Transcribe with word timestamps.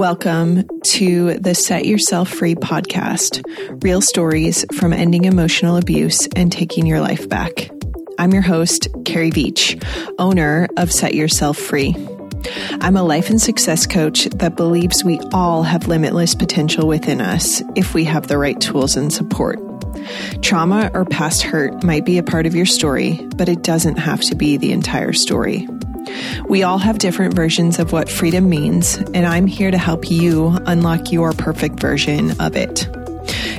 Welcome 0.00 0.66
to 0.84 1.34
the 1.34 1.54
Set 1.54 1.84
Yourself 1.84 2.30
Free 2.30 2.54
podcast 2.54 3.44
real 3.84 4.00
stories 4.00 4.64
from 4.72 4.94
ending 4.94 5.26
emotional 5.26 5.76
abuse 5.76 6.26
and 6.34 6.50
taking 6.50 6.86
your 6.86 7.02
life 7.02 7.28
back. 7.28 7.68
I'm 8.18 8.32
your 8.32 8.40
host, 8.40 8.88
Carrie 9.04 9.30
Beach, 9.30 9.76
owner 10.18 10.68
of 10.78 10.90
Set 10.90 11.14
Yourself 11.14 11.58
Free. 11.58 11.94
I'm 12.80 12.96
a 12.96 13.02
life 13.02 13.28
and 13.28 13.38
success 13.38 13.86
coach 13.86 14.24
that 14.36 14.56
believes 14.56 15.04
we 15.04 15.20
all 15.34 15.64
have 15.64 15.86
limitless 15.86 16.34
potential 16.34 16.88
within 16.88 17.20
us 17.20 17.62
if 17.76 17.92
we 17.92 18.04
have 18.04 18.26
the 18.26 18.38
right 18.38 18.58
tools 18.58 18.96
and 18.96 19.12
support. 19.12 19.58
Trauma 20.40 20.90
or 20.94 21.04
past 21.04 21.42
hurt 21.42 21.84
might 21.84 22.06
be 22.06 22.16
a 22.16 22.22
part 22.22 22.46
of 22.46 22.54
your 22.54 22.64
story, 22.64 23.20
but 23.36 23.50
it 23.50 23.62
doesn't 23.62 23.98
have 23.98 24.22
to 24.22 24.34
be 24.34 24.56
the 24.56 24.72
entire 24.72 25.12
story. 25.12 25.68
We 26.48 26.62
all 26.62 26.78
have 26.78 26.98
different 26.98 27.34
versions 27.34 27.78
of 27.78 27.92
what 27.92 28.10
freedom 28.10 28.48
means, 28.48 28.96
and 28.96 29.26
I'm 29.26 29.46
here 29.46 29.70
to 29.70 29.78
help 29.78 30.10
you 30.10 30.56
unlock 30.66 31.12
your 31.12 31.32
perfect 31.32 31.78
version 31.78 32.40
of 32.40 32.56
it. 32.56 32.88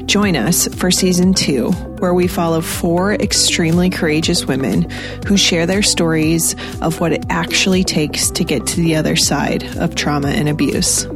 Join 0.06 0.36
us 0.36 0.68
for 0.76 0.92
season 0.92 1.34
two, 1.34 1.72
where 2.00 2.14
we 2.14 2.28
follow 2.28 2.60
four 2.62 3.14
extremely 3.14 3.90
courageous 3.90 4.46
women 4.46 4.90
who 5.26 5.38
share 5.38 5.66
their 5.66 5.84
stories 5.84 6.56
of 6.82 7.00
what 7.00 7.14
it 7.14 7.24
actually 7.30 7.84
takes 7.84 8.30
to 8.32 8.44
get 8.44 8.66
to 8.68 8.82
the 8.82 8.96
other 8.96 9.16
side 9.16 9.64
of 9.78 9.96
trauma 9.96 10.30
and 10.30 10.50
abuse. 10.50 11.08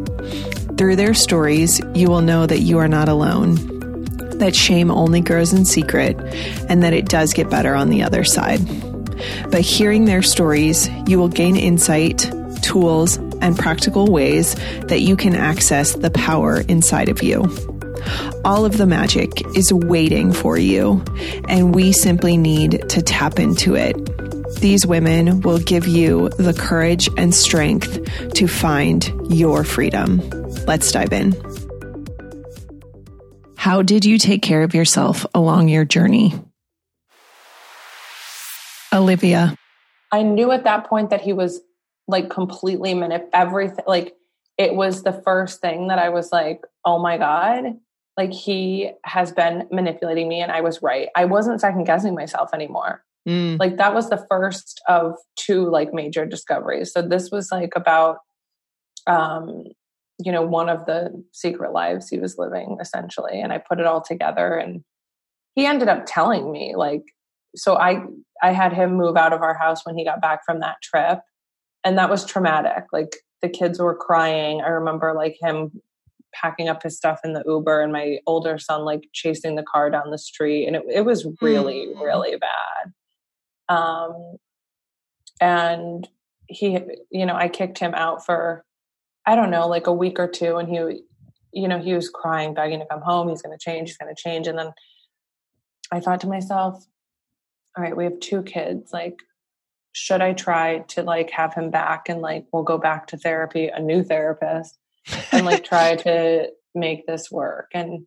Through 0.77 0.95
their 0.95 1.13
stories, 1.13 1.81
you 1.93 2.07
will 2.09 2.21
know 2.21 2.45
that 2.45 2.59
you 2.59 2.77
are 2.77 2.87
not 2.87 3.09
alone, 3.09 3.55
that 4.37 4.55
shame 4.55 4.91
only 4.91 5.21
grows 5.21 5.51
in 5.51 5.65
secret, 5.65 6.17
and 6.69 6.83
that 6.83 6.93
it 6.93 7.09
does 7.09 7.33
get 7.33 7.49
better 7.49 7.75
on 7.75 7.89
the 7.89 8.03
other 8.03 8.23
side. 8.23 8.61
By 9.51 9.61
hearing 9.61 10.05
their 10.05 10.21
stories, 10.21 10.89
you 11.07 11.17
will 11.17 11.29
gain 11.29 11.55
insight, 11.55 12.31
tools, 12.61 13.17
and 13.41 13.57
practical 13.57 14.07
ways 14.07 14.55
that 14.87 15.01
you 15.01 15.15
can 15.15 15.35
access 15.35 15.93
the 15.93 16.11
power 16.11 16.61
inside 16.61 17.09
of 17.09 17.21
you. 17.21 17.45
All 18.43 18.65
of 18.65 18.77
the 18.77 18.85
magic 18.85 19.45
is 19.55 19.73
waiting 19.73 20.31
for 20.31 20.57
you, 20.57 21.03
and 21.49 21.73
we 21.73 21.91
simply 21.91 22.37
need 22.37 22.89
to 22.89 23.01
tap 23.01 23.39
into 23.39 23.75
it. 23.75 23.95
These 24.59 24.85
women 24.85 25.41
will 25.41 25.59
give 25.59 25.87
you 25.87 26.29
the 26.29 26.53
courage 26.53 27.09
and 27.17 27.33
strength 27.33 27.99
to 28.33 28.47
find 28.47 29.11
your 29.29 29.63
freedom. 29.63 30.21
Let's 30.67 30.91
dive 30.91 31.13
in. 31.13 31.33
How 33.57 33.81
did 33.81 34.05
you 34.05 34.19
take 34.19 34.43
care 34.43 34.61
of 34.61 34.75
yourself 34.75 35.25
along 35.33 35.69
your 35.69 35.85
journey? 35.85 36.35
Olivia. 38.95 39.55
I 40.11 40.23
knew 40.23 40.51
at 40.51 40.63
that 40.63 40.87
point 40.87 41.09
that 41.09 41.21
he 41.21 41.33
was 41.33 41.61
like 42.07 42.29
completely 42.29 42.93
manip 42.93 43.27
everything 43.33 43.83
like 43.87 44.13
it 44.57 44.75
was 44.75 45.03
the 45.03 45.11
first 45.11 45.59
thing 45.59 45.89
that 45.89 45.99
I 45.99 46.09
was 46.09 46.31
like, 46.31 46.61
oh 46.85 46.97
my 46.99 47.17
God, 47.17 47.73
like 48.15 48.31
he 48.31 48.91
has 49.03 49.31
been 49.31 49.67
manipulating 49.71 50.29
me 50.29 50.41
and 50.41 50.51
I 50.51 50.61
was 50.61 50.81
right. 50.81 51.09
I 51.15 51.25
wasn't 51.25 51.59
second 51.59 51.83
guessing 51.83 52.15
myself 52.15 52.51
anymore. 52.53 53.03
Mm. 53.27 53.59
Like 53.59 53.77
that 53.77 53.93
was 53.93 54.09
the 54.09 54.25
first 54.29 54.81
of 54.87 55.15
two 55.35 55.69
like 55.69 55.93
major 55.93 56.25
discoveries. 56.25 56.93
So 56.93 57.01
this 57.01 57.31
was 57.31 57.51
like 57.51 57.73
about 57.75 58.17
um 59.07 59.65
you 60.17 60.31
know 60.31 60.41
one 60.41 60.69
of 60.69 60.85
the 60.85 61.11
secret 61.33 61.73
lives 61.73 62.09
he 62.09 62.17
was 62.17 62.37
living 62.37 62.77
essentially 62.79 63.41
and 63.41 63.51
I 63.51 63.57
put 63.57 63.79
it 63.79 63.85
all 63.85 64.01
together 64.01 64.55
and 64.55 64.83
he 65.55 65.65
ended 65.65 65.89
up 65.89 66.05
telling 66.05 66.51
me 66.51 66.75
like 66.75 67.03
so 67.55 67.77
I 67.77 68.03
I 68.41 68.51
had 68.51 68.73
him 68.73 68.95
move 68.95 69.17
out 69.17 69.33
of 69.33 69.41
our 69.41 69.57
house 69.57 69.85
when 69.85 69.97
he 69.97 70.03
got 70.03 70.21
back 70.21 70.45
from 70.45 70.59
that 70.59 70.77
trip 70.83 71.19
and 71.83 71.97
that 71.97 72.09
was 72.09 72.25
traumatic. 72.25 72.85
Like 72.91 73.17
the 73.41 73.49
kids 73.49 73.79
were 73.79 73.95
crying. 73.95 74.61
I 74.61 74.69
remember 74.69 75.13
like 75.13 75.37
him 75.39 75.81
packing 76.33 76.67
up 76.67 76.83
his 76.83 76.97
stuff 76.97 77.21
in 77.23 77.33
the 77.33 77.43
Uber 77.45 77.81
and 77.81 77.93
my 77.93 78.17
older 78.27 78.57
son 78.57 78.83
like 78.83 79.07
chasing 79.13 79.55
the 79.55 79.63
car 79.63 79.89
down 79.89 80.11
the 80.11 80.17
street 80.17 80.67
and 80.67 80.75
it, 80.75 80.83
it 80.91 81.05
was 81.05 81.25
really 81.41 81.87
mm. 81.87 82.01
really 82.01 82.35
bad. 82.37 82.93
Um 83.69 84.37
and 85.39 86.07
he 86.47 86.79
you 87.11 87.25
know 87.25 87.35
I 87.35 87.47
kicked 87.47 87.79
him 87.79 87.93
out 87.93 88.25
for 88.25 88.65
I 89.25 89.35
don't 89.35 89.49
know 89.49 89.67
like 89.67 89.87
a 89.87 89.93
week 89.93 90.19
or 90.19 90.27
two 90.27 90.57
and 90.57 90.67
he 90.67 91.01
you 91.53 91.67
know 91.67 91.79
he 91.79 91.93
was 91.93 92.09
crying 92.09 92.53
begging 92.53 92.79
to 92.79 92.85
come 92.85 93.01
home 93.01 93.29
he's 93.29 93.41
going 93.41 93.57
to 93.57 93.63
change 93.63 93.89
he's 93.89 93.97
going 93.97 94.13
to 94.13 94.21
change 94.21 94.47
and 94.47 94.59
then 94.59 94.71
I 95.91 95.99
thought 95.99 96.19
to 96.21 96.27
myself 96.27 96.85
all 97.75 97.83
right, 97.83 97.95
we 97.95 98.05
have 98.05 98.19
two 98.19 98.41
kids. 98.43 98.93
Like, 98.93 99.19
should 99.91 100.21
I 100.21 100.33
try 100.33 100.79
to 100.89 101.03
like 101.03 101.31
have 101.31 101.53
him 101.53 101.71
back 101.71 102.09
and 102.09 102.21
like 102.21 102.45
we'll 102.51 102.63
go 102.63 102.77
back 102.77 103.07
to 103.07 103.17
therapy, 103.17 103.67
a 103.67 103.79
new 103.79 104.03
therapist, 104.03 104.77
and 105.31 105.45
like 105.45 105.63
try 105.63 105.95
to 105.97 106.49
make 106.73 107.05
this 107.05 107.31
work? 107.31 107.71
And 107.73 108.05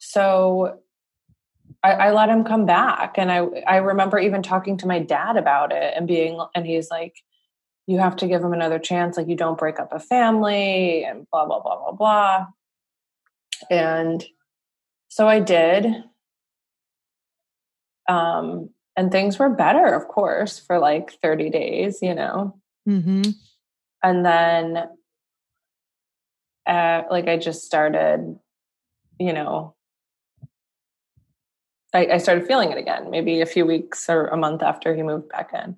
so 0.00 0.80
I, 1.82 1.92
I, 1.92 2.12
let 2.12 2.28
him 2.28 2.44
come 2.44 2.66
back. 2.66 3.14
And 3.16 3.30
I 3.30 3.38
I 3.66 3.76
remember 3.76 4.18
even 4.18 4.42
talking 4.42 4.76
to 4.78 4.86
my 4.86 4.98
dad 4.98 5.36
about 5.36 5.72
it 5.72 5.94
and 5.96 6.06
being 6.06 6.42
and 6.54 6.66
he's 6.66 6.90
like, 6.90 7.14
you 7.86 7.98
have 7.98 8.16
to 8.16 8.26
give 8.26 8.42
him 8.42 8.52
another 8.52 8.78
chance. 8.78 9.16
Like 9.16 9.28
you 9.28 9.36
don't 9.36 9.58
break 9.58 9.78
up 9.78 9.92
a 9.92 10.00
family 10.00 11.04
and 11.04 11.26
blah 11.30 11.46
blah 11.46 11.60
blah 11.60 11.76
blah 11.76 11.92
blah. 11.92 12.46
And 13.70 14.24
so 15.08 15.28
I 15.28 15.40
did 15.40 15.86
um, 18.08 18.70
and 18.96 19.10
things 19.10 19.38
were 19.38 19.48
better, 19.48 19.86
of 19.86 20.08
course, 20.08 20.58
for 20.58 20.78
like 20.78 21.12
30 21.22 21.50
days, 21.50 21.98
you 22.02 22.14
know. 22.14 22.58
Mm-hmm. 22.88 23.30
And 24.02 24.26
then, 24.26 24.88
uh, 26.66 27.02
like, 27.10 27.28
I 27.28 27.36
just 27.36 27.64
started, 27.64 28.38
you 29.18 29.32
know, 29.32 29.74
I, 31.94 32.06
I 32.06 32.18
started 32.18 32.46
feeling 32.46 32.72
it 32.72 32.78
again, 32.78 33.10
maybe 33.10 33.40
a 33.40 33.46
few 33.46 33.64
weeks 33.66 34.08
or 34.08 34.26
a 34.26 34.36
month 34.36 34.62
after 34.62 34.94
he 34.94 35.02
moved 35.02 35.28
back 35.28 35.50
in 35.54 35.76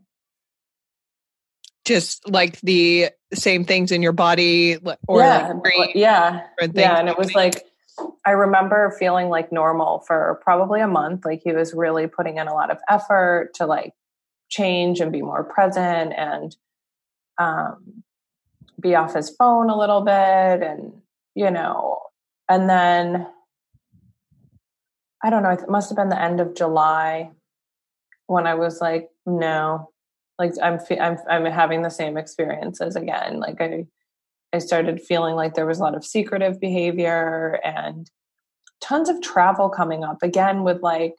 just 1.84 2.28
like 2.28 2.60
the 2.62 3.10
same 3.32 3.64
things 3.64 3.92
in 3.92 4.02
your 4.02 4.12
body 4.12 4.78
or 5.06 5.20
yeah 5.20 5.52
like 5.64 5.94
yeah 5.94 6.40
yeah 6.72 6.98
and 6.98 7.08
it 7.08 7.18
was 7.18 7.34
like 7.34 7.64
I 8.26 8.30
remember 8.30 8.94
feeling 8.98 9.28
like 9.28 9.52
normal 9.52 10.00
for 10.06 10.40
probably 10.42 10.80
a 10.80 10.88
month. 10.88 11.24
Like 11.24 11.42
he 11.44 11.52
was 11.52 11.74
really 11.74 12.06
putting 12.06 12.38
in 12.38 12.48
a 12.48 12.54
lot 12.54 12.70
of 12.70 12.78
effort 12.88 13.50
to 13.54 13.66
like 13.66 13.92
change 14.48 15.00
and 15.00 15.12
be 15.12 15.22
more 15.22 15.44
present 15.44 16.12
and 16.16 16.56
um, 17.38 18.02
be 18.80 18.94
off 18.94 19.14
his 19.14 19.30
phone 19.30 19.70
a 19.70 19.78
little 19.78 20.00
bit. 20.02 20.12
And, 20.62 20.92
you 21.34 21.50
know, 21.50 22.00
and 22.48 22.68
then 22.68 23.26
I 25.22 25.30
don't 25.30 25.42
know, 25.42 25.50
it 25.50 25.68
must 25.68 25.88
have 25.88 25.96
been 25.96 26.10
the 26.10 26.20
end 26.20 26.40
of 26.40 26.54
July 26.54 27.30
when 28.26 28.46
I 28.46 28.54
was 28.54 28.80
like, 28.80 29.08
no, 29.26 29.90
like 30.38 30.52
I'm, 30.62 30.78
I'm, 31.00 31.18
I'm 31.28 31.44
having 31.46 31.82
the 31.82 31.90
same 31.90 32.16
experiences 32.16 32.96
again. 32.96 33.40
Like 33.40 33.60
I, 33.60 33.86
I 34.54 34.58
started 34.58 35.02
feeling 35.02 35.34
like 35.34 35.54
there 35.54 35.66
was 35.66 35.80
a 35.80 35.82
lot 35.82 35.96
of 35.96 36.04
secretive 36.04 36.60
behavior 36.60 37.60
and 37.64 38.08
tons 38.80 39.08
of 39.08 39.20
travel 39.20 39.68
coming 39.68 40.04
up 40.04 40.18
again 40.22 40.62
with 40.62 40.80
like 40.80 41.14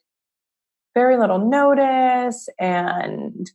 very 0.93 1.17
little 1.17 1.39
notice 1.39 2.47
and 2.59 3.51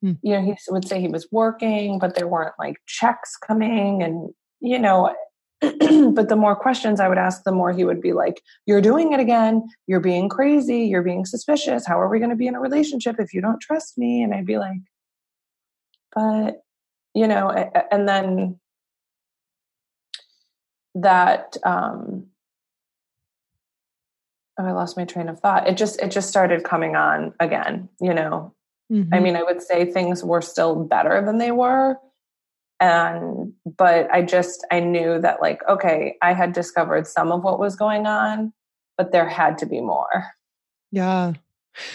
hmm. 0.00 0.12
you 0.22 0.34
know 0.34 0.42
he 0.42 0.54
would 0.70 0.88
say 0.88 1.00
he 1.00 1.08
was 1.08 1.28
working 1.30 1.98
but 1.98 2.14
there 2.14 2.26
weren't 2.26 2.54
like 2.58 2.76
checks 2.86 3.36
coming 3.36 4.02
and 4.02 4.30
you 4.60 4.78
know 4.78 5.14
but 5.60 6.28
the 6.28 6.36
more 6.36 6.56
questions 6.56 6.98
i 6.98 7.08
would 7.08 7.18
ask 7.18 7.42
the 7.44 7.52
more 7.52 7.72
he 7.72 7.84
would 7.84 8.00
be 8.00 8.12
like 8.12 8.40
you're 8.66 8.80
doing 8.80 9.12
it 9.12 9.20
again. 9.20 9.62
You're 9.86 10.00
being 10.00 10.28
crazy. 10.28 10.84
You're 10.84 11.02
being 11.02 11.26
suspicious. 11.26 11.86
How 11.86 12.00
are 12.00 12.08
we 12.08 12.18
going 12.18 12.30
to 12.30 12.36
be 12.36 12.46
in 12.46 12.54
a 12.54 12.60
relationship 12.60 13.16
if 13.18 13.34
you 13.34 13.40
don't 13.42 13.60
trust 13.60 13.98
me? 13.98 14.22
And 14.22 14.34
i'd 14.34 14.46
be 14.46 14.58
like 14.58 14.78
but 16.14 16.62
you 17.14 17.26
know 17.26 17.50
and 17.90 18.08
then 18.08 18.58
that 20.94 21.56
um 21.64 22.26
oh 24.58 24.64
i 24.64 24.72
lost 24.72 24.96
my 24.96 25.04
train 25.04 25.28
of 25.28 25.40
thought. 25.40 25.68
It 25.68 25.76
just 25.76 26.00
it 26.00 26.10
just 26.10 26.28
started 26.28 26.64
coming 26.64 26.96
on 26.96 27.32
again 27.40 27.88
you 28.00 28.14
know? 28.14 28.54
Mm-hmm. 28.92 29.14
i 29.14 29.20
mean 29.20 29.36
i 29.36 29.42
would 29.42 29.62
say 29.62 29.90
things 29.90 30.22
were 30.22 30.42
still 30.42 30.84
better 30.84 31.24
than 31.24 31.38
they 31.38 31.50
were 31.50 31.96
and 32.80 33.52
but 33.64 34.10
i 34.12 34.20
just 34.20 34.66
i 34.70 34.80
knew 34.80 35.18
that 35.20 35.40
like 35.40 35.62
okay 35.66 36.16
i 36.20 36.34
had 36.34 36.52
discovered 36.52 37.06
some 37.06 37.32
of 37.32 37.42
what 37.42 37.58
was 37.58 37.74
going 37.76 38.06
on 38.06 38.52
but 38.96 39.12
there 39.12 39.28
had 39.28 39.58
to 39.58 39.66
be 39.66 39.80
more. 39.80 40.26
Yeah. 40.90 41.32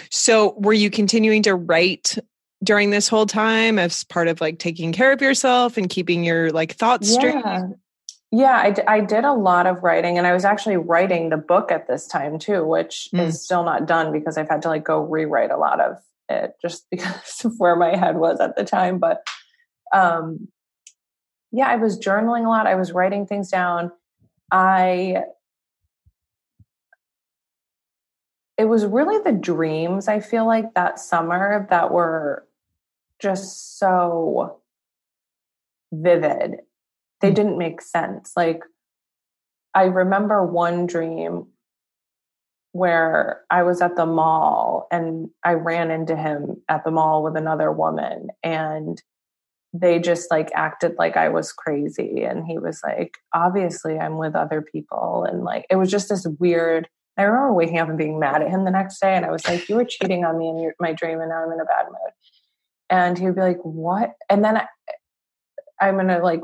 So 0.09 0.55
were 0.57 0.73
you 0.73 0.89
continuing 0.89 1.43
to 1.43 1.55
write 1.55 2.17
during 2.63 2.89
this 2.89 3.07
whole 3.07 3.27
time 3.27 3.77
as 3.77 4.03
part 4.03 4.27
of 4.27 4.41
like 4.41 4.59
taking 4.59 4.91
care 4.91 5.11
of 5.11 5.21
yourself 5.21 5.77
and 5.77 5.89
keeping 5.89 6.23
your 6.23 6.51
like 6.51 6.73
thoughts 6.73 7.09
yeah. 7.09 7.13
straight 7.13 7.75
yeah, 8.31 8.57
I, 8.57 8.71
d- 8.71 8.81
I 8.87 8.99
did 8.99 9.23
a 9.23 9.33
lot 9.33 9.67
of 9.67 9.83
writing, 9.83 10.17
and 10.17 10.27
I 10.27 10.33
was 10.33 10.43
actually 10.43 10.77
writing 10.77 11.29
the 11.29 11.37
book 11.37 11.71
at 11.71 11.87
this 11.87 12.07
time 12.07 12.39
too, 12.39 12.65
which 12.65 13.09
mm. 13.13 13.21
is 13.21 13.43
still 13.43 13.63
not 13.63 13.87
done 13.87 14.11
because 14.11 14.37
I've 14.37 14.49
had 14.49 14.61
to 14.63 14.67
like 14.67 14.83
go 14.83 14.99
rewrite 14.99 15.51
a 15.51 15.57
lot 15.57 15.79
of 15.79 15.97
it 16.29 16.55
just 16.61 16.85
because 16.91 17.45
of 17.45 17.53
where 17.57 17.75
my 17.75 17.95
head 17.95 18.17
was 18.17 18.39
at 18.39 18.55
the 18.55 18.63
time. 18.63 18.99
But 18.99 19.25
um, 19.93 20.49
yeah, 21.51 21.67
I 21.67 21.77
was 21.77 21.99
journaling 21.99 22.45
a 22.45 22.49
lot. 22.49 22.67
I 22.67 22.75
was 22.75 22.91
writing 22.91 23.25
things 23.25 23.49
down. 23.49 23.91
I 24.51 25.23
it 28.57 28.65
was 28.65 28.85
really 28.85 29.21
the 29.23 29.37
dreams 29.37 30.07
I 30.07 30.19
feel 30.19 30.47
like 30.47 30.73
that 30.73 30.99
summer 30.99 31.67
that 31.69 31.91
were 31.91 32.47
just 33.19 33.77
so 33.77 34.59
vivid. 35.91 36.57
They 37.21 37.31
mm. 37.31 37.35
didn't 37.35 37.57
make 37.57 37.81
sense. 37.81 38.33
Like 38.35 38.61
I 39.73 39.85
remember 39.85 40.45
one 40.45 40.87
dream 40.87 41.47
where 42.71 43.41
I 43.49 43.63
was 43.63 43.81
at 43.81 43.95
the 43.95 44.05
mall 44.05 44.87
and 44.91 45.29
I 45.43 45.53
ran 45.53 45.89
into 45.89 46.15
him 46.15 46.61
at 46.69 46.83
the 46.83 46.91
mall 46.91 47.23
with 47.23 47.35
another 47.35 47.71
woman 47.71 48.27
and 48.43 49.01
they 49.73 49.99
just 49.99 50.29
like 50.31 50.49
acted 50.53 50.95
like 50.97 51.17
I 51.17 51.29
was 51.29 51.51
crazy 51.51 52.23
and 52.23 52.45
he 52.45 52.57
was 52.57 52.81
like 52.83 53.17
obviously 53.33 53.97
I'm 53.97 54.17
with 54.17 54.35
other 54.35 54.61
people 54.61 55.25
and 55.29 55.43
like 55.43 55.65
it 55.69 55.75
was 55.75 55.89
just 55.89 56.09
this 56.09 56.27
weird 56.39 56.87
I 57.17 57.23
remember 57.23 57.53
waking 57.53 57.79
up 57.79 57.89
and 57.89 57.97
being 57.97 58.19
mad 58.19 58.41
at 58.41 58.49
him 58.49 58.63
the 58.63 58.71
next 58.71 58.99
day 58.99 59.15
and 59.15 59.25
I 59.25 59.31
was 59.31 59.47
like 59.47 59.67
you 59.69 59.75
were 59.75 59.85
cheating 59.85 60.23
on 60.23 60.37
me 60.37 60.47
in 60.49 60.59
your, 60.59 60.75
my 60.79 60.93
dream 60.93 61.19
and 61.19 61.29
now 61.29 61.43
I'm 61.43 61.51
in 61.51 61.59
a 61.59 61.65
bad 61.65 61.87
mood 61.87 62.13
and 62.89 63.17
he 63.17 63.25
would 63.25 63.35
be 63.35 63.41
like 63.41 63.59
what 63.63 64.13
and 64.29 64.43
then 64.43 64.57
I, 64.57 64.67
I'm 65.79 65.95
going 65.95 66.07
to 66.07 66.19
like 66.19 66.41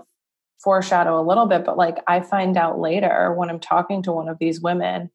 foreshadow 0.64 1.20
a 1.20 1.28
little 1.28 1.46
bit 1.46 1.66
but 1.66 1.78
like 1.78 1.98
I 2.08 2.22
find 2.22 2.58
out 2.58 2.80
later 2.80 3.34
when 3.34 3.50
I'm 3.50 3.60
talking 3.60 4.02
to 4.04 4.12
one 4.12 4.30
of 4.30 4.40
these 4.40 4.62
women 4.62 5.10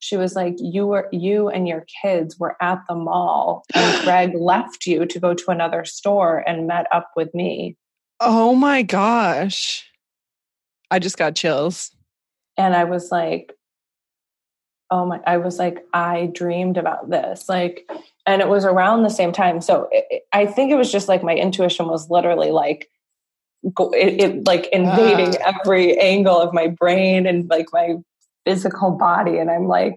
she 0.00 0.16
was 0.16 0.34
like 0.34 0.54
you 0.58 0.86
were 0.86 1.08
you 1.12 1.48
and 1.48 1.66
your 1.66 1.84
kids 2.02 2.38
were 2.38 2.56
at 2.60 2.82
the 2.88 2.94
mall 2.94 3.64
and 3.74 4.02
greg 4.04 4.34
left 4.34 4.86
you 4.86 5.06
to 5.06 5.20
go 5.20 5.34
to 5.34 5.50
another 5.50 5.84
store 5.84 6.44
and 6.46 6.66
met 6.66 6.86
up 6.92 7.10
with 7.16 7.34
me. 7.34 7.76
Oh 8.20 8.54
my 8.54 8.82
gosh. 8.82 9.84
I 10.90 10.98
just 10.98 11.18
got 11.18 11.36
chills. 11.36 11.90
And 12.56 12.74
i 12.74 12.84
was 12.84 13.10
like 13.10 13.54
oh 14.90 15.04
my 15.04 15.20
i 15.26 15.36
was 15.36 15.58
like 15.58 15.84
i 15.92 16.30
dreamed 16.32 16.76
about 16.76 17.10
this 17.10 17.48
like 17.48 17.88
and 18.26 18.42
it 18.42 18.48
was 18.48 18.64
around 18.64 19.02
the 19.02 19.10
same 19.10 19.32
time. 19.32 19.60
So 19.60 19.88
it, 19.90 20.22
i 20.32 20.46
think 20.46 20.70
it 20.70 20.76
was 20.76 20.92
just 20.92 21.08
like 21.08 21.22
my 21.22 21.34
intuition 21.34 21.88
was 21.88 22.10
literally 22.10 22.50
like 22.50 22.88
it, 23.62 24.22
it 24.22 24.46
like 24.46 24.68
invading 24.72 25.40
uh. 25.40 25.52
every 25.64 25.98
angle 25.98 26.40
of 26.40 26.54
my 26.54 26.68
brain 26.68 27.26
and 27.26 27.48
like 27.48 27.66
my 27.72 27.96
physical 28.46 28.92
body 28.92 29.38
and 29.38 29.50
i'm 29.50 29.66
like 29.66 29.96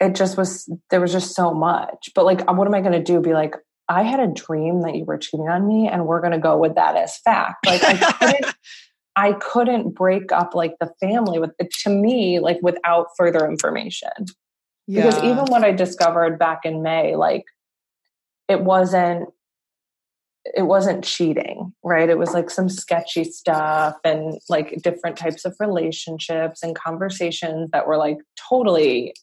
it 0.00 0.14
just 0.14 0.36
was 0.36 0.70
there 0.90 1.00
was 1.00 1.12
just 1.12 1.34
so 1.34 1.52
much 1.52 2.10
but 2.14 2.24
like 2.24 2.48
what 2.50 2.66
am 2.66 2.74
i 2.74 2.80
going 2.80 2.92
to 2.92 3.02
do 3.02 3.20
be 3.20 3.32
like 3.32 3.54
i 3.88 4.02
had 4.02 4.20
a 4.20 4.26
dream 4.26 4.82
that 4.82 4.94
you 4.94 5.04
were 5.04 5.18
cheating 5.18 5.48
on 5.48 5.66
me 5.66 5.88
and 5.88 6.06
we're 6.06 6.20
going 6.20 6.32
to 6.32 6.38
go 6.38 6.56
with 6.56 6.74
that 6.74 6.96
as 6.96 7.18
fact 7.18 7.66
like 7.66 7.82
i 7.84 7.94
couldn't 7.96 8.54
i 9.16 9.32
couldn't 9.32 9.94
break 9.94 10.32
up 10.32 10.54
like 10.54 10.74
the 10.80 10.90
family 11.00 11.38
with 11.38 11.50
to 11.58 11.90
me 11.90 12.40
like 12.40 12.58
without 12.62 13.06
further 13.16 13.46
information 13.46 14.08
yeah. 14.86 15.04
because 15.04 15.22
even 15.22 15.44
what 15.46 15.64
i 15.64 15.70
discovered 15.70 16.38
back 16.38 16.60
in 16.64 16.82
may 16.82 17.14
like 17.14 17.44
it 18.48 18.62
wasn't 18.62 19.28
it 20.54 20.62
wasn't 20.62 21.04
cheating, 21.04 21.72
right? 21.82 22.08
It 22.08 22.18
was 22.18 22.32
like 22.32 22.50
some 22.50 22.68
sketchy 22.68 23.24
stuff 23.24 23.96
and 24.04 24.38
like 24.48 24.80
different 24.82 25.16
types 25.16 25.44
of 25.44 25.56
relationships 25.60 26.62
and 26.62 26.74
conversations 26.74 27.70
that 27.72 27.86
were 27.86 27.96
like 27.96 28.18
totally 28.48 29.14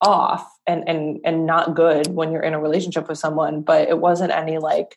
off 0.00 0.50
and 0.66 0.88
and 0.88 1.20
and 1.24 1.46
not 1.46 1.74
good 1.74 2.08
when 2.08 2.32
you're 2.32 2.42
in 2.42 2.54
a 2.54 2.60
relationship 2.60 3.08
with 3.08 3.18
someone, 3.18 3.62
but 3.62 3.88
it 3.88 3.98
wasn't 3.98 4.32
any 4.32 4.58
like 4.58 4.96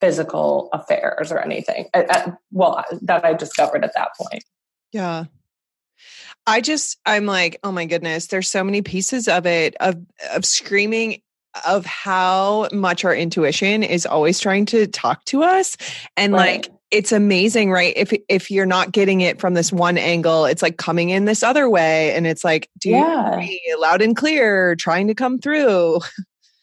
physical 0.00 0.68
affairs 0.72 1.30
or 1.30 1.38
anything. 1.38 1.88
At, 1.94 2.10
at, 2.10 2.38
well, 2.50 2.84
that 3.02 3.24
I 3.24 3.34
discovered 3.34 3.84
at 3.84 3.94
that 3.94 4.08
point. 4.18 4.44
Yeah. 4.92 5.24
I 6.46 6.60
just 6.60 6.98
I'm 7.06 7.26
like, 7.26 7.58
oh 7.64 7.72
my 7.72 7.86
goodness, 7.86 8.26
there's 8.26 8.50
so 8.50 8.64
many 8.64 8.82
pieces 8.82 9.28
of 9.28 9.46
it 9.46 9.76
of 9.80 9.96
of 10.32 10.44
screaming 10.44 11.22
of 11.66 11.86
how 11.86 12.68
much 12.72 13.04
our 13.04 13.14
intuition 13.14 13.82
is 13.82 14.06
always 14.06 14.40
trying 14.40 14.66
to 14.66 14.86
talk 14.86 15.24
to 15.26 15.42
us. 15.42 15.76
And 16.16 16.32
right. 16.32 16.64
like 16.64 16.72
it's 16.90 17.12
amazing 17.12 17.70
right? 17.70 17.92
If 17.96 18.12
if 18.28 18.50
you're 18.50 18.66
not 18.66 18.92
getting 18.92 19.20
it 19.20 19.40
from 19.40 19.54
this 19.54 19.72
one 19.72 19.98
angle 19.98 20.44
it's 20.46 20.62
like 20.62 20.76
coming 20.76 21.10
in 21.10 21.24
this 21.24 21.42
other 21.42 21.68
way. 21.68 22.14
And 22.14 22.26
it's 22.26 22.44
like 22.44 22.70
do 22.78 22.90
yeah. 22.90 23.40
you 23.40 23.80
loud 23.80 24.02
and 24.02 24.16
clear 24.16 24.76
trying 24.76 25.08
to 25.08 25.14
come 25.14 25.38
through. 25.38 26.00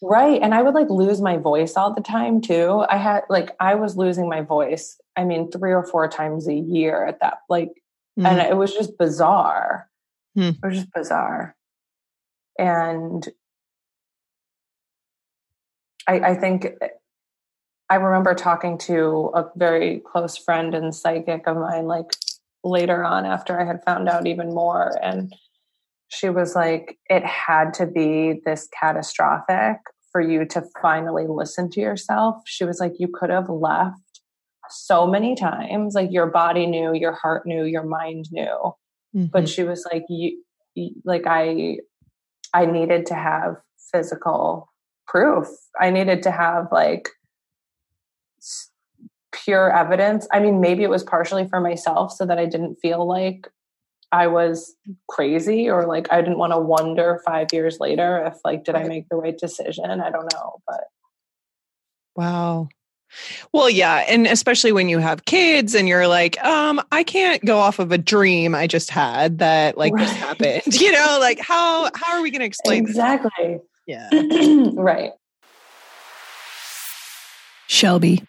Right. 0.03 0.41
And 0.41 0.55
i 0.55 0.63
would 0.63 0.73
like 0.73 0.89
lose 0.89 1.21
my 1.21 1.38
voice 1.38 1.77
all 1.77 1.93
the 1.93 2.01
time 2.01 2.41
too. 2.41 2.83
I 2.89 2.97
had 2.97 3.23
like 3.29 3.51
i 3.59 3.75
was 3.75 3.95
losing 3.95 4.27
my 4.27 4.41
voice 4.41 4.99
i 5.15 5.23
mean 5.23 5.51
three 5.51 5.73
or 5.73 5.83
four 5.83 6.07
times 6.07 6.47
a 6.47 6.55
year 6.55 7.05
at 7.05 7.19
that 7.19 7.39
like 7.49 7.69
mm-hmm. 8.17 8.25
and 8.25 8.39
it 8.39 8.57
was 8.57 8.73
just 8.73 8.97
bizarre. 8.97 9.88
Mm. 10.38 10.55
it 10.55 10.65
was 10.65 10.75
just 10.75 10.93
bizarre. 10.93 11.55
And 12.57 13.27
I, 16.07 16.19
I 16.19 16.36
think 16.36 16.68
I 17.89 17.95
remember 17.95 18.33
talking 18.33 18.77
to 18.80 19.31
a 19.36 19.45
very 19.57 20.01
close 20.09 20.38
friend 20.38 20.74
and 20.74 20.95
psychic 20.95 21.45
of 21.45 21.57
mine, 21.57 21.88
like 21.88 22.06
later 22.63 23.03
on 23.03 23.25
after 23.25 23.59
I 23.59 23.65
had 23.65 23.83
found 23.83 24.07
out 24.07 24.27
even 24.27 24.53
more. 24.53 24.98
And 25.03 25.33
she 26.07 26.30
was 26.30 26.56
like, 26.56 26.98
it 27.09 27.25
had 27.25 27.74
to 27.75 27.86
be 27.86 28.42
this 28.45 28.69
catastrophic 28.80 29.77
for 30.12 30.21
you 30.21 30.45
to 30.45 30.63
finally 30.81 31.25
listen 31.27 31.69
to 31.71 31.81
yourself. 31.81 32.38
She 32.45 32.63
was 32.63 32.80
like, 32.80 32.94
you 32.98 33.09
could 33.13 33.30
have 33.30 33.50
left 33.50 33.98
so 34.69 35.06
many 35.06 35.36
times. 35.36 35.94
Like 35.94 36.13
your 36.13 36.27
body 36.27 36.68
knew, 36.68 36.94
your 36.94 37.13
heart 37.13 37.45
knew, 37.45 37.65
your 37.65 37.83
mind 37.83 38.27
knew. 38.31 38.74
Mm-hmm. 39.15 39.25
But 39.33 39.50
she 39.50 39.63
was 39.63 39.86
like, 39.92 40.03
you, 40.07 40.42
like 41.03 41.24
I, 41.27 41.80
I 42.53 42.65
needed 42.65 43.06
to 43.07 43.15
have 43.15 43.57
physical 43.92 44.70
proof. 45.11 45.47
I 45.79 45.89
needed 45.89 46.23
to 46.23 46.31
have 46.31 46.69
like 46.71 47.09
pure 49.31 49.75
evidence. 49.75 50.27
I 50.31 50.39
mean, 50.39 50.61
maybe 50.61 50.83
it 50.83 50.89
was 50.89 51.03
partially 51.03 51.47
for 51.47 51.59
myself 51.59 52.13
so 52.13 52.25
that 52.25 52.39
I 52.39 52.45
didn't 52.45 52.77
feel 52.81 53.05
like 53.05 53.49
I 54.13 54.27
was 54.27 54.75
crazy 55.09 55.69
or 55.69 55.85
like 55.85 56.11
I 56.11 56.21
didn't 56.21 56.37
want 56.37 56.53
to 56.53 56.59
wonder 56.59 57.21
5 57.25 57.47
years 57.53 57.79
later 57.79 58.25
if 58.25 58.39
like 58.43 58.63
did 58.63 58.75
I 58.75 58.83
make 58.83 59.09
the 59.09 59.15
right 59.17 59.37
decision? 59.37 60.01
I 60.01 60.09
don't 60.09 60.31
know, 60.33 60.61
but 60.67 60.83
wow. 62.15 62.69
Well, 63.51 63.69
yeah, 63.69 64.05
and 64.07 64.25
especially 64.25 64.71
when 64.71 64.88
you 64.88 65.00
have 65.00 65.25
kids 65.25 65.75
and 65.75 65.86
you're 65.86 66.07
like, 66.07 66.41
um, 66.45 66.81
I 66.93 67.03
can't 67.03 67.43
go 67.43 67.57
off 67.57 67.79
of 67.79 67.91
a 67.91 67.97
dream 67.97 68.55
I 68.55 68.67
just 68.67 68.89
had 68.89 69.39
that 69.39 69.77
like 69.77 69.93
right. 69.93 70.07
this 70.07 70.15
happened. 70.15 70.62
You 70.81 70.93
know, 70.93 71.17
like 71.19 71.39
how 71.39 71.89
how 71.93 72.17
are 72.17 72.21
we 72.21 72.31
going 72.31 72.39
to 72.39 72.45
explain 72.45 72.86
exactly? 72.86 73.31
This? 73.39 73.62
Yeah. 73.91 74.10
right. 74.74 75.12
Shelby. 77.67 78.24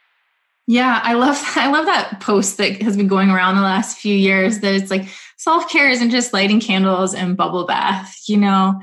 Yeah, 0.67 1.01
I 1.03 1.15
love 1.15 1.41
I 1.57 1.71
love 1.71 1.87
that 1.87 2.21
post 2.21 2.57
that 2.57 2.83
has 2.83 2.97
been 2.97 3.07
going 3.07 3.31
around 3.31 3.57
the 3.57 3.63
last 3.63 3.99
few 3.99 4.15
years 4.15 4.59
that 4.61 4.75
it's 4.75 4.91
like 4.91 5.07
self-care 5.39 5.89
isn't 5.89 6.11
just 6.11 6.33
lighting 6.33 6.59
candles 6.59 7.15
and 7.15 7.37
bubble 7.37 7.67
bath, 7.67 8.17
you 8.29 8.39
know. 8.39 8.81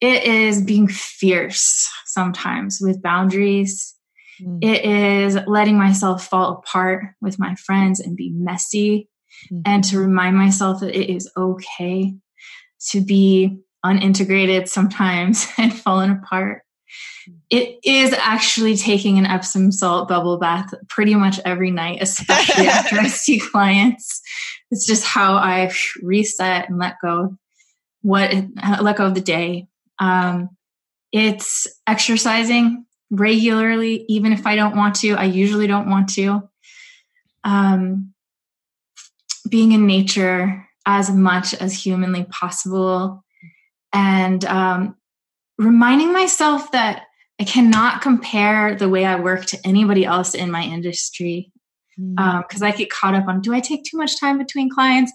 It 0.00 0.24
is 0.24 0.62
being 0.62 0.88
fierce 0.88 1.88
sometimes 2.06 2.78
with 2.80 3.02
boundaries. 3.02 3.94
Mm. 4.40 4.58
It 4.62 4.84
is 4.84 5.38
letting 5.46 5.76
myself 5.76 6.26
fall 6.26 6.52
apart 6.52 7.14
with 7.20 7.38
my 7.38 7.54
friends 7.56 8.00
and 8.00 8.16
be 8.16 8.30
messy 8.30 9.08
mm. 9.52 9.62
and 9.64 9.84
to 9.84 9.98
remind 9.98 10.36
myself 10.36 10.80
that 10.80 10.96
it 10.96 11.12
is 11.12 11.30
okay 11.36 12.14
to 12.90 13.00
be 13.00 13.58
unintegrated 13.84 14.68
sometimes 14.68 15.46
and 15.58 15.74
fallen 15.74 16.10
apart. 16.10 16.62
It 17.50 17.78
is 17.84 18.14
actually 18.14 18.76
taking 18.76 19.18
an 19.18 19.26
Epsom 19.26 19.70
salt 19.70 20.08
bubble 20.08 20.38
bath 20.38 20.72
pretty 20.88 21.14
much 21.14 21.38
every 21.44 21.70
night, 21.70 21.98
especially 22.02 22.66
after 22.68 22.96
I 22.96 23.08
see 23.08 23.38
clients. 23.38 24.20
It's 24.70 24.86
just 24.86 25.04
how 25.04 25.34
I 25.34 25.70
reset 26.02 26.68
and 26.68 26.78
let 26.78 26.96
go 27.00 27.36
what 28.02 28.32
let 28.80 28.96
go 28.96 29.06
of 29.06 29.14
the 29.14 29.20
day. 29.20 29.66
Um, 29.98 30.50
it's 31.10 31.66
exercising 31.86 32.84
regularly, 33.10 34.04
even 34.08 34.32
if 34.32 34.46
I 34.46 34.56
don't 34.56 34.76
want 34.76 34.96
to. 34.96 35.14
I 35.14 35.24
usually 35.24 35.66
don't 35.66 35.90
want 35.90 36.10
to. 36.14 36.48
Um, 37.44 38.12
being 39.48 39.72
in 39.72 39.86
nature 39.86 40.66
as 40.86 41.10
much 41.10 41.54
as 41.54 41.82
humanly 41.82 42.24
possible 42.24 43.24
and 43.92 44.44
um, 44.44 44.96
reminding 45.58 46.12
myself 46.12 46.72
that 46.72 47.04
I 47.40 47.44
cannot 47.44 48.02
compare 48.02 48.74
the 48.74 48.88
way 48.88 49.04
I 49.04 49.16
work 49.16 49.46
to 49.46 49.58
anybody 49.64 50.04
else 50.04 50.34
in 50.34 50.50
my 50.50 50.62
industry 50.62 51.52
because 51.96 52.60
mm. 52.60 52.62
um, 52.62 52.68
I 52.68 52.70
get 52.72 52.90
caught 52.90 53.14
up 53.14 53.26
on 53.26 53.40
do 53.40 53.52
I 53.52 53.60
take 53.60 53.84
too 53.84 53.96
much 53.96 54.18
time 54.18 54.38
between 54.38 54.70
clients? 54.70 55.12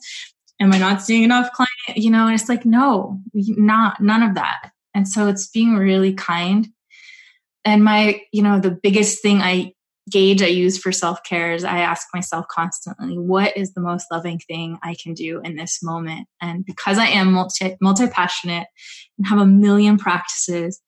Am 0.60 0.72
I 0.74 0.78
not 0.78 1.02
seeing 1.02 1.24
enough 1.24 1.52
client? 1.52 1.72
You 1.96 2.12
know, 2.12 2.28
and 2.28 2.40
it's 2.40 2.50
like 2.50 2.66
no, 2.66 3.20
not 3.34 4.02
none 4.02 4.24
of 4.24 4.36
that. 4.36 4.72
And 4.94 5.08
so 5.08 5.28
it's 5.28 5.50
being 5.50 5.76
really 5.76 6.14
kind. 6.14 6.68
And 7.66 7.84
my, 7.84 8.22
you 8.32 8.44
know, 8.44 8.60
the 8.60 8.72
biggest 8.72 9.22
thing 9.22 9.42
I 9.42 9.74
gauge 10.10 10.42
I 10.42 10.48
use 10.48 10.78
for 10.78 10.92
self 10.92 11.24
care 11.24 11.54
is 11.54 11.64
I 11.64 11.80
ask 11.80 12.08
myself 12.14 12.46
constantly, 12.50 13.18
what 13.18 13.56
is 13.56 13.74
the 13.74 13.82
most 13.82 14.08
loving 14.12 14.40
thing 14.40 14.78
I 14.84 14.96
can 15.02 15.14
do 15.14 15.42
in 15.44 15.56
this 15.56 15.82
moment? 15.82 16.28
And 16.42 16.66
because 16.66 16.98
I 16.98 17.08
am 17.08 17.32
multi 17.32 18.08
passionate 18.08 18.68
and 19.18 19.28
have 19.28 19.40
a 19.40 19.46
million 19.46 19.98
practices, 19.98 20.82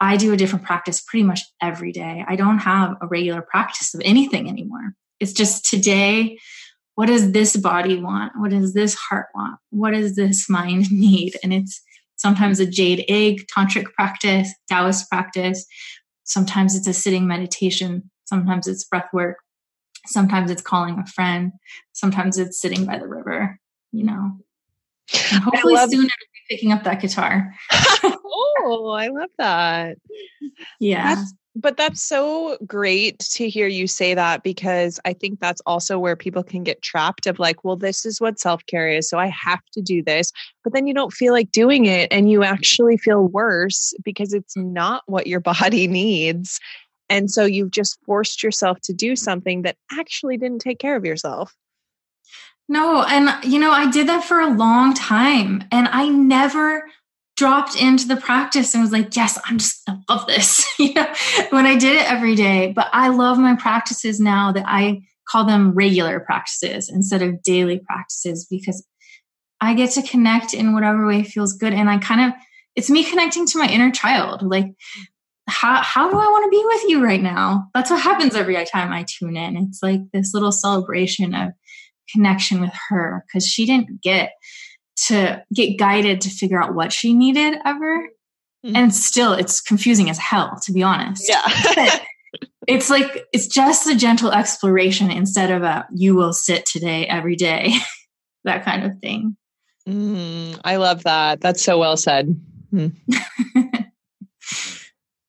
I 0.00 0.16
do 0.16 0.32
a 0.32 0.36
different 0.36 0.64
practice 0.64 1.00
pretty 1.00 1.22
much 1.22 1.42
every 1.60 1.92
day. 1.92 2.24
I 2.26 2.36
don't 2.36 2.58
have 2.58 2.96
a 3.00 3.06
regular 3.06 3.42
practice 3.42 3.94
of 3.94 4.02
anything 4.04 4.48
anymore. 4.48 4.94
It's 5.20 5.32
just 5.32 5.64
today, 5.64 6.38
what 6.94 7.06
does 7.06 7.32
this 7.32 7.56
body 7.56 7.96
want? 8.00 8.32
What 8.36 8.50
does 8.50 8.74
this 8.74 8.94
heart 8.94 9.26
want? 9.34 9.58
What 9.70 9.92
does 9.92 10.16
this 10.16 10.48
mind 10.48 10.86
need? 10.90 11.34
And 11.42 11.52
it's 11.52 11.80
sometimes 12.16 12.60
a 12.60 12.66
jade 12.66 13.04
egg 13.08 13.46
tantric 13.46 13.92
practice, 13.94 14.52
Taoist 14.68 15.08
practice. 15.08 15.66
Sometimes 16.24 16.74
it's 16.76 16.86
a 16.86 16.92
sitting 16.92 17.26
meditation. 17.26 18.10
Sometimes 18.32 18.66
it's 18.66 18.84
breath 18.84 19.10
work. 19.12 19.36
Sometimes 20.06 20.50
it's 20.50 20.62
calling 20.62 20.98
a 20.98 21.06
friend. 21.06 21.52
Sometimes 21.92 22.38
it's 22.38 22.58
sitting 22.58 22.86
by 22.86 22.98
the 22.98 23.06
river, 23.06 23.58
you 23.92 24.04
know. 24.04 24.38
And 25.30 25.42
hopefully 25.42 25.76
soon 25.76 25.84
it'll 25.84 26.06
be 26.06 26.08
picking 26.48 26.72
up 26.72 26.82
that 26.84 27.02
guitar. 27.02 27.54
oh, 28.02 28.96
I 28.96 29.08
love 29.08 29.28
that. 29.36 29.98
Yeah. 30.80 31.14
That's, 31.14 31.34
but 31.54 31.76
that's 31.76 32.02
so 32.02 32.56
great 32.66 33.18
to 33.18 33.50
hear 33.50 33.66
you 33.66 33.86
say 33.86 34.14
that 34.14 34.42
because 34.42 34.98
I 35.04 35.12
think 35.12 35.40
that's 35.40 35.60
also 35.66 35.98
where 35.98 36.16
people 36.16 36.42
can 36.42 36.62
get 36.62 36.80
trapped 36.80 37.26
of 37.26 37.38
like, 37.38 37.64
well, 37.64 37.76
this 37.76 38.06
is 38.06 38.18
what 38.18 38.40
self 38.40 38.64
care 38.64 38.88
is. 38.88 39.10
So 39.10 39.18
I 39.18 39.26
have 39.26 39.60
to 39.74 39.82
do 39.82 40.02
this. 40.02 40.32
But 40.64 40.72
then 40.72 40.86
you 40.86 40.94
don't 40.94 41.12
feel 41.12 41.34
like 41.34 41.52
doing 41.52 41.84
it 41.84 42.10
and 42.10 42.30
you 42.30 42.42
actually 42.42 42.96
feel 42.96 43.28
worse 43.28 43.92
because 44.02 44.32
it's 44.32 44.56
not 44.56 45.02
what 45.04 45.26
your 45.26 45.40
body 45.60 45.86
needs. 45.86 46.58
And 47.12 47.30
so 47.30 47.44
you've 47.44 47.70
just 47.70 47.98
forced 48.06 48.42
yourself 48.42 48.80
to 48.84 48.94
do 48.94 49.16
something 49.16 49.62
that 49.62 49.76
actually 49.92 50.38
didn't 50.38 50.60
take 50.60 50.78
care 50.78 50.96
of 50.96 51.04
yourself. 51.04 51.54
No, 52.70 53.02
and 53.02 53.28
you 53.44 53.58
know, 53.58 53.70
I 53.70 53.90
did 53.90 54.08
that 54.08 54.24
for 54.24 54.40
a 54.40 54.48
long 54.48 54.94
time 54.94 55.62
and 55.70 55.88
I 55.88 56.08
never 56.08 56.88
dropped 57.36 57.78
into 57.78 58.08
the 58.08 58.16
practice 58.16 58.72
and 58.72 58.82
was 58.82 58.92
like, 58.92 59.14
yes, 59.14 59.38
I'm 59.44 59.58
just 59.58 59.82
I 59.86 59.98
love 60.08 60.26
this. 60.26 60.66
you 60.78 60.94
know, 60.94 61.06
when 61.50 61.66
I 61.66 61.76
did 61.76 61.96
it 61.96 62.10
every 62.10 62.34
day. 62.34 62.72
But 62.72 62.88
I 62.94 63.08
love 63.08 63.38
my 63.38 63.56
practices 63.56 64.18
now 64.18 64.50
that 64.52 64.64
I 64.66 65.02
call 65.28 65.44
them 65.44 65.72
regular 65.72 66.18
practices 66.20 66.88
instead 66.88 67.20
of 67.20 67.42
daily 67.42 67.78
practices 67.78 68.46
because 68.48 68.86
I 69.60 69.74
get 69.74 69.90
to 69.92 70.02
connect 70.02 70.54
in 70.54 70.72
whatever 70.72 71.06
way 71.06 71.24
feels 71.24 71.52
good. 71.52 71.74
And 71.74 71.90
I 71.90 71.98
kind 71.98 72.32
of 72.32 72.40
it's 72.74 72.88
me 72.88 73.04
connecting 73.04 73.46
to 73.48 73.58
my 73.58 73.68
inner 73.68 73.90
child. 73.90 74.42
Like, 74.42 74.68
how 75.48 75.82
how 75.82 76.10
do 76.10 76.16
I 76.16 76.28
want 76.28 76.44
to 76.44 76.50
be 76.50 76.62
with 76.64 76.90
you 76.90 77.04
right 77.04 77.22
now? 77.22 77.68
That's 77.74 77.90
what 77.90 78.00
happens 78.00 78.34
every 78.34 78.62
time 78.64 78.92
I 78.92 79.04
tune 79.08 79.36
in. 79.36 79.56
It's 79.56 79.82
like 79.82 80.00
this 80.12 80.32
little 80.34 80.52
celebration 80.52 81.34
of 81.34 81.50
connection 82.12 82.60
with 82.60 82.72
her 82.88 83.24
because 83.26 83.46
she 83.46 83.66
didn't 83.66 84.02
get 84.02 84.32
to 85.06 85.42
get 85.54 85.78
guided 85.78 86.20
to 86.22 86.30
figure 86.30 86.62
out 86.62 86.74
what 86.74 86.92
she 86.92 87.14
needed 87.14 87.54
ever. 87.64 88.08
Mm-hmm. 88.64 88.76
And 88.76 88.94
still, 88.94 89.32
it's 89.32 89.60
confusing 89.60 90.08
as 90.08 90.18
hell, 90.18 90.58
to 90.62 90.72
be 90.72 90.82
honest. 90.82 91.28
Yeah. 91.28 91.98
it's 92.68 92.88
like, 92.88 93.24
it's 93.32 93.48
just 93.48 93.88
a 93.88 93.96
gentle 93.96 94.30
exploration 94.30 95.10
instead 95.10 95.50
of 95.50 95.62
a 95.62 95.86
you 95.92 96.14
will 96.14 96.32
sit 96.32 96.64
today 96.66 97.06
every 97.06 97.34
day, 97.34 97.72
that 98.44 98.64
kind 98.64 98.84
of 98.84 98.98
thing. 99.00 99.36
Mm, 99.88 100.60
I 100.64 100.76
love 100.76 101.02
that. 101.04 101.40
That's 101.40 101.62
so 101.62 101.78
well 101.78 101.96
said. 101.96 102.40
Mm. 102.72 102.94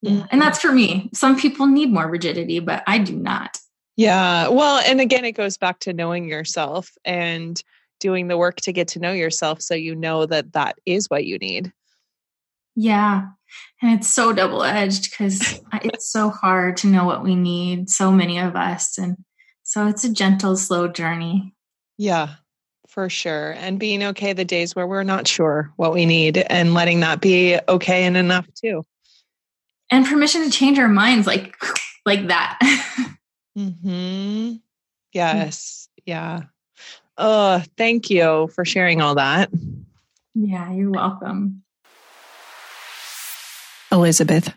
yeah. 0.04 0.28
And 0.32 0.42
that's 0.42 0.60
for 0.60 0.72
me. 0.74 1.10
Some 1.14 1.40
people 1.40 1.66
need 1.66 1.90
more 1.90 2.10
rigidity, 2.10 2.60
but 2.60 2.84
I 2.86 2.98
do 2.98 3.16
not. 3.16 3.58
Yeah. 3.96 4.50
Well, 4.50 4.80
and 4.86 5.00
again, 5.00 5.24
it 5.24 5.32
goes 5.32 5.58
back 5.58 5.80
to 5.82 5.94
knowing 5.94 6.28
yourself 6.28 6.92
and 7.06 7.62
doing 8.02 8.28
the 8.28 8.38
work 8.38 8.58
to 8.58 8.74
get 8.74 8.90
to 8.90 9.00
know 9.00 9.14
yourself 9.14 9.62
so 9.62 9.76
you 9.76 9.96
know 9.96 10.26
that 10.26 10.52
that 10.54 10.78
is 10.86 11.10
what 11.10 11.26
you 11.26 11.38
need. 11.38 11.72
Yeah. 12.76 13.28
And 13.82 13.98
it's 13.98 14.10
so 14.10 14.34
double 14.34 14.64
edged 14.64 15.10
because 15.10 15.62
it's 15.84 16.12
so 16.12 16.30
hard 16.30 16.76
to 16.78 16.88
know 16.88 17.06
what 17.06 17.24
we 17.24 17.36
need, 17.36 17.90
so 17.90 18.12
many 18.12 18.40
of 18.40 18.58
us. 18.58 18.98
And 18.98 19.16
so 19.64 19.88
it's 19.88 20.04
a 20.04 20.12
gentle, 20.12 20.58
slow 20.58 20.90
journey. 20.90 21.56
Yeah, 21.98 22.30
for 22.90 23.08
sure. 23.08 23.52
And 23.52 23.80
being 23.80 24.04
okay 24.04 24.34
the 24.34 24.44
days 24.44 24.76
where 24.76 24.88
we're 24.88 25.04
not 25.04 25.30
sure 25.30 25.72
what 25.78 25.94
we 25.94 26.06
need 26.06 26.40
and 26.40 26.74
letting 26.74 27.00
that 27.02 27.22
be 27.22 27.58
okay 27.70 28.04
and 28.04 28.18
enough 28.18 28.48
too. 28.54 28.84
And 29.94 30.08
permission 30.08 30.44
to 30.44 30.50
change 30.50 30.80
our 30.80 30.88
minds 30.88 31.28
like 31.28 31.56
like 32.06 32.28
that. 32.30 32.58
mhm. 33.58 34.60
Yes. 35.14 35.88
Yeah. 36.04 36.46
Oh, 37.16 37.62
thank 37.78 38.10
you 38.10 38.50
for 38.56 38.66
sharing 38.66 39.02
all 39.02 39.14
that. 39.14 39.52
Yeah, 40.34 40.74
you're 40.74 40.90
welcome. 40.90 41.62
Elizabeth. 43.92 44.52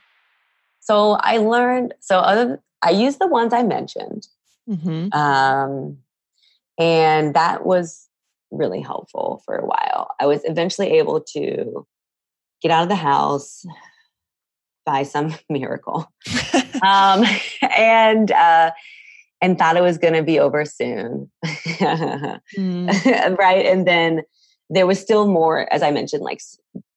So 0.81 1.19
I 1.21 1.37
learned, 1.37 1.93
so 2.01 2.19
other, 2.19 2.63
I 2.81 2.93
used 2.93 3.19
the 3.19 3.27
ones 3.27 3.53
I 3.53 3.63
mentioned. 3.63 4.27
Mm-hmm. 4.67 5.13
Um, 5.13 5.99
and 6.79 7.35
that 7.35 7.67
was 7.67 8.09
really 8.51 8.81
helpful 8.81 9.43
for 9.45 9.57
a 9.57 9.67
while. 9.67 10.15
I 10.19 10.25
was 10.25 10.41
eventually 10.45 10.93
able 10.93 11.21
to 11.35 11.87
get 12.63 12.71
out 12.71 12.85
of 12.85 12.89
the 12.89 12.95
house 12.95 13.67
by 14.87 15.03
some 15.03 15.35
miracle. 15.51 16.11
um, 16.83 17.25
and, 17.77 18.31
uh, 18.31 18.71
and 19.43 19.59
thought 19.59 19.77
it 19.77 19.83
was 19.83 19.99
going 19.99 20.15
to 20.15 20.23
be 20.23 20.39
over 20.39 20.65
soon. 20.65 21.31
mm. 21.45 23.39
right. 23.39 23.67
And 23.67 23.87
then 23.87 24.23
there 24.71 24.87
was 24.87 24.99
still 24.99 25.29
more, 25.29 25.71
as 25.73 25.83
I 25.83 25.91
mentioned, 25.91 26.23
like 26.23 26.41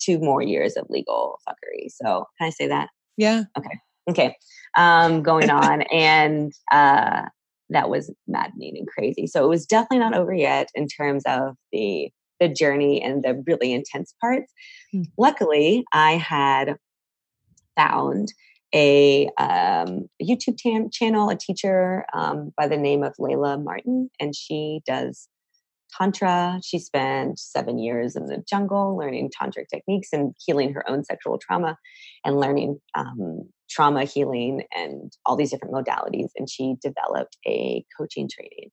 two 0.01 0.19
more 0.19 0.41
years 0.41 0.77
of 0.77 0.89
legal 0.89 1.39
fuckery. 1.47 1.89
So 1.89 2.25
can 2.37 2.47
I 2.47 2.49
say 2.49 2.67
that? 2.67 2.89
Yeah. 3.17 3.43
Okay. 3.57 3.79
Okay. 4.09 4.35
Um, 4.77 5.21
going 5.21 5.49
on. 5.49 5.81
and 5.91 6.53
uh, 6.71 7.23
that 7.69 7.89
was 7.89 8.11
maddening 8.27 8.77
and 8.77 8.87
crazy. 8.87 9.27
So 9.27 9.43
it 9.43 9.49
was 9.49 9.65
definitely 9.65 9.99
not 9.99 10.15
over 10.15 10.33
yet 10.33 10.69
in 10.73 10.87
terms 10.87 11.23
of 11.25 11.55
the 11.71 12.09
the 12.39 12.47
journey 12.47 13.01
and 13.01 13.21
the 13.21 13.43
really 13.45 13.73
intense 13.73 14.13
parts. 14.21 14.53
Mm. 14.95 15.07
Luckily, 15.17 15.83
I 15.91 16.13
had 16.13 16.77
found 17.79 18.33
a 18.73 19.27
um, 19.37 20.07
YouTube 20.21 20.57
tam- 20.57 20.89
channel, 20.91 21.29
a 21.29 21.35
teacher 21.35 22.05
um, 22.13 22.51
by 22.55 22.67
the 22.67 22.77
name 22.77 23.03
of 23.03 23.13
Layla 23.19 23.63
Martin, 23.63 24.09
and 24.19 24.35
she 24.35 24.81
does 24.85 25.27
Tantra. 25.97 26.59
She 26.63 26.77
spent 26.77 27.39
seven 27.39 27.79
years 27.79 28.15
in 28.15 28.27
the 28.27 28.43
jungle 28.47 28.95
learning 28.95 29.31
tantric 29.31 29.67
techniques 29.73 30.09
and 30.13 30.35
healing 30.45 30.73
her 30.73 30.87
own 30.89 31.03
sexual 31.03 31.39
trauma 31.39 31.77
and 32.23 32.39
learning 32.39 32.79
um, 32.95 33.49
trauma 33.69 34.03
healing 34.03 34.63
and 34.75 35.11
all 35.25 35.35
these 35.35 35.51
different 35.51 35.73
modalities. 35.73 36.29
And 36.35 36.49
she 36.49 36.75
developed 36.81 37.37
a 37.47 37.83
coaching 37.97 38.29
training 38.29 38.69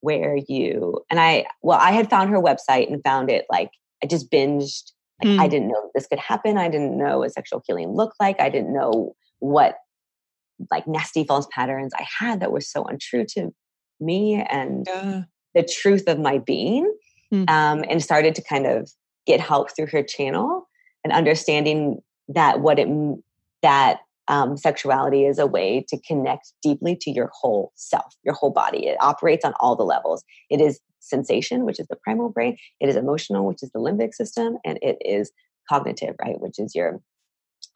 where 0.00 0.38
you, 0.48 1.00
and 1.10 1.20
I, 1.20 1.46
well, 1.62 1.78
I 1.78 1.92
had 1.92 2.08
found 2.08 2.30
her 2.30 2.40
website 2.40 2.90
and 2.90 3.02
found 3.04 3.30
it 3.30 3.44
like, 3.50 3.70
I 4.02 4.06
just 4.06 4.30
binged. 4.30 4.92
Like, 5.22 5.32
mm. 5.32 5.40
I 5.40 5.48
didn't 5.48 5.68
know 5.68 5.90
this 5.94 6.06
could 6.06 6.18
happen. 6.18 6.58
I 6.58 6.68
didn't 6.68 6.98
know 6.98 7.20
what 7.20 7.32
sexual 7.32 7.62
healing 7.66 7.94
looked 7.94 8.16
like. 8.20 8.40
I 8.40 8.48
didn't 8.48 8.72
know 8.72 9.14
what 9.38 9.76
like 10.70 10.86
nasty 10.86 11.24
false 11.24 11.46
patterns 11.52 11.92
I 11.98 12.06
had 12.18 12.40
that 12.40 12.52
were 12.52 12.60
so 12.60 12.84
untrue 12.84 13.24
to 13.30 13.50
me 14.00 14.44
and 14.48 14.86
yeah. 14.86 15.22
the 15.54 15.62
truth 15.62 16.04
of 16.08 16.18
my 16.18 16.38
being. 16.38 16.92
Mm. 17.32 17.50
Um, 17.50 17.84
and 17.88 18.02
started 18.02 18.34
to 18.36 18.42
kind 18.42 18.66
of 18.66 18.90
get 19.26 19.40
help 19.40 19.74
through 19.74 19.86
her 19.86 20.02
channel 20.02 20.68
and 21.02 21.12
understanding 21.12 22.00
that 22.28 22.60
what 22.60 22.78
it 22.78 22.88
that 23.62 24.00
um, 24.28 24.56
sexuality 24.56 25.24
is 25.24 25.38
a 25.38 25.46
way 25.46 25.84
to 25.88 25.98
connect 26.06 26.52
deeply 26.62 26.96
to 27.02 27.10
your 27.10 27.30
whole 27.32 27.72
self, 27.74 28.14
your 28.24 28.34
whole 28.34 28.50
body. 28.50 28.86
It 28.86 28.96
operates 29.00 29.44
on 29.44 29.54
all 29.60 29.76
the 29.76 29.84
levels. 29.84 30.24
It 30.50 30.60
is 30.60 30.80
sensation, 31.00 31.64
which 31.64 31.78
is 31.78 31.86
the 31.88 31.96
primal 31.96 32.30
brain. 32.30 32.56
It 32.80 32.88
is 32.88 32.96
emotional, 32.96 33.46
which 33.46 33.62
is 33.62 33.70
the 33.72 33.80
limbic 33.80 34.14
system, 34.14 34.56
and 34.64 34.78
it 34.80 34.96
is 35.04 35.30
cognitive, 35.68 36.14
right, 36.22 36.40
which 36.40 36.58
is 36.58 36.74
your 36.74 37.00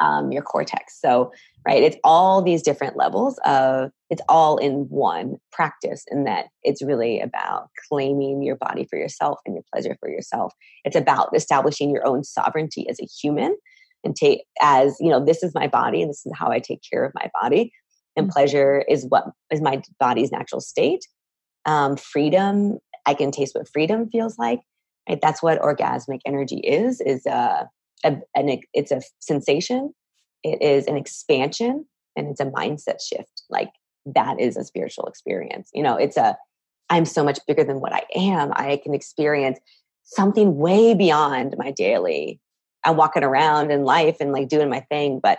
um, 0.00 0.31
your 0.31 0.43
cortex. 0.43 1.00
So, 1.00 1.33
right, 1.67 1.83
it's 1.83 1.97
all 2.05 2.40
these 2.40 2.62
different 2.62 2.97
levels 2.97 3.38
of 3.45 3.90
it's 4.11 4.23
all 4.28 4.57
in 4.59 4.87
one 4.88 5.37
practice, 5.50 6.05
in 6.11 6.25
that 6.25 6.47
it's 6.62 6.83
really 6.83 7.21
about 7.21 7.69
claiming 7.88 8.43
your 8.43 8.57
body 8.57 8.87
for 8.88 8.97
yourself 8.99 9.40
and 9.45 9.55
your 9.55 9.64
pleasure 9.73 9.97
for 10.00 10.09
yourself. 10.09 10.52
It's 10.85 10.97
about 10.97 11.35
establishing 11.35 11.90
your 11.90 12.07
own 12.07 12.23
sovereignty 12.23 12.88
as 12.88 13.00
a 13.00 13.07
human 13.07 13.57
and 14.05 14.14
take 14.14 14.45
as 14.61 14.97
you 15.00 15.11
know, 15.11 15.25
this 15.25 15.43
is 15.43 15.55
my 15.55 15.67
body 15.67 16.02
and 16.02 16.11
this 16.11 16.25
is 16.25 16.33
how 16.35 16.50
I 16.50 16.59
take 16.59 16.81
care 16.90 17.05
of 17.05 17.12
my 17.14 17.31
body. 17.40 17.73
And 18.17 18.26
mm-hmm. 18.26 18.33
pleasure 18.33 18.85
is 18.88 19.07
what 19.09 19.25
is 19.50 19.61
my 19.61 19.83
body's 19.99 20.33
natural 20.33 20.61
state. 20.61 21.07
Um, 21.67 21.97
freedom, 21.97 22.78
I 23.07 23.14
can 23.14 23.31
taste 23.31 23.55
what 23.55 23.69
freedom 23.69 24.09
feels 24.11 24.38
like. 24.38 24.61
Right? 25.09 25.19
That's 25.21 25.43
what 25.43 25.61
orgasmic 25.61 26.21
energy 26.26 26.59
is. 26.59 27.00
Is 27.00 27.26
uh, 27.26 27.64
a, 28.05 28.17
an, 28.35 28.61
it's 28.75 28.90
a 28.90 29.02
sensation, 29.19 29.93
it 30.43 30.62
is 30.62 30.87
an 30.87 30.97
expansion, 30.97 31.87
and 32.17 32.28
it's 32.28 32.40
a 32.40 32.47
mindset 32.47 33.00
shift. 33.00 33.43
Like 33.50 33.71
that 34.07 34.40
is 34.40 34.57
a 34.57 34.64
spiritual 34.64 35.07
experience. 35.07 35.71
You 35.75 35.83
know, 35.83 35.97
it's 35.97 36.17
a, 36.17 36.37
I'm 36.90 37.05
so 37.05 37.25
much 37.25 37.38
bigger 37.47 37.64
than 37.64 37.81
what 37.81 37.93
I 37.93 38.02
am. 38.14 38.52
I 38.55 38.81
can 38.83 38.95
experience 38.95 39.59
something 40.05 40.57
way 40.57 40.95
beyond 40.95 41.55
my 41.59 41.71
daily. 41.71 42.40
I'm 42.85 42.97
walking 42.97 43.25
around 43.25 43.70
in 43.70 43.85
life 43.85 44.16
and 44.20 44.32
like 44.32 44.49
doing 44.49 44.68
my 44.70 44.80
thing, 44.80 45.20
but 45.23 45.38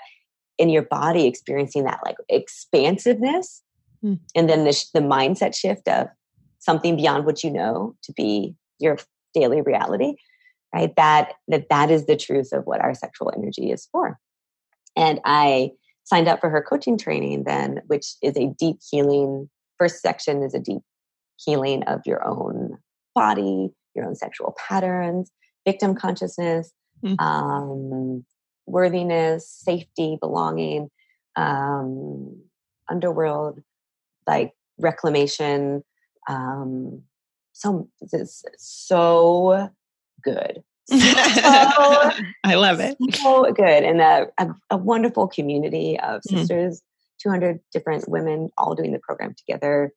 in 0.57 0.69
your 0.69 0.83
body, 0.83 1.25
experiencing 1.25 1.85
that 1.85 1.99
like 2.05 2.17
expansiveness, 2.27 3.63
mm. 4.03 4.19
and 4.35 4.49
then 4.49 4.65
the, 4.65 4.85
the 4.93 4.99
mindset 4.99 5.55
shift 5.55 5.87
of 5.87 6.07
something 6.59 6.97
beyond 6.97 7.25
what 7.25 7.43
you 7.43 7.51
know 7.51 7.95
to 8.03 8.13
be 8.13 8.55
your 8.79 8.97
daily 9.33 9.61
reality, 9.61 10.15
right? 10.73 10.93
That 10.95 11.33
that 11.47 11.69
that 11.69 11.89
is 11.89 12.05
the 12.05 12.17
truth 12.17 12.51
of 12.51 12.65
what 12.65 12.81
our 12.81 12.93
sexual 12.93 13.31
energy 13.35 13.71
is 13.71 13.87
for. 13.91 14.19
And 14.95 15.19
I 15.23 15.71
signed 16.03 16.27
up 16.27 16.41
for 16.41 16.49
her 16.49 16.65
coaching 16.67 16.97
training 16.97 17.43
then, 17.45 17.81
which 17.87 18.15
is 18.21 18.35
a 18.35 18.53
deep 18.57 18.77
healing. 18.89 19.49
First 19.77 20.01
section 20.01 20.43
is 20.43 20.53
a 20.53 20.59
deep 20.59 20.81
healing 21.37 21.83
of 21.83 22.01
your 22.05 22.27
own 22.27 22.77
body, 23.15 23.69
your 23.95 24.05
own 24.05 24.15
sexual 24.15 24.55
patterns, 24.67 25.31
victim 25.65 25.95
consciousness, 25.95 26.71
mm-hmm. 27.03 27.19
um, 27.19 28.25
worthiness, 28.65 29.49
safety, 29.49 30.17
belonging, 30.19 30.89
um, 31.35 32.41
underworld, 32.89 33.61
like 34.27 34.53
reclamation. 34.77 35.83
Um, 36.27 37.03
so 37.53 37.89
it's 38.01 38.43
so 38.57 39.69
good. 40.23 40.63
So, 40.89 42.11
I 42.43 42.55
love 42.55 42.79
it. 42.79 42.97
So 43.13 43.51
good. 43.51 43.83
And 43.83 44.01
a, 44.01 44.27
a, 44.39 44.47
a 44.71 44.77
wonderful 44.77 45.27
community 45.27 45.99
of 45.99 46.21
mm-hmm. 46.21 46.37
sisters, 46.37 46.79
mm-hmm. 46.79 47.29
200 47.29 47.59
different 47.71 48.09
women 48.09 48.49
all 48.57 48.73
doing 48.73 48.91
the 48.91 48.99
program 48.99 49.35
together, 49.35 49.93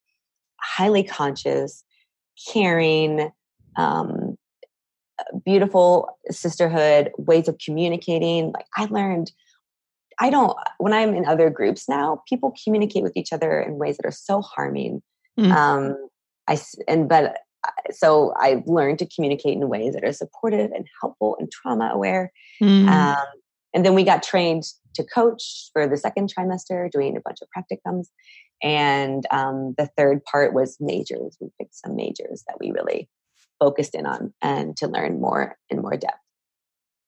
highly 0.61 1.03
conscious, 1.03 1.83
caring, 2.53 3.31
um, 3.77 4.22
beautiful 5.45 6.19
sisterhood, 6.31 7.13
ways 7.19 7.49
of 7.49 7.59
communicating. 7.59 8.53
Like 8.53 8.67
I 8.77 8.87
learned, 8.87 9.33
I 10.19 10.31
don't, 10.31 10.57
when 10.79 10.93
I'm 10.93 11.15
in 11.15 11.27
other 11.27 11.51
groups 11.51 11.89
now, 11.89 12.23
people 12.29 12.55
communicate 12.65 13.03
with 13.03 13.17
each 13.17 13.33
other 13.33 13.61
in 13.61 13.79
ways 13.79 13.97
that 13.97 14.07
are 14.07 14.13
so 14.13 14.41
harming. 14.41 15.03
Mm-hmm. 15.39 15.53
Um, 15.53 16.09
I, 16.49 16.59
and, 16.87 17.09
but 17.09 17.39
so 17.91 18.35
I 18.37 18.63
learned 18.67 18.99
to 19.01 19.07
communicate 19.07 19.57
in 19.57 19.69
ways 19.69 19.95
that 19.95 20.05
are 20.05 20.13
supportive 20.13 20.71
and 20.73 20.87
helpful 21.01 21.37
and 21.39 21.51
trauma 21.51 21.91
aware. 21.93 22.33
Mm. 22.63 22.89
Um, 22.89 23.27
and 23.75 23.87
then 23.87 23.95
we 23.95 24.05
got 24.05 24.23
trained 24.23 24.65
to 24.95 25.05
coach 25.05 25.71
for 25.73 25.87
the 25.87 25.97
second 25.97 26.33
trimester, 26.33 26.91
doing 26.91 27.17
a 27.17 27.21
bunch 27.21 27.39
of 27.41 27.49
practicums. 27.57 28.09
And 28.63 29.25
um, 29.31 29.75
the 29.79 29.89
third 29.97 30.25
part 30.25 30.53
was 30.53 30.77
majors. 30.79 31.37
We 31.41 31.49
picked 31.59 31.75
some 31.75 31.97
majors 31.97 32.45
that 32.47 32.59
we 32.61 32.71
really 32.71 33.09
focused 33.63 33.95
in 33.95 34.07
on 34.07 34.35
and 34.43 34.77
to 34.77 34.89
learn 34.89 35.21
more 35.21 35.57
in 35.71 35.81
more 35.81 35.97
depth. 35.97 36.19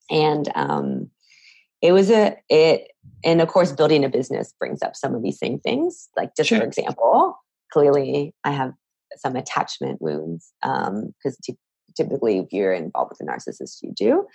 And 0.09 0.49
um, 0.55 1.09
it 1.81 1.91
was 1.91 2.09
a 2.09 2.37
it, 2.49 2.91
and 3.23 3.41
of 3.41 3.47
course, 3.49 3.71
building 3.71 4.05
a 4.05 4.09
business 4.09 4.53
brings 4.59 4.81
up 4.81 4.95
some 4.95 5.15
of 5.15 5.21
these 5.21 5.39
same 5.39 5.59
things. 5.59 6.09
Like 6.15 6.35
just 6.37 6.49
sure. 6.49 6.59
for 6.59 6.65
example, 6.65 7.37
clearly 7.71 8.33
I 8.45 8.51
have 8.51 8.73
some 9.17 9.35
attachment 9.35 10.01
wounds 10.01 10.53
because 10.61 10.87
um, 10.87 11.13
t- 11.43 11.57
typically 11.95 12.39
if 12.39 12.51
you're 12.51 12.73
involved 12.73 13.11
with 13.11 13.27
a 13.27 13.31
narcissist 13.31 13.79
you 13.81 13.93
do 13.95 14.25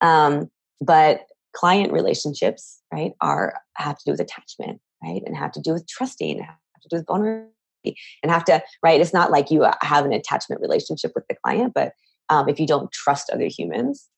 um, 0.00 0.50
but 0.80 1.26
client 1.54 1.92
relationships 1.92 2.80
right 2.92 3.12
are 3.20 3.54
have 3.76 3.96
to 3.98 4.04
do 4.06 4.10
with 4.12 4.20
attachment 4.20 4.80
right 5.02 5.22
and 5.26 5.36
have 5.36 5.52
to 5.52 5.60
do 5.60 5.72
with 5.72 5.86
trusting 5.86 6.38
have 6.40 6.56
to 6.82 6.88
do 6.88 6.96
with 6.96 7.06
vulnerability 7.06 7.52
and 8.22 8.30
have 8.30 8.44
to 8.44 8.62
right 8.82 9.00
it's 9.00 9.12
not 9.12 9.30
like 9.30 9.50
you 9.50 9.64
uh, 9.64 9.74
have 9.82 10.04
an 10.04 10.12
attachment 10.12 10.60
relationship 10.60 11.12
with 11.14 11.24
the 11.28 11.36
client 11.44 11.72
but 11.74 11.92
um, 12.28 12.48
if 12.48 12.58
you 12.58 12.66
don't 12.66 12.90
trust 12.92 13.30
other 13.30 13.46
humans 13.46 14.08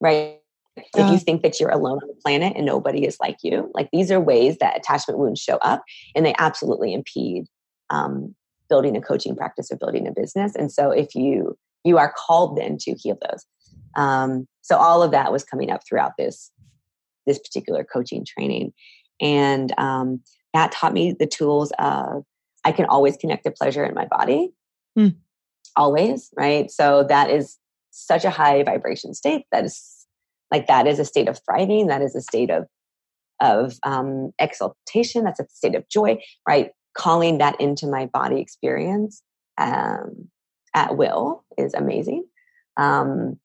right 0.00 0.40
yeah. 0.76 1.06
if 1.06 1.10
you 1.10 1.18
think 1.18 1.42
that 1.42 1.58
you're 1.58 1.70
alone 1.70 1.98
on 2.02 2.08
the 2.08 2.20
planet 2.22 2.52
and 2.56 2.66
nobody 2.66 3.04
is 3.04 3.16
like 3.20 3.36
you 3.42 3.70
like 3.74 3.88
these 3.92 4.10
are 4.10 4.20
ways 4.20 4.58
that 4.58 4.76
attachment 4.76 5.18
wounds 5.18 5.40
show 5.40 5.56
up 5.56 5.82
and 6.14 6.24
they 6.24 6.34
absolutely 6.38 6.92
impede 6.92 7.46
um, 7.90 8.34
building 8.68 8.96
a 8.96 9.00
coaching 9.00 9.34
practice 9.34 9.70
or 9.70 9.76
building 9.76 10.06
a 10.06 10.12
business. 10.12 10.54
And 10.54 10.70
so 10.70 10.90
if 10.90 11.14
you 11.14 11.56
you 11.84 11.96
are 11.96 12.12
called 12.14 12.56
then 12.56 12.76
to 12.78 12.94
heal 12.94 13.16
those. 13.28 13.46
Um, 13.96 14.46
so 14.62 14.76
all 14.76 15.02
of 15.02 15.10
that 15.12 15.32
was 15.32 15.44
coming 15.44 15.70
up 15.70 15.82
throughout 15.86 16.12
this 16.18 16.50
this 17.26 17.38
particular 17.38 17.84
coaching 17.84 18.24
training, 18.24 18.72
and 19.20 19.72
um, 19.78 20.20
that 20.54 20.72
taught 20.72 20.92
me 20.92 21.14
the 21.18 21.26
tools 21.26 21.72
of 21.78 22.24
I 22.68 22.72
can 22.72 22.86
always 22.86 23.16
connect 23.16 23.44
to 23.44 23.50
pleasure 23.50 23.84
in 23.84 23.94
my 23.94 24.06
body, 24.06 24.52
mm. 24.98 25.14
always 25.76 26.30
right. 26.36 26.70
So 26.70 27.04
that 27.08 27.30
is 27.30 27.58
such 27.90 28.24
a 28.24 28.30
high 28.30 28.62
vibration 28.62 29.14
state. 29.14 29.44
That 29.52 29.64
is 29.64 30.06
like 30.50 30.66
that 30.66 30.86
is 30.86 30.98
a 30.98 31.04
state 31.04 31.28
of 31.28 31.40
thriving. 31.44 31.86
That 31.88 32.02
is 32.02 32.14
a 32.14 32.20
state 32.20 32.50
of 32.50 32.66
of 33.40 33.74
um, 33.84 34.32
exaltation. 34.38 35.24
That's 35.24 35.40
a 35.40 35.46
state 35.48 35.74
of 35.74 35.88
joy, 35.88 36.18
right? 36.46 36.70
calling 36.98 37.38
that 37.38 37.58
into 37.60 37.86
my 37.86 38.06
body 38.06 38.40
experience 38.40 39.22
um, 39.56 40.28
at 40.74 40.96
will 40.96 41.44
is 41.56 41.72
amazing. 41.72 42.26
Um, 42.76 43.38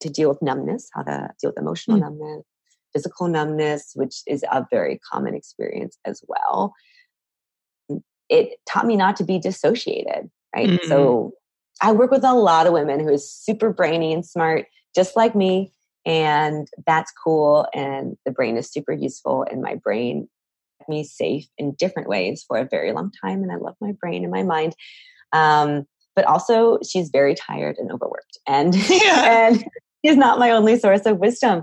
to 0.00 0.08
deal 0.08 0.28
with 0.28 0.40
numbness, 0.40 0.88
how 0.94 1.02
to 1.02 1.30
deal 1.40 1.50
with 1.50 1.58
emotional 1.58 1.96
mm. 1.96 2.02
numbness, 2.02 2.44
physical 2.92 3.26
numbness, 3.26 3.92
which 3.94 4.22
is 4.26 4.44
a 4.50 4.64
very 4.70 5.00
common 5.10 5.34
experience 5.34 5.98
as 6.04 6.22
well. 6.28 6.72
It 8.28 8.58
taught 8.66 8.86
me 8.86 8.96
not 8.96 9.16
to 9.16 9.24
be 9.24 9.38
dissociated, 9.38 10.30
right? 10.54 10.68
Mm. 10.68 10.84
So 10.84 11.32
I 11.80 11.92
work 11.92 12.10
with 12.10 12.24
a 12.24 12.34
lot 12.34 12.66
of 12.66 12.72
women 12.72 13.00
who 13.00 13.10
is 13.10 13.30
super 13.30 13.72
brainy 13.72 14.12
and 14.12 14.24
smart, 14.24 14.66
just 14.94 15.16
like 15.16 15.34
me. 15.34 15.72
And 16.04 16.68
that's 16.86 17.12
cool. 17.12 17.66
And 17.74 18.16
the 18.24 18.32
brain 18.32 18.56
is 18.56 18.70
super 18.70 18.92
useful. 18.92 19.44
And 19.50 19.62
my 19.62 19.74
brain 19.76 20.28
kept 20.78 20.88
me 20.88 21.04
safe 21.04 21.46
in 21.58 21.72
different 21.74 22.08
ways 22.08 22.44
for 22.46 22.56
a 22.56 22.64
very 22.64 22.92
long 22.92 23.10
time. 23.22 23.42
And 23.42 23.52
I 23.52 23.56
love 23.56 23.76
my 23.80 23.92
brain 23.92 24.22
and 24.24 24.32
my 24.32 24.42
mind. 24.42 24.74
Um, 25.32 25.86
but 26.18 26.24
also, 26.24 26.80
she's 26.82 27.10
very 27.10 27.36
tired 27.36 27.76
and 27.78 27.92
overworked, 27.92 28.38
and 28.44 28.74
yeah. 28.90 29.48
and 29.48 29.64
she's 30.04 30.16
not 30.16 30.40
my 30.40 30.50
only 30.50 30.76
source 30.76 31.06
of 31.06 31.18
wisdom. 31.18 31.62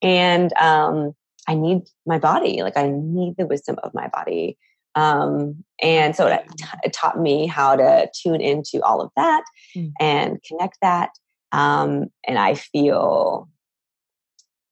And 0.00 0.54
um, 0.54 1.12
I 1.46 1.54
need 1.54 1.82
my 2.06 2.18
body, 2.18 2.62
like 2.62 2.78
I 2.78 2.90
need 2.90 3.34
the 3.36 3.46
wisdom 3.46 3.76
of 3.82 3.92
my 3.92 4.08
body. 4.08 4.56
Um, 4.94 5.64
and 5.80 6.16
so 6.16 6.26
it, 6.26 6.44
it, 6.82 6.92
taught 6.92 7.20
me 7.20 7.46
how 7.46 7.76
to 7.76 8.10
tune 8.12 8.40
into 8.40 8.82
all 8.82 9.00
of 9.00 9.10
that 9.16 9.44
mm. 9.76 9.92
and 10.00 10.42
connect 10.42 10.78
that. 10.82 11.10
Um, 11.52 12.06
and 12.26 12.38
I 12.38 12.54
feel 12.54 13.48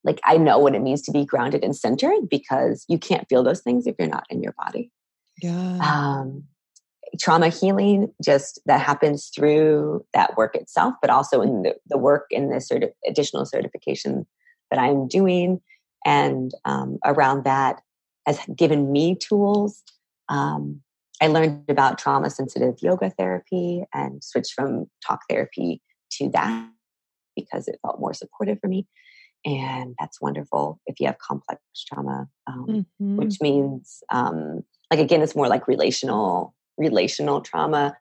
like 0.04 0.20
I 0.24 0.36
know 0.38 0.58
what 0.58 0.74
it 0.74 0.82
means 0.82 1.02
to 1.02 1.12
be 1.12 1.24
grounded 1.24 1.62
and 1.62 1.76
centered 1.76 2.28
because 2.28 2.84
you 2.88 2.98
can't 2.98 3.28
feel 3.28 3.42
those 3.42 3.60
things 3.60 3.86
if 3.86 3.94
you're 3.98 4.08
not 4.08 4.26
in 4.30 4.42
your 4.42 4.54
body. 4.58 4.90
Yeah. 5.40 5.78
Um, 5.80 6.44
trauma 7.20 7.48
healing 7.48 8.12
just 8.24 8.60
that 8.66 8.80
happens 8.80 9.30
through 9.34 10.04
that 10.14 10.36
work 10.36 10.54
itself, 10.54 10.94
but 11.00 11.10
also 11.10 11.40
in 11.40 11.62
the, 11.62 11.76
the 11.86 11.98
work 11.98 12.26
in 12.30 12.50
the 12.50 12.56
certi- 12.56 12.92
additional 13.06 13.46
certification 13.46 14.26
that 14.70 14.78
I'm 14.78 15.08
doing. 15.08 15.60
And 16.04 16.52
um, 16.64 16.98
around 17.04 17.44
that 17.44 17.80
has 18.26 18.38
given 18.54 18.92
me 18.92 19.16
tools. 19.16 19.82
Um, 20.28 20.82
I 21.20 21.26
learned 21.26 21.64
about 21.68 21.98
trauma 21.98 22.30
sensitive 22.30 22.76
yoga 22.80 23.10
therapy 23.10 23.84
and 23.92 24.22
switched 24.22 24.52
from 24.54 24.86
talk 25.04 25.20
therapy 25.28 25.82
to 26.12 26.28
that 26.30 26.70
because 27.34 27.68
it 27.68 27.78
felt 27.82 28.00
more 28.00 28.14
supportive 28.14 28.58
for 28.60 28.68
me. 28.68 28.86
And 29.44 29.94
that's 29.98 30.20
wonderful 30.20 30.80
if 30.86 31.00
you 31.00 31.06
have 31.06 31.18
complex 31.18 31.60
trauma 31.86 32.28
um, 32.46 32.66
mm-hmm. 32.68 33.16
which 33.16 33.40
means 33.40 34.02
um, 34.10 34.64
like 34.90 35.00
again 35.00 35.22
it's 35.22 35.36
more 35.36 35.48
like 35.48 35.68
relational 35.68 36.54
relational 36.76 37.40
trauma. 37.40 37.96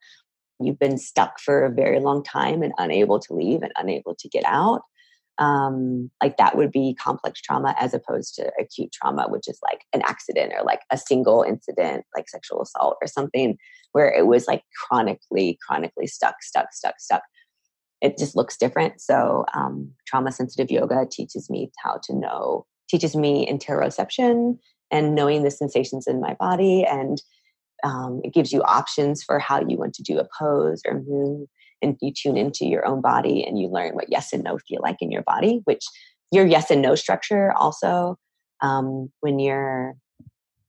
You've 0.59 0.79
been 0.79 0.97
stuck 0.97 1.39
for 1.39 1.65
a 1.65 1.71
very 1.71 1.99
long 1.99 2.23
time 2.23 2.63
and 2.63 2.73
unable 2.77 3.19
to 3.19 3.33
leave 3.33 3.61
and 3.61 3.71
unable 3.77 4.15
to 4.15 4.29
get 4.29 4.43
out 4.45 4.81
um, 5.39 6.09
like 6.21 6.37
that 6.37 6.57
would 6.57 6.71
be 6.71 6.95
complex 6.99 7.41
trauma 7.41 7.75
as 7.79 7.93
opposed 7.93 8.35
to 8.35 8.51
acute 8.59 8.91
trauma 8.91 9.27
which 9.29 9.47
is 9.47 9.59
like 9.63 9.81
an 9.93 10.01
accident 10.03 10.53
or 10.57 10.63
like 10.63 10.81
a 10.91 10.97
single 10.97 11.43
incident 11.43 12.03
like 12.15 12.29
sexual 12.29 12.61
assault 12.61 12.97
or 13.01 13.07
something 13.07 13.57
where 13.91 14.11
it 14.11 14.27
was 14.27 14.47
like 14.47 14.63
chronically 14.85 15.57
chronically 15.65 16.07
stuck 16.07 16.41
stuck 16.41 16.73
stuck 16.73 16.99
stuck 16.99 17.21
it 18.01 18.17
just 18.17 18.35
looks 18.35 18.57
different. 18.57 19.01
So 19.01 19.45
um, 19.53 19.91
trauma 20.05 20.31
sensitive 20.31 20.69
yoga 20.69 21.05
teaches 21.09 21.49
me 21.49 21.71
how 21.83 21.99
to 22.03 22.13
know, 22.13 22.65
teaches 22.89 23.15
me 23.15 23.47
interoception 23.51 24.57
and 24.91 25.15
knowing 25.15 25.43
the 25.43 25.51
sensations 25.51 26.07
in 26.07 26.21
my 26.21 26.35
body. 26.35 26.85
And 26.85 27.21
um, 27.83 28.21
it 28.23 28.33
gives 28.33 28.51
you 28.51 28.61
options 28.63 29.23
for 29.23 29.39
how 29.39 29.61
you 29.67 29.77
want 29.77 29.93
to 29.95 30.03
do 30.03 30.19
a 30.19 30.27
pose 30.37 30.81
or 30.85 31.01
move. 31.07 31.47
And 31.81 31.97
you 32.01 32.11
tune 32.11 32.37
into 32.37 32.65
your 32.65 32.85
own 32.85 33.01
body 33.01 33.45
and 33.45 33.59
you 33.59 33.67
learn 33.67 33.93
what 33.93 34.09
yes 34.09 34.33
and 34.33 34.43
no 34.43 34.57
feel 34.57 34.79
like 34.81 34.97
in 35.01 35.11
your 35.11 35.21
body, 35.21 35.61
which 35.65 35.85
your 36.31 36.45
yes 36.45 36.71
and 36.71 36.81
no 36.81 36.95
structure 36.95 37.53
also, 37.53 38.17
um, 38.61 39.11
when 39.21 39.39
you're 39.39 39.95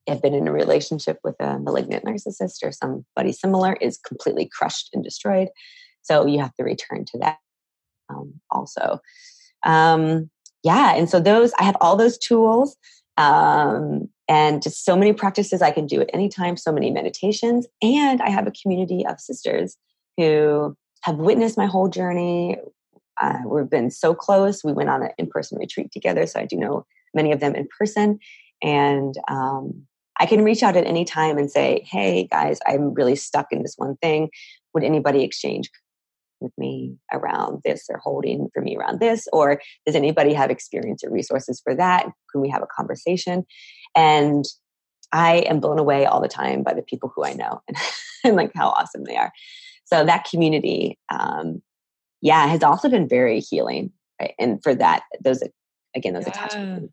have 0.07 0.23
been 0.23 0.35
in 0.35 0.49
a 0.49 0.53
relationship 0.53 1.19
with 1.23 1.37
a 1.39 1.59
malignant 1.59 2.05
narcissist 2.05 2.63
or 2.63 2.73
somebody 2.73 3.33
similar 3.33 3.75
is 3.75 3.99
completely 3.99 4.49
crushed 4.51 4.89
and 4.95 5.05
destroyed. 5.05 5.49
So 6.03 6.27
you 6.27 6.39
have 6.41 6.55
to 6.55 6.65
return 6.65 7.05
to 7.13 7.19
that 7.19 7.39
um, 8.09 8.35
also. 8.51 9.01
Um, 9.65 10.31
yeah, 10.65 10.95
and 10.95 11.09
so 11.09 11.21
those 11.21 11.53
I 11.59 11.65
have 11.65 11.77
all 11.81 11.97
those 11.97 12.19
tools 12.19 12.77
um, 13.17 14.09
and 14.29 14.63
just 14.63 14.85
so 14.85 14.97
many 14.97 15.13
practices 15.13 15.63
I 15.63 15.71
can 15.71 15.87
do 15.87 16.01
at 16.01 16.11
any 16.13 16.29
time. 16.29 16.57
So 16.57 16.73
many 16.73 16.91
meditations, 16.91 17.67
and 17.83 18.21
I 18.23 18.31
have 18.31 18.47
a 18.47 18.53
community 18.53 19.05
of 19.07 19.21
sisters 19.21 19.77
who 20.17 20.77
have 21.03 21.17
witnessed 21.17 21.57
my 21.57 21.67
whole 21.67 21.89
journey. 21.89 22.57
Uh, 23.21 23.39
we've 23.47 23.71
been 23.71 23.91
so 23.91 24.15
close. 24.15 24.63
We 24.63 24.73
went 24.73 24.91
on 24.91 25.03
an 25.03 25.11
in-person 25.19 25.59
retreat 25.59 25.91
together, 25.93 26.27
so 26.27 26.41
I 26.41 26.47
do 26.47 26.57
know 26.57 26.87
many 27.15 27.33
of 27.33 27.41
them 27.41 27.55
in 27.55 27.69
person, 27.79 28.19
and 28.63 29.15
um, 29.29 29.87
I 30.21 30.27
can 30.27 30.45
reach 30.45 30.63
out 30.63 30.77
at 30.77 30.87
any 30.87 31.05
time 31.05 31.39
and 31.39 31.51
say, 31.51 31.85
"Hey, 31.89 32.29
guys, 32.31 32.59
I'm 32.67 32.95
really 32.95 33.17
stuck 33.17 33.47
in 33.51 33.63
this 33.63 33.75
one 33.77 33.97
thing. 33.97 34.31
Would 34.75 34.85
anybody 34.85 35.25
exchange 35.25 35.71
with 36.41 36.53
me 36.57 36.97
around 37.13 37.61
this 37.65 37.87
or 37.89 37.99
holding 37.99 38.49
for 38.55 38.63
me 38.63 38.77
around 38.77 39.01
this 39.01 39.27
or 39.33 39.61
does 39.87 39.95
anybody 39.95 40.33
have 40.33 40.51
experience 40.51 41.03
or 41.03 41.11
resources 41.11 41.61
for 41.63 41.75
that 41.75 42.07
can 42.31 42.41
we 42.41 42.49
have 42.49 42.63
a 42.63 42.67
conversation 42.67 43.45
and 43.97 44.45
i 45.13 45.39
am 45.39 45.61
blown 45.61 45.79
away 45.79 46.07
all 46.07 46.21
the 46.21 46.29
time 46.29 46.63
by 46.63 46.73
the 46.73 46.83
people 46.83 47.11
who 47.15 47.25
i 47.25 47.33
know 47.33 47.61
and, 47.69 47.77
and 48.25 48.37
like 48.37 48.53
how 48.55 48.69
awesome 48.69 49.05
they 49.05 49.17
are 49.17 49.33
so 49.89 50.05
that 50.05 50.25
community 50.25 50.99
um, 51.11 51.63
yeah 52.21 52.47
has 52.47 52.63
also 52.63 52.89
been 52.89 53.09
very 53.09 53.41
healing 53.41 53.93
right? 54.21 54.35
and 54.39 54.63
for 54.63 54.75
that 54.75 55.03
those 55.21 55.43
again 55.95 56.15
those 56.15 56.25
yeah. 56.27 56.31
attachments 56.31 56.93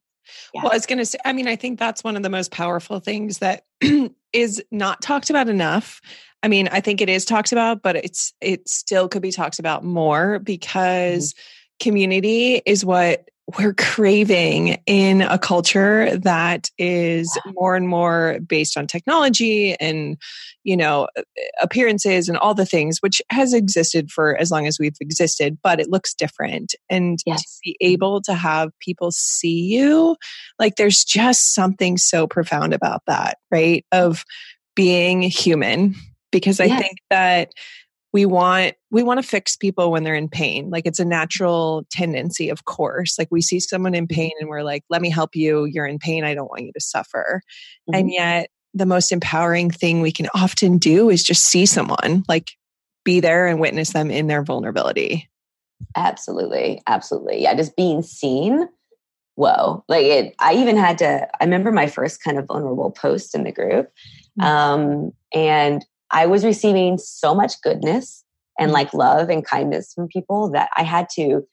yeah. 0.53 0.63
Well, 0.63 0.71
I 0.71 0.75
was 0.75 0.85
going 0.85 0.97
to 0.97 1.05
say, 1.05 1.19
I 1.23 1.33
mean, 1.33 1.47
I 1.47 1.55
think 1.55 1.77
that's 1.77 2.03
one 2.03 2.15
of 2.15 2.23
the 2.23 2.29
most 2.29 2.51
powerful 2.51 2.99
things 2.99 3.39
that 3.39 3.65
is 4.33 4.63
not 4.71 5.01
talked 5.01 5.29
about 5.29 5.49
enough. 5.49 6.01
I 6.43 6.47
mean, 6.47 6.67
I 6.71 6.81
think 6.81 7.01
it 7.01 7.09
is 7.09 7.25
talked 7.25 7.51
about, 7.51 7.81
but 7.81 7.95
it's 7.95 8.33
it 8.41 8.67
still 8.67 9.07
could 9.07 9.21
be 9.21 9.31
talked 9.31 9.59
about 9.59 9.83
more 9.83 10.39
because 10.39 11.33
mm-hmm. 11.33 11.89
community 11.89 12.61
is 12.65 12.85
what 12.85 13.29
we're 13.59 13.73
craving 13.73 14.81
in 14.87 15.21
a 15.21 15.37
culture 15.37 16.17
that 16.17 16.69
is 16.79 17.29
more 17.53 17.75
and 17.75 17.87
more 17.87 18.39
based 18.47 18.75
on 18.75 18.87
technology 18.87 19.75
and 19.79 20.17
you 20.63 20.75
know 20.75 21.07
appearances 21.61 22.27
and 22.27 22.37
all 22.37 22.55
the 22.55 22.65
things 22.65 22.97
which 23.01 23.21
has 23.29 23.53
existed 23.53 24.09
for 24.09 24.35
as 24.37 24.49
long 24.49 24.65
as 24.65 24.79
we've 24.79 24.97
existed 24.99 25.59
but 25.61 25.79
it 25.79 25.89
looks 25.89 26.15
different 26.15 26.73
and 26.89 27.19
yes. 27.25 27.43
to 27.43 27.59
be 27.63 27.77
able 27.81 28.19
to 28.19 28.33
have 28.33 28.71
people 28.79 29.11
see 29.11 29.61
you 29.61 30.15
like 30.57 30.75
there's 30.75 31.03
just 31.03 31.53
something 31.53 31.97
so 31.97 32.25
profound 32.25 32.73
about 32.73 33.01
that 33.05 33.37
right 33.51 33.85
of 33.91 34.23
being 34.75 35.21
human 35.21 35.93
because 36.31 36.59
i 36.59 36.65
yes. 36.65 36.81
think 36.81 36.97
that 37.11 37.51
we 38.15 38.25
want 38.25 38.75
we 38.91 39.03
want 39.03 39.21
to 39.21 39.27
fix 39.27 39.57
people 39.57 39.91
when 39.91 40.05
they're 40.05 40.15
in 40.15 40.29
pain. 40.29 40.69
Like 40.69 40.85
it's 40.85 41.01
a 41.01 41.05
natural 41.05 41.85
tendency 41.91 42.47
of 42.47 42.63
course. 42.63 43.19
Like 43.19 43.27
we 43.29 43.41
see 43.41 43.59
someone 43.59 43.93
in 43.93 44.07
pain 44.07 44.31
and 44.39 44.47
we're 44.47 44.63
like 44.63 44.85
let 44.89 45.01
me 45.01 45.09
help 45.09 45.35
you. 45.35 45.65
You're 45.65 45.85
in 45.85 45.99
pain. 45.99 46.23
I 46.23 46.33
don't 46.33 46.49
want 46.49 46.63
you 46.63 46.71
to 46.71 46.79
suffer. 46.79 47.41
Mm-hmm. 47.89 47.99
and 47.99 48.11
yet 48.11 48.49
the 48.73 48.85
most 48.85 49.11
empowering 49.11 49.69
thing 49.69 49.99
we 49.99 50.13
can 50.13 50.29
often 50.33 50.77
do 50.77 51.09
is 51.09 51.23
just 51.23 51.43
see 51.43 51.65
someone 51.65 52.23
like 52.29 52.51
be 53.03 53.19
there 53.19 53.47
and 53.47 53.59
witness 53.59 53.91
them 53.91 54.09
in 54.09 54.27
their 54.27 54.43
vulnerability. 54.43 55.29
Absolutely. 55.97 56.81
Absolutely. 56.87 57.41
Yeah 57.41 57.53
just 57.53 57.75
being 57.75 58.01
seen 58.01 58.69
whoa. 59.35 59.83
Like 59.89 60.05
it 60.05 60.35
i 60.39 60.53
even 60.53 60.77
had 60.77 60.97
to 60.99 61.27
i 61.41 61.43
remember 61.43 61.69
my 61.69 61.87
first 61.87 62.23
kind 62.23 62.37
of 62.39 62.45
vulnerable 62.45 62.91
post 62.91 63.35
in 63.35 63.43
the 63.43 63.51
group 63.51 63.91
mm-hmm. 64.39 64.45
um 64.45 65.11
and 65.33 65.85
I 66.15 66.27
was 66.27 66.45
receiving 66.45 66.97
so 66.97 67.35
much 67.35 67.61
goodness 67.61 68.23
and 68.57 68.71
mm. 68.71 68.73
like 68.73 68.93
love 68.93 69.29
and 69.29 69.45
kindness 69.45 69.91
from 69.93 70.07
people 70.07 70.49
that 70.51 70.69
I 70.75 70.83
had 70.83 71.07
to 71.15 71.45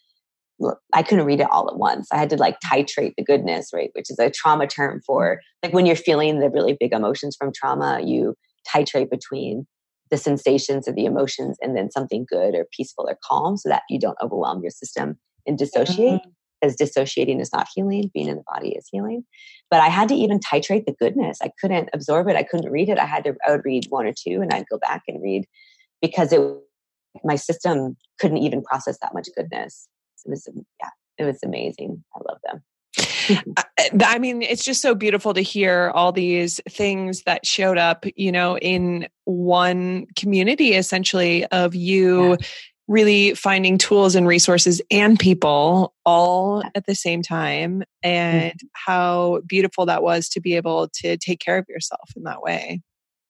I 0.93 1.03
couldn't 1.03 1.27
read 1.27 1.41
it 1.41 1.51
all 1.51 1.69
at 1.69 1.77
once. 1.77 2.07
I 2.13 2.19
had 2.19 2.31
to 2.31 2.37
like 2.37 2.57
titrate 2.65 3.15
the 3.17 3.25
goodness, 3.25 3.71
right? 3.75 3.91
Which 3.95 4.09
is 4.11 4.19
a 4.21 4.31
trauma 4.31 4.69
term 4.69 5.01
for 5.05 5.41
like 5.61 5.73
when 5.73 5.87
you're 5.87 5.97
feeling 5.97 6.39
the 6.39 6.51
really 6.51 6.77
big 6.79 6.93
emotions 6.93 7.35
from 7.37 7.51
trauma, 7.53 8.01
you 8.05 8.37
titrate 8.73 9.11
between 9.11 9.67
the 10.13 10.17
sensations 10.17 10.87
of 10.87 10.95
the 10.95 11.05
emotions 11.05 11.57
and 11.61 11.77
then 11.77 11.91
something 11.91 12.25
good 12.29 12.55
or 12.55 12.69
peaceful 12.71 13.09
or 13.09 13.19
calm 13.25 13.57
so 13.57 13.69
that 13.71 13.83
you 13.91 13.99
don't 13.99 14.19
overwhelm 14.23 14.63
your 14.63 14.71
system 14.71 15.19
and 15.49 15.59
dissociate. 15.59 16.21
Mm-hmm 16.21 16.31
as 16.63 16.77
dissociating 16.77 17.41
is 17.41 17.53
not 17.53 17.69
healing, 17.75 18.11
being 18.15 18.29
in 18.29 18.37
the 18.37 18.45
body 18.55 18.71
is 18.71 18.89
healing. 18.91 19.25
But 19.71 19.81
I 19.81 19.89
had 19.89 20.09
to 20.09 20.15
even 20.15 20.39
titrate 20.39 20.87
the 20.87 20.95
goodness. 20.99 21.39
I 21.43 21.51
couldn't 21.61 21.91
absorb 21.93 22.29
it. 22.29 22.37
I 22.37 22.45
couldn't 22.45 22.71
read 22.71 22.89
it. 22.89 22.99
I 22.99 23.07
had 23.07 23.25
to, 23.25 23.35
I 23.47 23.53
would 23.53 23.65
read 23.65 23.87
one 23.89 24.07
or 24.07 24.13
two 24.13 24.41
and 24.41 24.53
I'd 24.53 24.69
go 24.71 24.79
back 24.79 25.03
and 25.09 25.23
read 25.23 25.47
because 26.01 26.33
it, 26.33 26.41
my 27.25 27.37
system 27.37 27.97
couldn't 28.21 28.39
even 28.39 28.63
process 28.63 28.99
that 29.03 29.15
much 29.15 29.29
goodness. 29.37 29.89
It 30.25 30.31
was, 30.31 30.49
yeah, 30.81 30.91
it 31.19 31.25
was 31.25 31.41
amazing. 31.43 32.05
I 32.15 32.21
love 32.29 32.39
them. 32.45 32.63
I 34.05 34.19
mean, 34.19 34.43
it's 34.43 34.65
just 34.65 34.83
so 34.83 34.95
beautiful 34.95 35.33
to 35.35 35.41
hear 35.41 35.91
all 35.95 36.13
these 36.13 36.61
things 36.69 37.23
that 37.23 37.47
showed 37.47 37.79
up, 37.79 38.05
you 38.17 38.31
know, 38.31 38.59
in 38.59 39.09
one 39.25 40.07
community 40.17 40.75
essentially 40.75 41.47
of 41.47 41.75
you 41.75 42.33
yeah 42.33 42.37
really 42.89 43.35
finding 43.35 43.79
tools 43.79 44.15
and 44.15 44.27
resources 44.27 44.83
and 44.91 45.19
people 45.19 45.95
all 46.05 46.63
at 46.75 46.87
the 46.87 46.95
same 46.95 47.23
time 47.23 47.81
mm. 47.81 47.85
and 48.03 48.53
mm-hmm. 48.53 48.67
how 48.73 49.41
beautiful 49.47 49.87
that 49.87 50.03
was 50.03 50.29
to 50.29 50.41
be 50.41 50.57
able 50.57 50.89
to 50.89 51.17
take 51.17 51.41
care 51.41 51.59
of 51.59 51.67
yourself 51.69 52.11
in 52.17 52.25
that 52.25 52.43
way. 52.43 52.81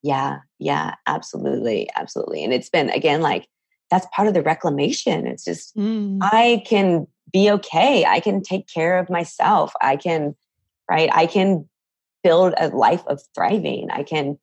Yeah, 0.01 0.39
yeah, 0.59 0.95
absolutely, 1.07 1.89
absolutely. 1.95 2.43
And 2.43 2.53
it's 2.53 2.69
been 2.69 2.89
again 2.89 3.21
like 3.21 3.47
that's 3.89 4.07
part 4.13 4.27
of 4.27 4.33
the 4.33 4.41
reclamation. 4.41 5.27
It's 5.27 5.45
just 5.45 5.75
mm. 5.77 6.17
I 6.21 6.63
can 6.65 7.07
be 7.31 7.49
okay. 7.51 8.05
I 8.05 8.19
can 8.19 8.41
take 8.41 8.67
care 8.67 8.99
of 8.99 9.09
myself. 9.09 9.73
I 9.81 9.95
can 9.95 10.35
right? 10.89 11.09
I 11.13 11.25
can 11.25 11.67
build 12.23 12.53
a 12.57 12.69
life 12.69 13.03
of 13.07 13.21
thriving. 13.35 13.89
I 13.91 14.03
can 14.03 14.37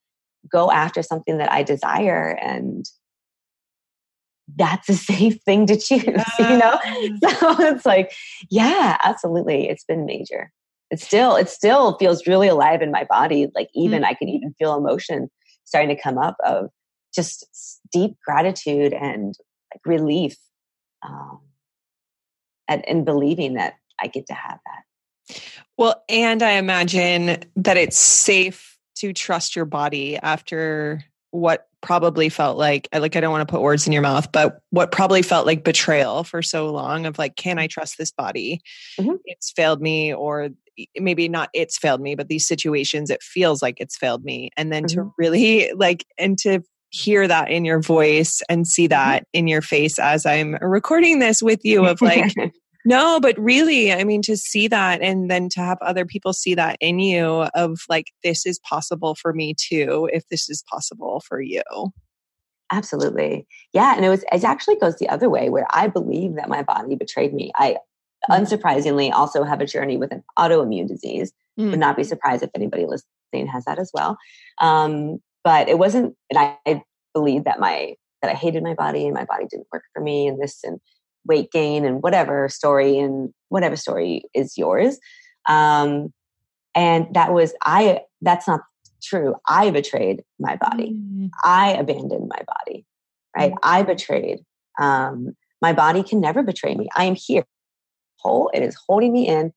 go 0.50 0.70
after 0.70 1.02
something 1.02 1.38
that 1.38 1.52
I 1.52 1.62
desire 1.62 2.30
and 2.40 2.84
that's 4.56 4.88
a 4.88 4.94
safe 4.94 5.40
thing 5.42 5.66
to 5.66 5.76
choose, 5.76 6.04
you 6.38 6.56
know? 6.56 6.78
So 7.38 7.56
it's 7.60 7.86
like, 7.86 8.12
yeah, 8.50 8.96
absolutely. 9.04 9.68
It's 9.68 9.84
been 9.84 10.06
major. 10.06 10.52
It 10.90 11.00
still, 11.00 11.36
it 11.36 11.48
still 11.48 11.96
feels 11.98 12.26
really 12.26 12.48
alive 12.48 12.82
in 12.82 12.90
my 12.90 13.04
body. 13.04 13.48
Like 13.54 13.68
even 13.74 14.02
mm-hmm. 14.02 14.10
I 14.10 14.14
can 14.14 14.28
even 14.28 14.54
feel 14.58 14.76
emotion 14.76 15.30
starting 15.64 15.94
to 15.94 16.00
come 16.00 16.18
up 16.18 16.36
of 16.44 16.70
just 17.14 17.46
deep 17.92 18.16
gratitude 18.24 18.92
and 18.92 19.34
like 19.72 19.80
relief 19.84 20.36
um, 21.06 21.40
and, 22.68 22.86
and 22.88 23.04
believing 23.04 23.54
that 23.54 23.74
I 24.00 24.08
get 24.08 24.26
to 24.26 24.34
have 24.34 24.58
that. 24.66 25.40
Well, 25.76 26.02
and 26.08 26.42
I 26.42 26.52
imagine 26.52 27.44
that 27.56 27.76
it's 27.76 27.98
safe 27.98 28.78
to 28.96 29.12
trust 29.12 29.56
your 29.56 29.64
body 29.64 30.18
after 30.18 31.04
what 31.30 31.69
probably 31.82 32.28
felt 32.28 32.58
like 32.58 32.88
like 32.92 33.16
I 33.16 33.20
don't 33.20 33.30
want 33.30 33.46
to 33.46 33.52
put 33.52 33.62
words 33.62 33.86
in 33.86 33.92
your 33.92 34.02
mouth, 34.02 34.30
but 34.32 34.60
what 34.70 34.92
probably 34.92 35.22
felt 35.22 35.46
like 35.46 35.64
betrayal 35.64 36.24
for 36.24 36.42
so 36.42 36.70
long 36.70 37.06
of 37.06 37.18
like, 37.18 37.36
can 37.36 37.58
I 37.58 37.66
trust 37.66 37.98
this 37.98 38.12
body? 38.12 38.60
Mm-hmm. 38.98 39.16
It's 39.24 39.50
failed 39.52 39.80
me, 39.80 40.12
or 40.12 40.50
maybe 40.96 41.28
not 41.28 41.50
it's 41.54 41.78
failed 41.78 42.00
me, 42.00 42.14
but 42.14 42.28
these 42.28 42.46
situations 42.46 43.10
it 43.10 43.22
feels 43.22 43.62
like 43.62 43.80
it's 43.80 43.96
failed 43.96 44.24
me. 44.24 44.50
And 44.56 44.72
then 44.72 44.84
mm-hmm. 44.84 45.00
to 45.00 45.12
really 45.18 45.72
like 45.74 46.04
and 46.18 46.38
to 46.40 46.60
hear 46.90 47.28
that 47.28 47.50
in 47.50 47.64
your 47.64 47.80
voice 47.80 48.42
and 48.48 48.66
see 48.66 48.84
mm-hmm. 48.84 48.90
that 48.90 49.24
in 49.32 49.48
your 49.48 49.62
face 49.62 49.98
as 49.98 50.26
I'm 50.26 50.54
recording 50.60 51.18
this 51.18 51.42
with 51.42 51.60
you 51.64 51.86
of 51.86 52.00
like 52.00 52.34
No, 52.84 53.20
but 53.20 53.38
really, 53.38 53.92
I 53.92 54.04
mean, 54.04 54.22
to 54.22 54.36
see 54.36 54.66
that 54.68 55.02
and 55.02 55.30
then 55.30 55.48
to 55.50 55.60
have 55.60 55.78
other 55.82 56.06
people 56.06 56.32
see 56.32 56.54
that 56.54 56.78
in 56.80 56.98
you 56.98 57.46
of 57.54 57.80
like, 57.88 58.06
this 58.24 58.46
is 58.46 58.58
possible 58.60 59.14
for 59.14 59.34
me 59.34 59.54
too, 59.54 60.08
if 60.12 60.26
this 60.28 60.48
is 60.48 60.64
possible 60.70 61.20
for 61.20 61.42
you. 61.42 61.62
Absolutely. 62.72 63.46
Yeah. 63.74 63.94
And 63.96 64.04
it 64.04 64.08
was, 64.08 64.24
it 64.32 64.44
actually 64.44 64.76
goes 64.76 64.96
the 64.96 65.08
other 65.08 65.28
way 65.28 65.50
where 65.50 65.66
I 65.72 65.88
believe 65.88 66.36
that 66.36 66.48
my 66.48 66.62
body 66.62 66.94
betrayed 66.94 67.34
me. 67.34 67.52
I, 67.56 67.76
mm. 68.30 68.38
unsurprisingly, 68.38 69.12
also 69.12 69.44
have 69.44 69.60
a 69.60 69.66
journey 69.66 69.96
with 69.96 70.12
an 70.12 70.22
autoimmune 70.38 70.88
disease. 70.88 71.32
Mm. 71.58 71.70
Would 71.70 71.80
not 71.80 71.96
be 71.96 72.04
surprised 72.04 72.42
if 72.42 72.50
anybody 72.54 72.86
listening 72.86 73.46
has 73.48 73.64
that 73.66 73.78
as 73.78 73.90
well. 73.92 74.16
Um, 74.60 75.18
but 75.44 75.68
it 75.68 75.78
wasn't, 75.78 76.16
and 76.30 76.38
I, 76.38 76.56
I 76.66 76.82
believe 77.12 77.44
that 77.44 77.60
my, 77.60 77.94
that 78.22 78.30
I 78.30 78.34
hated 78.34 78.62
my 78.62 78.74
body 78.74 79.04
and 79.04 79.14
my 79.14 79.24
body 79.24 79.46
didn't 79.50 79.66
work 79.72 79.82
for 79.92 80.00
me 80.00 80.28
and 80.28 80.40
this 80.40 80.60
and 80.62 80.80
weight 81.26 81.50
gain 81.50 81.84
and 81.84 82.02
whatever 82.02 82.48
story 82.48 82.98
and 82.98 83.32
whatever 83.48 83.76
story 83.76 84.22
is 84.34 84.56
yours. 84.56 84.98
Um, 85.48 86.12
and 86.74 87.06
that 87.14 87.32
was, 87.32 87.54
I, 87.62 88.00
that's 88.22 88.46
not 88.46 88.60
true. 89.02 89.34
I 89.46 89.70
betrayed 89.70 90.22
my 90.38 90.56
body. 90.56 90.92
Mm. 90.92 91.30
I 91.42 91.72
abandoned 91.72 92.28
my 92.28 92.42
body, 92.46 92.84
right? 93.36 93.52
Mm. 93.52 93.58
I 93.62 93.82
betrayed. 93.82 94.40
Um, 94.80 95.36
my 95.60 95.72
body 95.72 96.02
can 96.02 96.20
never 96.20 96.42
betray 96.42 96.74
me. 96.74 96.88
I 96.94 97.04
am 97.04 97.14
here 97.14 97.44
whole. 98.20 98.50
It 98.54 98.62
is 98.62 98.76
holding 98.86 99.12
me 99.12 99.26
in. 99.26 99.52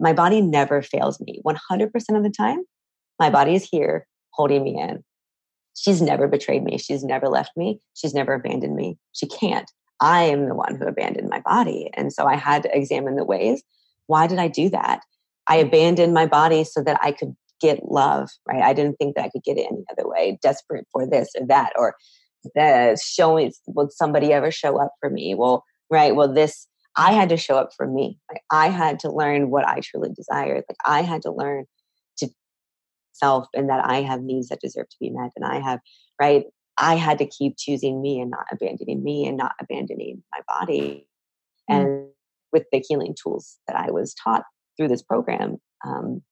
My 0.00 0.12
body 0.12 0.40
never 0.40 0.82
fails 0.82 1.20
me 1.20 1.40
100% 1.46 1.90
of 2.16 2.22
the 2.22 2.30
time. 2.30 2.64
My 3.18 3.30
body 3.30 3.54
is 3.54 3.64
here 3.64 4.06
holding 4.30 4.62
me 4.62 4.80
in. 4.80 5.02
She's 5.74 6.02
never 6.02 6.26
betrayed 6.26 6.64
me. 6.64 6.78
She's 6.78 7.04
never 7.04 7.28
left 7.28 7.56
me. 7.56 7.80
She's 7.94 8.14
never 8.14 8.34
abandoned 8.34 8.74
me. 8.74 8.98
She 9.12 9.26
can't. 9.26 9.70
I 10.00 10.24
am 10.24 10.48
the 10.48 10.54
one 10.54 10.76
who 10.76 10.86
abandoned 10.86 11.28
my 11.28 11.40
body. 11.40 11.90
And 11.94 12.12
so 12.12 12.26
I 12.26 12.36
had 12.36 12.62
to 12.64 12.76
examine 12.76 13.16
the 13.16 13.24
ways. 13.24 13.62
Why 14.06 14.26
did 14.26 14.38
I 14.38 14.48
do 14.48 14.68
that? 14.70 15.00
I 15.46 15.56
abandoned 15.56 16.12
my 16.12 16.26
body 16.26 16.64
so 16.64 16.82
that 16.82 16.98
I 17.02 17.12
could 17.12 17.34
get 17.60 17.90
love, 17.90 18.30
right? 18.46 18.62
I 18.62 18.72
didn't 18.72 18.96
think 18.96 19.16
that 19.16 19.24
I 19.24 19.30
could 19.30 19.42
get 19.42 19.58
it 19.58 19.66
any 19.70 19.84
other 19.90 20.08
way, 20.08 20.38
desperate 20.42 20.86
for 20.92 21.08
this 21.08 21.30
or 21.38 21.46
that, 21.46 21.72
or 21.76 21.94
the 22.54 23.00
showing, 23.02 23.52
would 23.68 23.92
somebody 23.92 24.32
ever 24.32 24.50
show 24.50 24.80
up 24.80 24.92
for 25.00 25.10
me? 25.10 25.34
Well, 25.34 25.64
right. 25.90 26.14
Well, 26.14 26.32
this, 26.32 26.66
I 26.96 27.12
had 27.12 27.28
to 27.30 27.36
show 27.36 27.56
up 27.56 27.70
for 27.76 27.86
me. 27.86 28.18
Like 28.30 28.42
I 28.50 28.68
had 28.68 28.98
to 29.00 29.10
learn 29.10 29.50
what 29.50 29.66
I 29.66 29.80
truly 29.80 30.10
desired. 30.14 30.64
Like 30.68 30.78
I 30.84 31.02
had 31.02 31.22
to 31.22 31.32
learn 31.32 31.64
to 32.18 32.28
self 33.12 33.46
and 33.54 33.68
that 33.68 33.84
I 33.84 34.02
have 34.02 34.22
needs 34.22 34.48
that 34.48 34.60
deserve 34.60 34.88
to 34.88 34.96
be 35.00 35.10
met. 35.10 35.32
And 35.36 35.44
I 35.44 35.60
have, 35.60 35.80
right. 36.20 36.44
I 36.78 36.96
had 36.96 37.18
to 37.18 37.26
keep 37.26 37.56
choosing 37.56 38.02
me 38.02 38.20
and 38.20 38.30
not 38.30 38.46
abandoning 38.52 39.02
me 39.02 39.26
and 39.26 39.36
not 39.36 39.52
abandoning 39.60 40.22
my 40.32 40.40
body. 40.46 41.08
Mm. 41.70 41.74
And 41.74 42.08
with 42.52 42.64
the 42.72 42.84
healing 42.86 43.14
tools 43.20 43.56
that 43.66 43.76
I 43.76 43.90
was 43.90 44.14
taught 44.14 44.44
through 44.76 44.88
this 44.88 45.02
program, 45.02 45.58
um, 45.86 46.22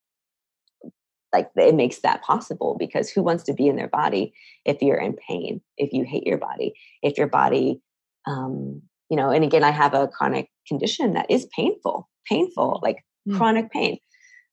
like 1.34 1.50
it 1.56 1.74
makes 1.74 1.98
that 1.98 2.22
possible 2.22 2.76
because 2.78 3.10
who 3.10 3.22
wants 3.22 3.42
to 3.44 3.52
be 3.52 3.66
in 3.66 3.76
their 3.76 3.88
body 3.88 4.32
if 4.64 4.80
you're 4.80 4.96
in 4.96 5.14
pain 5.14 5.60
if 5.76 5.92
you 5.92 6.04
hate 6.04 6.24
your 6.24 6.38
body 6.38 6.72
if 7.02 7.18
your 7.18 7.26
body 7.26 7.80
um 8.26 8.80
you 9.10 9.16
know 9.16 9.30
and 9.30 9.44
again 9.44 9.64
i 9.64 9.70
have 9.70 9.92
a 9.92 10.06
chronic 10.06 10.48
condition 10.68 11.12
that 11.12 11.28
is 11.28 11.46
painful 11.54 12.08
painful 12.26 12.78
like 12.82 13.04
mm. 13.28 13.36
chronic 13.36 13.70
pain 13.70 13.98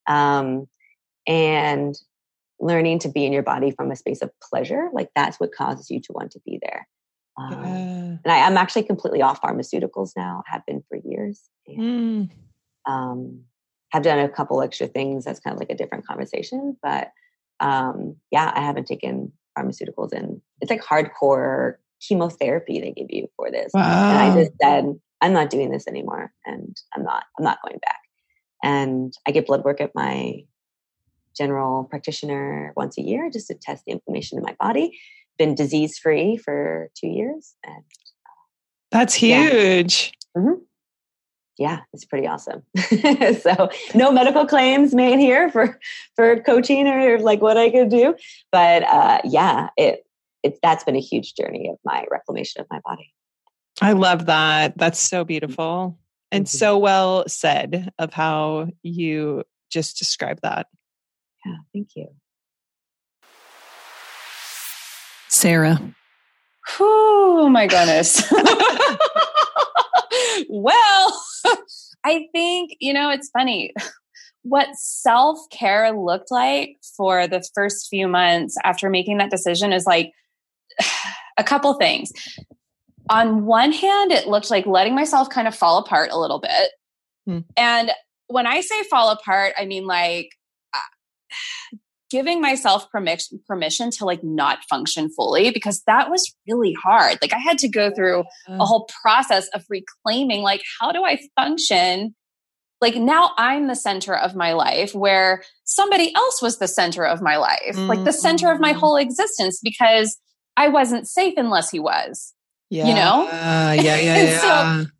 um 0.08 0.67
and 1.27 1.95
learning 2.62 3.00
to 3.00 3.10
be 3.10 3.26
in 3.26 3.34
your 3.34 3.43
body 3.43 3.71
from 3.71 3.91
a 3.91 3.95
space 3.95 4.21
of 4.21 4.32
pleasure 4.41 4.89
like 4.93 5.10
that's 5.15 5.39
what 5.39 5.54
causes 5.54 5.89
you 5.89 6.00
to 6.00 6.13
want 6.13 6.32
to 6.32 6.39
be 6.45 6.60
there 6.62 6.88
um, 7.38 7.52
yeah. 7.52 8.17
and 8.24 8.28
I, 8.28 8.38
am 8.38 8.58
actually 8.58 8.84
completely 8.84 9.21
off 9.21 9.41
pharmaceuticals 9.41 10.12
now 10.15 10.43
have 10.47 10.65
been 10.65 10.84
for 10.89 10.97
years 11.04 11.41
and, 11.67 12.30
mm. 12.30 12.30
um 12.91 13.43
have 13.91 14.04
done 14.04 14.19
a 14.19 14.30
couple 14.30 14.62
extra 14.62 14.88
things. 14.88 15.26
That's 15.26 15.39
kind 15.39 15.54
of 15.54 15.60
like 15.60 15.69
a 15.69 15.76
different 15.76 16.08
conversation. 16.08 16.78
But 16.82 17.12
um, 17.60 18.15
yeah, 18.32 18.52
I 18.56 18.62
haven't 18.62 18.88
taken 18.88 19.32
pharmaceuticals 19.58 20.13
and 20.13 20.41
it's 20.62 20.71
like 20.71 20.84
hardcore 20.84 21.76
chemotherapy 22.02 22.80
they 22.80 22.91
give 22.91 23.08
you 23.10 23.28
for 23.36 23.52
this. 23.52 23.71
Wow. 23.74 23.82
And 23.82 24.17
I 24.17 24.36
just 24.36 24.54
said, 24.62 24.86
I'm 25.19 25.34
not 25.34 25.50
doing 25.50 25.71
this 25.71 25.88
anymore 25.88 26.32
and 26.45 26.76
I'm 26.95 27.04
not, 27.04 27.26
I'm 27.38 27.43
not 27.43 27.60
going 27.63 27.80
back. 27.80 28.00
And 28.63 29.13
I 29.28 29.32
get 29.32 29.45
blood 29.45 29.63
work 29.63 29.82
at 29.82 29.93
my 29.93 30.43
general 31.37 31.85
practitioner 31.85 32.73
once 32.75 32.97
a 32.97 33.01
year 33.01 33.29
just 33.29 33.47
to 33.47 33.55
test 33.55 33.85
the 33.85 33.91
inflammation 33.91 34.37
in 34.37 34.43
my 34.43 34.55
body. 34.59 34.99
Been 35.37 35.55
disease 35.55 35.97
free 35.97 36.37
for 36.37 36.89
two 36.99 37.07
years. 37.07 37.55
And 37.63 37.77
uh, 37.77 38.41
that's 38.91 39.13
huge. 39.13 40.13
Yeah. 40.35 40.41
Mm-hmm 40.41 40.61
yeah, 41.61 41.81
it's 41.93 42.05
pretty 42.05 42.25
awesome. 42.25 42.63
so 43.41 43.69
no 43.93 44.11
medical 44.11 44.47
claims 44.47 44.95
made 44.95 45.19
here 45.19 45.49
for 45.51 45.79
for 46.15 46.41
coaching 46.41 46.87
or 46.87 47.19
like 47.19 47.39
what 47.39 47.55
I 47.55 47.69
could 47.69 47.89
do, 47.89 48.15
but 48.51 48.83
uh, 48.83 49.21
yeah, 49.23 49.69
it 49.77 50.03
it 50.41 50.57
that's 50.63 50.83
been 50.83 50.95
a 50.95 51.01
huge 51.01 51.35
journey 51.35 51.69
of 51.69 51.77
my 51.85 52.05
reclamation 52.09 52.61
of 52.61 52.67
my 52.71 52.79
body. 52.83 53.13
I 53.79 53.93
love 53.93 54.25
that. 54.25 54.75
That's 54.77 54.99
so 54.99 55.23
beautiful 55.23 55.99
and 56.31 56.45
mm-hmm. 56.45 56.57
so 56.57 56.79
well 56.79 57.25
said 57.27 57.91
of 57.99 58.11
how 58.11 58.69
you 58.81 59.43
just 59.69 59.99
described 59.99 60.41
that. 60.41 60.65
Yeah, 61.45 61.56
thank 61.73 61.89
you. 61.95 62.08
Sarah. 65.30 65.80
Oh 66.80 67.49
my 67.49 67.67
goodness. 67.67 68.21
well, 70.49 71.23
I 72.04 72.27
think, 72.32 72.75
you 72.80 72.93
know, 72.93 73.10
it's 73.10 73.30
funny. 73.30 73.73
What 74.43 74.67
self 74.75 75.39
care 75.51 75.91
looked 75.91 76.32
like 76.32 76.77
for 76.97 77.27
the 77.27 77.43
first 77.56 77.88
few 77.89 78.08
months 78.08 78.56
after 78.63 78.89
making 78.89 79.17
that 79.17 79.32
decision 79.32 79.73
is 79.73 79.86
like 79.86 80.12
a 81.38 81.43
couple 81.43 81.73
things. 81.75 82.12
On 83.10 83.45
one 83.45 83.71
hand, 83.71 84.12
it 84.12 84.27
looked 84.27 84.51
like 84.51 84.65
letting 84.65 84.95
myself 84.95 85.30
kind 85.30 85.47
of 85.47 85.56
fall 85.56 85.77
apart 85.77 86.12
a 86.12 86.19
little 86.19 86.39
bit. 86.39 86.71
Hmm. 87.25 87.39
And 87.58 87.91
when 88.27 88.47
I 88.47 88.62
say 88.62 88.84
fall 88.84 89.12
apart, 89.12 89.54
I 89.58 89.65
mean 89.65 89.86
like 89.86 90.30
giving 92.11 92.41
myself 92.41 92.91
permission 92.91 93.39
permission 93.47 93.89
to 93.89 94.05
like 94.05 94.21
not 94.21 94.59
function 94.69 95.09
fully 95.09 95.49
because 95.49 95.81
that 95.87 96.11
was 96.11 96.35
really 96.47 96.75
hard 96.83 97.17
like 97.21 97.33
i 97.33 97.37
had 97.37 97.57
to 97.57 97.69
go 97.69 97.89
through 97.89 98.23
a 98.49 98.65
whole 98.65 98.87
process 99.01 99.47
of 99.53 99.63
reclaiming 99.69 100.41
like 100.41 100.61
how 100.79 100.91
do 100.91 101.03
i 101.05 101.17
function 101.39 102.13
like 102.81 102.95
now 102.95 103.31
i'm 103.37 103.67
the 103.67 103.75
center 103.75 104.13
of 104.13 104.35
my 104.35 104.51
life 104.51 104.93
where 104.93 105.41
somebody 105.63 106.13
else 106.13 106.41
was 106.41 106.59
the 106.59 106.67
center 106.67 107.05
of 107.05 107.21
my 107.21 107.37
life 107.37 107.59
mm-hmm. 107.75 107.87
like 107.87 108.03
the 108.03 108.13
center 108.13 108.51
of 108.51 108.59
my 108.59 108.71
mm-hmm. 108.71 108.79
whole 108.79 108.97
existence 108.97 109.61
because 109.63 110.17
i 110.57 110.67
wasn't 110.67 111.07
safe 111.07 111.35
unless 111.37 111.69
he 111.69 111.79
was 111.79 112.33
yeah. 112.69 112.87
you 112.87 112.93
know 112.93 113.27
uh, 113.27 113.73
yeah 113.79 113.97
yeah 113.97 114.21
yeah 114.21 114.83
so 114.85 114.91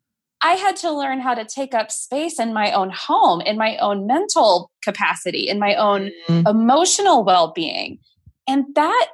I 0.42 0.54
had 0.54 0.76
to 0.78 0.92
learn 0.92 1.20
how 1.20 1.36
to 1.36 1.46
take 1.46 1.74
up 1.74 1.92
space 1.92 2.40
in 2.40 2.54
my 2.54 2.72
own 2.72 2.90
home, 2.90 3.42
in 3.42 3.58
my 3.58 3.78
own 3.78 4.08
mental 4.08 4.72
capacity, 4.84 5.48
in 5.48 5.60
my 5.60 5.76
own 5.76 6.12
mm-hmm. 6.28 6.48
emotional 6.48 7.24
well 7.24 7.52
being. 7.54 8.00
And 8.48 8.66
that 8.76 9.08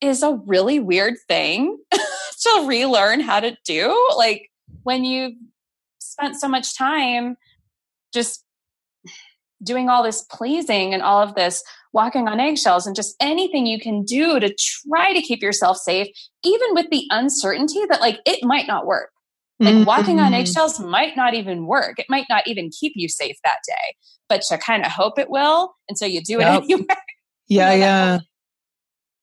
is 0.00 0.22
a 0.22 0.40
really 0.46 0.80
weird 0.80 1.14
thing 1.28 1.78
to 1.92 2.64
relearn 2.66 3.20
how 3.20 3.40
to 3.40 3.56
do. 3.64 4.14
Like 4.16 4.50
when 4.82 5.04
you've 5.04 5.34
spent 5.98 6.40
so 6.40 6.48
much 6.48 6.76
time 6.76 7.36
just 8.14 8.42
doing 9.62 9.88
all 9.88 10.02
this 10.02 10.22
pleasing 10.30 10.94
and 10.94 11.02
all 11.02 11.22
of 11.22 11.34
this 11.34 11.62
walking 11.92 12.28
on 12.28 12.40
eggshells 12.40 12.86
and 12.86 12.96
just 12.96 13.16
anything 13.20 13.66
you 13.66 13.80
can 13.80 14.04
do 14.04 14.38
to 14.38 14.54
try 14.54 15.12
to 15.12 15.22
keep 15.22 15.42
yourself 15.42 15.76
safe, 15.76 16.08
even 16.44 16.68
with 16.72 16.88
the 16.90 17.04
uncertainty 17.10 17.82
that 17.88 18.00
like 18.00 18.20
it 18.26 18.44
might 18.44 18.66
not 18.66 18.86
work 18.86 19.10
like 19.58 19.74
mm-hmm. 19.74 19.84
walking 19.84 20.20
on 20.20 20.32
mm-hmm. 20.32 20.40
eggshells 20.40 20.78
might 20.80 21.16
not 21.16 21.34
even 21.34 21.66
work. 21.66 21.98
It 21.98 22.06
might 22.08 22.26
not 22.28 22.46
even 22.46 22.70
keep 22.70 22.92
you 22.94 23.08
safe 23.08 23.36
that 23.42 23.58
day, 23.66 23.96
but 24.28 24.42
you 24.50 24.58
kind 24.58 24.84
of 24.84 24.92
hope 24.92 25.18
it 25.18 25.30
will. 25.30 25.74
And 25.88 25.96
so 25.96 26.04
you 26.04 26.22
do 26.22 26.40
it 26.40 26.42
yep. 26.42 26.62
anyway. 26.64 26.86
Yeah, 27.48 27.72
you 27.72 27.80
know, 27.80 27.86
yeah. 27.86 28.18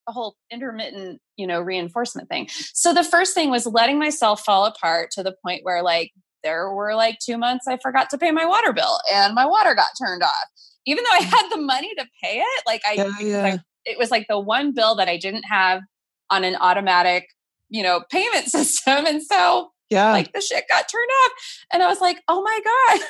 A 0.08 0.12
whole 0.12 0.36
intermittent, 0.52 1.22
you 1.38 1.48
know, 1.48 1.62
reinforcement 1.62 2.30
thing. 2.30 2.50
So 2.74 2.94
the 2.94 3.04
first 3.04 3.34
thing 3.34 3.52
was 3.52 3.66
letting 3.66 4.00
myself 4.00 4.44
fall 4.44 4.66
apart 4.66 5.12
to 5.12 5.24
the 5.24 5.36
point 5.46 5.62
where 5.64 5.82
like 5.84 6.12
there 6.44 6.74
were 6.74 6.96
like 6.96 7.20
two 7.20 7.38
months 7.38 7.68
I 7.68 7.78
forgot 7.78 8.10
to 8.10 8.18
pay 8.18 8.32
my 8.32 8.46
water 8.46 8.74
bill 8.74 9.00
and 9.12 9.34
my 9.34 9.46
water 9.46 9.76
got 9.76 9.88
turned 10.02 10.24
off. 10.24 10.48
Even 10.86 11.04
though 11.04 11.18
I 11.18 11.24
had 11.24 11.50
the 11.50 11.62
money 11.62 11.94
to 11.96 12.06
pay 12.22 12.40
it, 12.40 12.64
like 12.66 12.82
I, 12.86 12.94
yeah, 12.94 13.20
yeah. 13.22 13.46
I 13.46 13.60
it 13.86 13.98
was 13.98 14.12
like 14.12 14.28
the 14.28 14.40
one 14.40 14.74
bill 14.74 14.96
that 14.96 15.08
I 15.08 15.18
didn't 15.18 15.44
have 15.44 15.82
on 16.30 16.44
an 16.44 16.56
automatic, 16.56 17.28
you 17.70 17.84
know, 17.84 18.04
payment 18.10 18.46
system. 18.48 19.06
And 19.06 19.22
so 19.22 19.70
yeah. 19.94 20.12
Like 20.12 20.34
the 20.34 20.42
shit 20.42 20.66
got 20.70 20.90
turned 20.90 21.10
off. 21.24 21.32
And 21.72 21.84
I 21.84 21.88
was 21.88 22.02
like, 22.02 22.22
oh 22.28 22.42
my 22.42 22.60
God. 22.64 23.02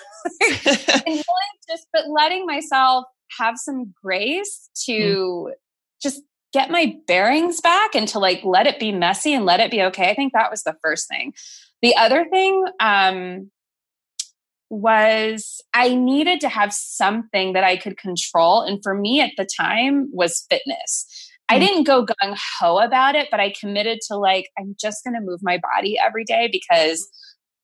and 1.05 1.05
really 1.05 1.23
just, 1.69 1.87
but 1.91 2.09
letting 2.09 2.45
myself 2.45 3.05
have 3.37 3.57
some 3.57 3.93
grace 4.01 4.69
to 4.85 4.91
mm. 4.91 5.51
just 6.01 6.21
get 6.51 6.69
my 6.69 6.95
bearings 7.07 7.61
back 7.61 7.95
and 7.95 8.07
to 8.09 8.19
like 8.19 8.41
let 8.43 8.67
it 8.67 8.79
be 8.79 8.91
messy 8.91 9.33
and 9.33 9.45
let 9.45 9.59
it 9.59 9.71
be 9.71 9.81
okay. 9.81 10.09
I 10.11 10.15
think 10.15 10.33
that 10.33 10.51
was 10.51 10.63
the 10.63 10.75
first 10.83 11.07
thing. 11.07 11.33
The 11.81 11.95
other 11.97 12.25
thing, 12.29 12.65
um, 12.79 13.51
was 14.73 15.61
I 15.73 15.93
needed 15.93 16.41
to 16.41 16.49
have 16.49 16.73
something 16.73 17.53
that 17.53 17.63
I 17.63 17.77
could 17.77 17.97
control. 17.97 18.61
And 18.61 18.81
for 18.81 18.95
me 18.95 19.21
at 19.21 19.31
the 19.37 19.45
time 19.45 20.09
was 20.11 20.45
fitness. 20.49 21.22
I 21.53 21.57
mm. 21.57 21.59
didn't 21.59 21.83
go 21.83 22.05
gung 22.05 22.37
ho 22.59 22.79
about 22.79 23.15
it, 23.15 23.27
but 23.29 23.39
I 23.39 23.53
committed 23.59 23.99
to 24.07 24.15
like, 24.15 24.49
I'm 24.57 24.75
just 24.79 25.03
going 25.03 25.13
to 25.13 25.21
move 25.21 25.41
my 25.43 25.59
body 25.73 25.97
every 26.03 26.25
day 26.25 26.49
because 26.51 27.07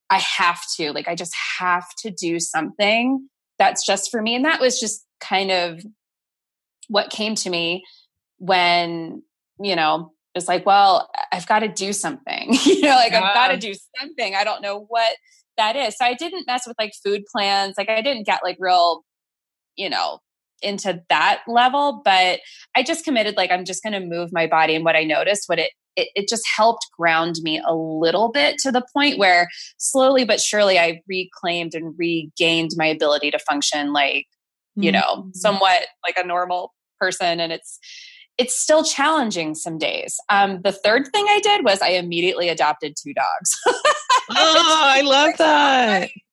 I 0.09 0.19
have 0.19 0.61
to. 0.77 0.91
Like, 0.91 1.07
I 1.07 1.15
just 1.15 1.35
have 1.59 1.87
to 1.99 2.11
do 2.11 2.39
something 2.39 3.27
that's 3.57 3.83
just 3.85 4.11
for 4.11 4.21
me. 4.21 4.35
And 4.35 4.45
that 4.45 4.61
was 4.61 4.79
just 4.79 5.05
kind 5.19 5.51
of 5.51 5.81
what 6.87 7.09
came 7.09 7.33
to 7.35 7.49
me 7.49 7.83
when, 8.37 9.23
you 9.59 9.75
know, 9.75 10.13
it's 10.35 10.47
like, 10.47 10.65
well, 10.67 11.09
I've 11.31 11.47
got 11.47 11.59
to 11.59 11.67
do 11.67 11.91
something. 11.91 12.53
you 12.65 12.81
know, 12.81 12.95
like 12.95 13.11
yeah. 13.11 13.23
I've 13.23 13.33
got 13.33 13.47
to 13.49 13.57
do 13.57 13.73
something. 13.99 14.35
I 14.35 14.43
don't 14.43 14.61
know 14.61 14.85
what 14.87 15.15
that 15.57 15.75
is. 15.75 15.97
So 15.97 16.05
I 16.05 16.13
didn't 16.13 16.45
mess 16.45 16.67
with 16.67 16.77
like 16.79 16.93
food 17.03 17.23
plans. 17.31 17.73
Like 17.75 17.89
I 17.89 18.01
didn't 18.01 18.27
get 18.27 18.41
like 18.43 18.57
real, 18.59 19.03
you 19.75 19.89
know, 19.89 20.19
into 20.61 21.01
that 21.09 21.41
level, 21.47 22.01
but 22.03 22.39
I 22.75 22.83
just 22.83 23.05
committed 23.05 23.37
like 23.37 23.51
I'm 23.51 23.65
just 23.65 23.83
going 23.83 23.93
to 23.93 23.99
move 23.99 24.29
my 24.31 24.47
body 24.47 24.75
and 24.75 24.85
what 24.85 24.95
I 24.95 25.03
noticed 25.03 25.43
what 25.47 25.59
it, 25.59 25.71
it 25.95 26.09
it 26.15 26.29
just 26.29 26.43
helped 26.55 26.87
ground 26.97 27.35
me 27.41 27.61
a 27.65 27.75
little 27.75 28.31
bit 28.31 28.57
to 28.59 28.71
the 28.71 28.85
point 28.93 29.17
where 29.17 29.47
slowly 29.77 30.25
but 30.25 30.39
surely 30.39 30.79
I 30.79 31.01
reclaimed 31.07 31.73
and 31.73 31.93
regained 31.97 32.71
my 32.75 32.85
ability 32.85 33.31
to 33.31 33.39
function 33.39 33.93
like 33.93 34.25
you 34.75 34.91
know 34.91 34.99
mm-hmm. 34.99 35.29
somewhat 35.33 35.87
like 36.03 36.17
a 36.17 36.25
normal 36.25 36.73
person 36.99 37.39
and 37.39 37.51
it's 37.51 37.79
it's 38.39 38.57
still 38.57 38.85
challenging 38.85 39.53
some 39.53 39.77
days. 39.77 40.15
Um, 40.29 40.61
the 40.61 40.71
third 40.71 41.09
thing 41.11 41.25
I 41.27 41.41
did 41.43 41.65
was 41.65 41.81
I 41.81 41.89
immediately 41.89 42.47
adopted 42.47 42.95
two 42.95 43.13
dogs. 43.13 43.51
oh, 43.67 44.81
I 44.81 45.01
love 45.01 45.31
that. 45.37 45.99
Funny, 45.99 46.23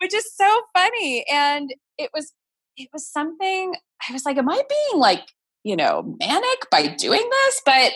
which 0.00 0.14
is 0.14 0.32
so 0.32 0.62
funny. 0.72 1.24
And 1.28 1.74
it 1.98 2.10
was 2.14 2.32
it 2.76 2.88
was 2.92 3.06
something 3.10 3.74
I 4.08 4.12
was 4.12 4.24
like, 4.24 4.36
am 4.36 4.48
I 4.48 4.62
being 4.68 5.00
like, 5.00 5.22
you 5.64 5.76
know, 5.76 6.16
manic 6.20 6.70
by 6.70 6.86
doing 6.86 7.28
this? 7.28 7.62
But 7.64 7.92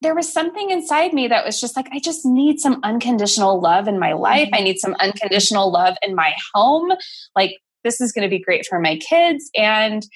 there 0.00 0.14
was 0.14 0.32
something 0.32 0.70
inside 0.70 1.12
me 1.12 1.28
that 1.28 1.44
was 1.44 1.60
just 1.60 1.76
like, 1.76 1.88
I 1.92 1.98
just 1.98 2.24
need 2.24 2.60
some 2.60 2.80
unconditional 2.82 3.60
love 3.60 3.88
in 3.88 3.98
my 3.98 4.12
life. 4.12 4.48
I 4.52 4.58
mm-hmm. 4.58 4.64
need 4.64 4.78
some 4.78 4.94
unconditional 5.00 5.72
love 5.72 5.96
in 6.02 6.14
my 6.14 6.34
home. 6.54 6.92
Like, 7.34 7.56
this 7.84 8.00
is 8.00 8.12
going 8.12 8.28
to 8.28 8.30
be 8.30 8.42
great 8.42 8.66
for 8.66 8.78
my 8.78 8.96
kids. 8.96 9.50
And 9.56 10.06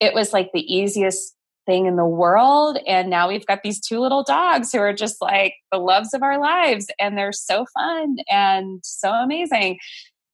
it 0.00 0.14
was 0.14 0.32
like 0.32 0.50
the 0.52 0.60
easiest 0.60 1.34
thing 1.66 1.86
in 1.86 1.96
the 1.96 2.04
world. 2.04 2.78
And 2.86 3.08
now 3.08 3.28
we've 3.28 3.46
got 3.46 3.62
these 3.62 3.80
two 3.80 4.00
little 4.00 4.24
dogs 4.24 4.72
who 4.72 4.78
are 4.78 4.92
just 4.92 5.16
like 5.20 5.54
the 5.70 5.78
loves 5.78 6.12
of 6.12 6.22
our 6.22 6.40
lives. 6.40 6.86
And 7.00 7.16
they're 7.16 7.32
so 7.32 7.66
fun 7.74 8.16
and 8.28 8.80
so 8.82 9.10
amazing. 9.10 9.78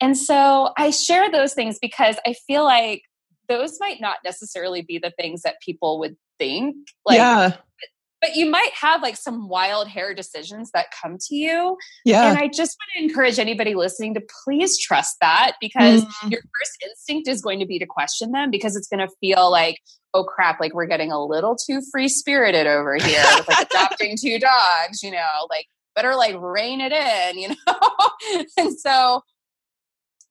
And 0.00 0.16
so 0.16 0.70
I 0.76 0.90
share 0.90 1.30
those 1.30 1.54
things 1.54 1.78
because 1.80 2.16
I 2.26 2.34
feel 2.46 2.64
like 2.64 3.02
those 3.48 3.78
might 3.80 4.00
not 4.00 4.18
necessarily 4.24 4.82
be 4.82 4.98
the 4.98 5.10
things 5.10 5.42
that 5.42 5.60
people 5.60 5.98
would 6.00 6.16
think. 6.38 6.76
Like, 7.06 7.18
yeah 7.18 7.56
but 8.20 8.34
you 8.34 8.50
might 8.50 8.70
have 8.72 9.02
like 9.02 9.16
some 9.16 9.48
wild 9.48 9.88
hair 9.88 10.14
decisions 10.14 10.70
that 10.72 10.86
come 11.02 11.18
to 11.18 11.34
you. 11.34 11.76
Yeah. 12.04 12.28
And 12.28 12.38
I 12.38 12.48
just 12.48 12.76
want 12.80 12.90
to 12.96 13.02
encourage 13.04 13.38
anybody 13.38 13.74
listening 13.74 14.14
to 14.14 14.22
please 14.44 14.78
trust 14.78 15.16
that 15.20 15.56
because 15.60 16.04
mm-hmm. 16.04 16.28
your 16.28 16.40
first 16.40 16.82
instinct 16.84 17.28
is 17.28 17.40
going 17.40 17.60
to 17.60 17.66
be 17.66 17.78
to 17.78 17.86
question 17.86 18.32
them 18.32 18.50
because 18.50 18.76
it's 18.76 18.88
going 18.88 19.06
to 19.06 19.14
feel 19.20 19.50
like, 19.50 19.76
oh 20.14 20.24
crap, 20.24 20.60
like 20.60 20.74
we're 20.74 20.86
getting 20.86 21.12
a 21.12 21.24
little 21.24 21.56
too 21.56 21.80
free 21.92 22.08
spirited 22.08 22.66
over 22.66 22.96
here 22.96 23.24
with 23.36 23.48
like 23.48 23.66
adopting 23.70 24.16
two 24.20 24.38
dogs, 24.38 25.02
you 25.02 25.10
know, 25.10 25.46
like 25.50 25.66
better 25.94 26.14
like 26.16 26.34
rein 26.38 26.80
it 26.80 26.92
in, 26.92 27.38
you 27.38 27.48
know? 27.48 28.44
and 28.56 28.78
so 28.78 29.22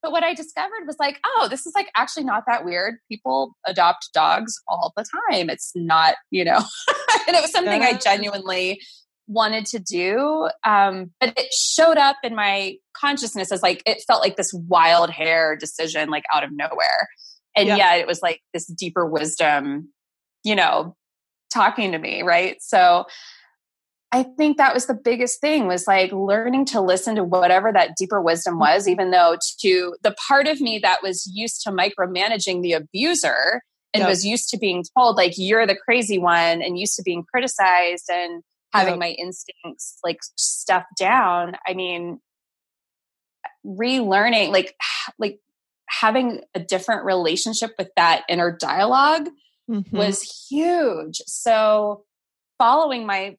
but 0.01 0.11
what 0.11 0.23
I 0.23 0.33
discovered 0.33 0.85
was 0.85 0.97
like, 0.99 1.19
oh, 1.25 1.47
this 1.49 1.65
is 1.65 1.73
like 1.75 1.89
actually 1.95 2.23
not 2.23 2.43
that 2.47 2.65
weird. 2.65 2.95
People 3.09 3.55
adopt 3.65 4.09
dogs 4.13 4.53
all 4.67 4.93
the 4.95 5.05
time. 5.29 5.49
It's 5.49 5.71
not, 5.75 6.15
you 6.29 6.45
know, 6.45 6.57
and 7.27 7.35
it 7.35 7.41
was 7.41 7.51
something. 7.51 7.81
I 7.81 7.93
genuinely 7.93 8.81
wanted 9.27 9.65
to 9.67 9.79
do. 9.79 10.49
Um, 10.63 11.11
but 11.19 11.37
it 11.37 11.53
showed 11.53 11.97
up 11.97 12.17
in 12.23 12.35
my 12.35 12.75
consciousness 12.95 13.51
as 13.51 13.61
like, 13.61 13.83
it 13.85 14.03
felt 14.07 14.21
like 14.21 14.37
this 14.37 14.53
wild 14.53 15.09
hair 15.09 15.55
decision, 15.55 16.09
like 16.09 16.23
out 16.33 16.43
of 16.43 16.51
nowhere. 16.51 17.09
And 17.55 17.67
yeah. 17.67 17.75
yet 17.75 17.99
it 17.99 18.07
was 18.07 18.21
like 18.21 18.41
this 18.53 18.67
deeper 18.67 19.05
wisdom, 19.05 19.89
you 20.43 20.55
know, 20.55 20.95
talking 21.53 21.91
to 21.91 21.97
me. 21.97 22.21
Right. 22.21 22.57
So, 22.61 23.05
I 24.11 24.23
think 24.23 24.57
that 24.57 24.73
was 24.73 24.85
the 24.85 24.93
biggest 24.93 25.41
thing 25.41 25.67
was 25.67 25.85
like 25.85 26.11
learning 26.13 26.65
to 26.67 26.81
listen 26.81 27.15
to 27.15 27.23
whatever 27.23 27.73
that 27.73 27.97
deeper 27.97 28.21
wisdom 28.21 28.53
mm-hmm. 28.53 28.61
was, 28.61 28.87
even 28.87 29.11
though 29.11 29.37
to 29.59 29.95
the 30.01 30.15
part 30.27 30.47
of 30.47 30.61
me 30.61 30.79
that 30.79 31.03
was 31.03 31.29
used 31.33 31.61
to 31.63 31.71
micromanaging 31.71 32.61
the 32.61 32.73
abuser 32.73 33.61
and 33.93 34.01
yep. 34.01 34.09
was 34.09 34.25
used 34.25 34.49
to 34.49 34.57
being 34.57 34.83
told 34.97 35.17
like 35.17 35.33
you're 35.37 35.67
the 35.67 35.75
crazy 35.75 36.17
one 36.17 36.61
and 36.61 36.77
used 36.77 36.95
to 36.95 37.03
being 37.03 37.23
criticized 37.23 38.09
and 38.09 38.43
having 38.73 38.93
yep. 38.93 38.99
my 38.99 39.09
instincts 39.09 39.97
like 40.03 40.19
stuffed 40.37 40.95
down. 40.97 41.57
I 41.67 41.73
mean, 41.73 42.19
relearning 43.65 44.51
like 44.51 44.75
like 45.19 45.39
having 45.89 46.41
a 46.53 46.59
different 46.59 47.03
relationship 47.03 47.71
with 47.77 47.89
that 47.97 48.23
inner 48.29 48.55
dialog 48.55 49.27
mm-hmm. 49.69 49.97
was 49.97 50.47
huge. 50.49 51.21
So 51.25 52.03
following 52.57 53.05
my 53.05 53.37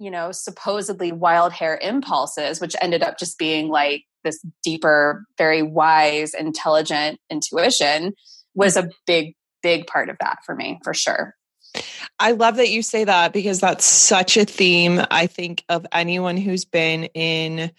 you 0.00 0.10
know, 0.10 0.32
supposedly 0.32 1.12
wild 1.12 1.52
hair 1.52 1.78
impulses, 1.80 2.60
which 2.60 2.74
ended 2.80 3.02
up 3.02 3.18
just 3.18 3.38
being 3.38 3.68
like 3.68 4.04
this 4.24 4.44
deeper, 4.62 5.24
very 5.36 5.62
wise, 5.62 6.32
intelligent 6.32 7.20
intuition, 7.30 8.14
was 8.54 8.76
a 8.76 8.82
mm-hmm. 8.82 8.90
big, 9.06 9.36
big 9.62 9.86
part 9.86 10.08
of 10.08 10.16
that 10.20 10.38
for 10.44 10.54
me, 10.54 10.80
for 10.82 10.94
sure. 10.94 11.36
I 12.18 12.32
love 12.32 12.56
that 12.56 12.70
you 12.70 12.82
say 12.82 13.04
that 13.04 13.32
because 13.32 13.60
that's 13.60 13.84
such 13.84 14.36
a 14.36 14.44
theme, 14.44 15.02
I 15.10 15.26
think, 15.26 15.64
of 15.68 15.86
anyone 15.92 16.38
who's 16.38 16.64
been 16.64 17.04
in 17.04 17.70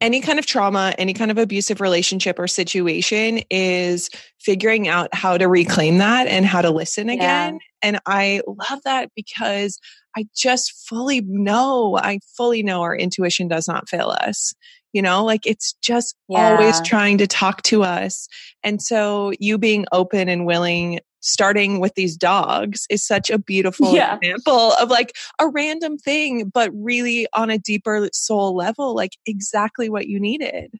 any 0.00 0.20
kind 0.20 0.38
of 0.38 0.46
trauma, 0.46 0.94
any 0.96 1.12
kind 1.12 1.30
of 1.30 1.38
abusive 1.38 1.80
relationship 1.80 2.38
or 2.38 2.46
situation 2.46 3.40
is 3.50 4.10
figuring 4.38 4.86
out 4.86 5.12
how 5.12 5.36
to 5.36 5.48
reclaim 5.48 5.98
that 5.98 6.26
and 6.26 6.46
how 6.46 6.62
to 6.62 6.70
listen 6.70 7.08
again. 7.08 7.58
And 7.84 8.00
I 8.06 8.40
love 8.46 8.80
that 8.84 9.10
because 9.14 9.78
I 10.16 10.26
just 10.34 10.72
fully 10.88 11.20
know, 11.20 11.98
I 11.98 12.20
fully 12.36 12.62
know 12.62 12.80
our 12.80 12.96
intuition 12.96 13.46
does 13.46 13.68
not 13.68 13.90
fail 13.90 14.08
us. 14.08 14.54
You 14.94 15.02
know, 15.02 15.24
like 15.24 15.46
it's 15.46 15.74
just 15.82 16.14
yeah. 16.28 16.52
always 16.52 16.80
trying 16.80 17.18
to 17.18 17.26
talk 17.26 17.62
to 17.64 17.82
us. 17.82 18.26
And 18.62 18.80
so 18.80 19.32
you 19.38 19.58
being 19.58 19.84
open 19.92 20.28
and 20.28 20.46
willing 20.46 21.00
starting 21.20 21.80
with 21.80 21.94
these 21.94 22.16
dogs 22.16 22.86
is 22.90 23.04
such 23.04 23.28
a 23.28 23.38
beautiful 23.38 23.94
yeah. 23.94 24.16
example 24.16 24.72
of 24.74 24.88
like 24.90 25.14
a 25.38 25.48
random 25.48 25.98
thing, 25.98 26.48
but 26.48 26.70
really 26.74 27.26
on 27.34 27.50
a 27.50 27.58
deeper 27.58 28.08
soul 28.12 28.54
level, 28.54 28.94
like 28.94 29.12
exactly 29.26 29.88
what 29.90 30.06
you 30.06 30.20
needed. 30.20 30.72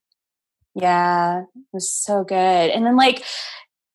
Yeah, 0.74 1.42
it 1.42 1.66
was 1.72 1.90
so 1.90 2.24
good. 2.24 2.36
And 2.70 2.86
then 2.86 2.96
like 2.96 3.24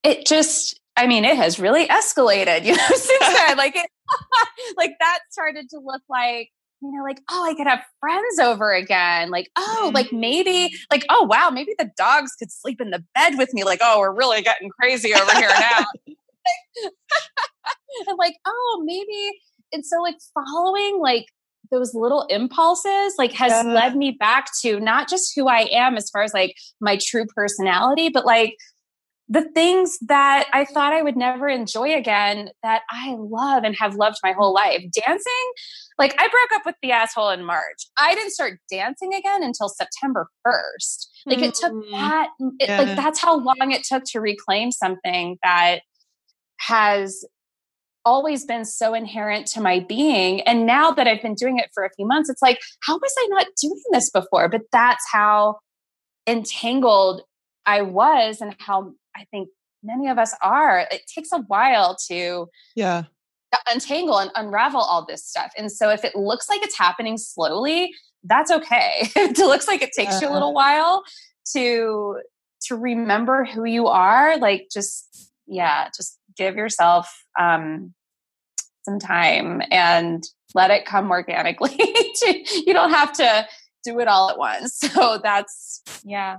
it 0.03 0.25
just 0.25 0.78
I 0.99 1.07
mean, 1.07 1.23
it 1.23 1.37
has 1.37 1.59
really 1.59 1.87
escalated, 1.87 2.63
you 2.65 2.75
know, 2.75 2.87
since 2.89 3.19
then. 3.19 3.57
Like 3.57 3.75
it 3.75 3.89
like 4.77 4.91
that 4.99 5.19
started 5.31 5.69
to 5.69 5.79
look 5.79 6.01
like 6.09 6.49
you 6.81 6.91
know, 6.93 7.03
like, 7.03 7.19
oh, 7.29 7.45
I 7.45 7.53
could 7.55 7.67
have 7.67 7.83
friends 7.99 8.39
over 8.39 8.71
again. 8.71 9.31
Like, 9.31 9.49
oh, 9.57 9.91
like 9.93 10.07
mm-hmm. 10.07 10.19
maybe, 10.21 10.73
like, 10.89 11.03
oh, 11.09 11.23
wow, 11.23 11.49
maybe 11.49 11.75
the 11.77 11.91
dogs 11.97 12.31
could 12.39 12.51
sleep 12.51 12.79
in 12.79 12.89
the 12.89 13.03
bed 13.15 13.37
with 13.37 13.53
me. 13.53 13.65
Like, 13.65 13.79
oh, 13.81 13.99
we're 13.99 14.15
really 14.15 14.41
getting 14.41 14.69
crazy 14.69 15.13
over 15.13 15.29
here 15.35 15.49
now. 15.49 15.85
and 18.07 18.17
like, 18.17 18.35
oh, 18.45 18.81
maybe. 18.85 19.37
And 19.73 19.85
so, 19.85 20.01
like, 20.01 20.15
following 20.33 21.01
like 21.01 21.25
those 21.69 21.93
little 21.93 22.25
impulses, 22.29 23.15
like, 23.17 23.33
has 23.33 23.51
yeah. 23.51 23.73
led 23.73 23.97
me 23.97 24.11
back 24.17 24.47
to 24.61 24.79
not 24.79 25.09
just 25.09 25.33
who 25.35 25.49
I 25.49 25.67
am 25.73 25.97
as 25.97 26.09
far 26.09 26.23
as 26.23 26.33
like 26.33 26.55
my 26.79 26.97
true 26.97 27.25
personality, 27.35 28.07
but 28.07 28.25
like 28.25 28.55
the 29.31 29.43
things 29.53 29.99
that 30.07 30.47
I 30.53 30.65
thought 30.65 30.91
I 30.91 31.03
would 31.03 31.15
never 31.15 31.47
enjoy 31.47 31.93
again 31.93 32.49
that 32.63 32.81
I 32.89 33.15
love 33.17 33.63
and 33.63 33.75
have 33.79 33.95
loved 33.95 34.17
my 34.23 34.31
whole 34.31 34.53
life. 34.53 34.83
Dancing, 34.91 35.51
like 35.99 36.15
I 36.19 36.27
broke 36.27 36.51
up 36.53 36.65
with 36.65 36.75
the 36.81 36.91
asshole 36.91 37.29
in 37.29 37.45
March. 37.45 37.77
I 37.97 38.15
didn't 38.15 38.31
start 38.31 38.59
dancing 38.71 39.13
again 39.13 39.43
until 39.43 39.69
September 39.69 40.27
1st. 40.47 41.07
Like 41.27 41.39
it 41.39 41.53
took 41.53 41.73
mm. 41.73 41.91
that, 41.91 42.29
it, 42.59 42.69
yeah. 42.69 42.77
like 42.79 42.95
that's 42.95 43.21
how 43.21 43.37
long 43.37 43.71
it 43.71 43.83
took 43.83 44.03
to 44.05 44.19
reclaim 44.19 44.71
something 44.71 45.37
that 45.43 45.81
has 46.57 47.23
always 48.05 48.45
been 48.45 48.65
so 48.65 48.95
inherent 48.95 49.45
to 49.45 49.61
my 49.61 49.79
being. 49.81 50.41
And 50.41 50.65
now 50.65 50.89
that 50.89 51.07
I've 51.07 51.21
been 51.21 51.35
doing 51.35 51.59
it 51.59 51.69
for 51.75 51.85
a 51.85 51.91
few 51.95 52.07
months, 52.07 52.29
it's 52.29 52.41
like, 52.41 52.59
how 52.81 52.95
was 52.95 53.13
I 53.19 53.27
not 53.29 53.45
doing 53.61 53.83
this 53.91 54.09
before? 54.09 54.49
But 54.49 54.61
that's 54.71 55.05
how 55.11 55.59
entangled 56.25 57.21
I 57.67 57.83
was 57.83 58.41
and 58.41 58.55
how 58.59 58.93
I 59.15 59.25
think 59.31 59.49
many 59.83 60.09
of 60.09 60.17
us 60.17 60.35
are. 60.41 60.87
It 60.91 61.03
takes 61.13 61.31
a 61.31 61.39
while 61.39 61.97
to 62.07 62.47
yeah 62.75 63.03
untangle 63.71 64.19
and 64.19 64.31
unravel 64.35 64.81
all 64.81 65.05
this 65.05 65.25
stuff. 65.25 65.51
And 65.57 65.71
so 65.71 65.89
if 65.89 66.05
it 66.05 66.15
looks 66.15 66.49
like 66.49 66.61
it's 66.61 66.77
happening 66.77 67.17
slowly, 67.17 67.93
that's 68.23 68.51
okay. 68.51 69.09
it 69.15 69.37
looks 69.37 69.67
like 69.67 69.81
it 69.81 69.91
takes 69.95 70.13
uh-huh. 70.13 70.19
you 70.21 70.27
a 70.27 70.29
uh-huh. 70.29 70.33
little 70.33 70.53
while 70.53 71.03
to 71.53 72.19
to 72.63 72.75
remember 72.75 73.45
who 73.45 73.63
you 73.65 73.87
are, 73.87 74.37
like 74.37 74.67
just 74.71 75.31
yeah, 75.47 75.89
just 75.95 76.19
give 76.37 76.55
yourself 76.55 77.09
um, 77.39 77.93
some 78.83 78.99
time 78.99 79.61
and 79.71 80.23
let 80.53 80.71
it 80.71 80.85
come 80.85 81.09
organically. 81.09 81.77
you 81.77 82.73
don't 82.73 82.91
have 82.91 83.13
to 83.13 83.47
do 83.83 83.99
it 83.99 84.07
all 84.07 84.29
at 84.29 84.37
once. 84.37 84.79
So 84.93 85.19
that's 85.21 85.81
yeah, 86.03 86.37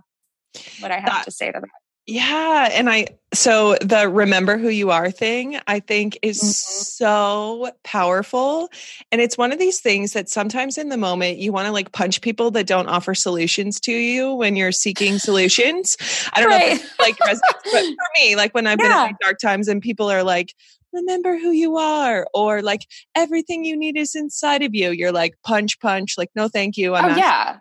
what 0.81 0.91
I 0.91 0.97
have 0.97 1.07
that, 1.07 1.25
to 1.25 1.31
say 1.31 1.51
to 1.51 1.61
that. 1.61 1.69
Yeah. 2.11 2.69
And 2.73 2.91
I, 2.91 3.07
so 3.33 3.77
the 3.77 4.09
remember 4.09 4.59
who 4.59 4.69
you 4.69 4.91
are 4.91 5.13
thing, 5.13 5.61
I 5.69 5.79
think 5.79 6.19
is 6.23 6.41
mm-hmm. 6.41 6.51
so 6.51 7.71
powerful. 7.85 8.69
And 9.13 9.21
it's 9.21 9.39
one 9.39 9.53
of 9.53 9.61
these 9.61 9.81
things 9.81 10.13
that 10.15 10.29
sometimes 10.29 10.77
in 10.77 10.89
the 10.89 10.97
moment 10.97 11.39
you 11.39 11.53
want 11.53 11.67
to 11.67 11.73
like 11.73 11.93
punch 11.93 12.21
people 12.21 12.51
that 12.51 12.67
don't 12.67 12.89
offer 12.89 13.15
solutions 13.15 13.79
to 13.83 13.93
you 13.93 14.35
when 14.35 14.57
you're 14.57 14.73
seeking 14.73 15.21
solutions. 15.21 15.97
I 16.33 16.41
don't 16.41 16.51
right. 16.51 16.61
know 16.61 16.73
if 16.73 16.99
like 16.99 17.17
but 17.21 17.39
for 17.73 18.09
me, 18.17 18.35
like 18.35 18.55
when 18.55 18.67
I've 18.67 18.81
yeah. 18.81 19.05
been 19.05 19.11
in 19.11 19.17
dark 19.23 19.39
times 19.39 19.69
and 19.69 19.81
people 19.81 20.11
are 20.11 20.25
like, 20.25 20.53
remember 20.93 21.39
who 21.39 21.53
you 21.53 21.77
are 21.77 22.27
or 22.35 22.61
like 22.61 22.89
everything 23.15 23.65
you 23.65 23.77
need 23.77 23.97
is 23.97 24.17
inside 24.17 24.65
of 24.65 24.75
you 24.75 24.91
you're 24.91 25.13
like 25.13 25.37
punch 25.45 25.79
punch 25.79 26.19
like 26.19 26.31
no 26.35 26.49
thank 26.49 26.77
you 26.77 26.97
I'm 26.97 27.13
oh, 27.13 27.17
yeah 27.17 27.59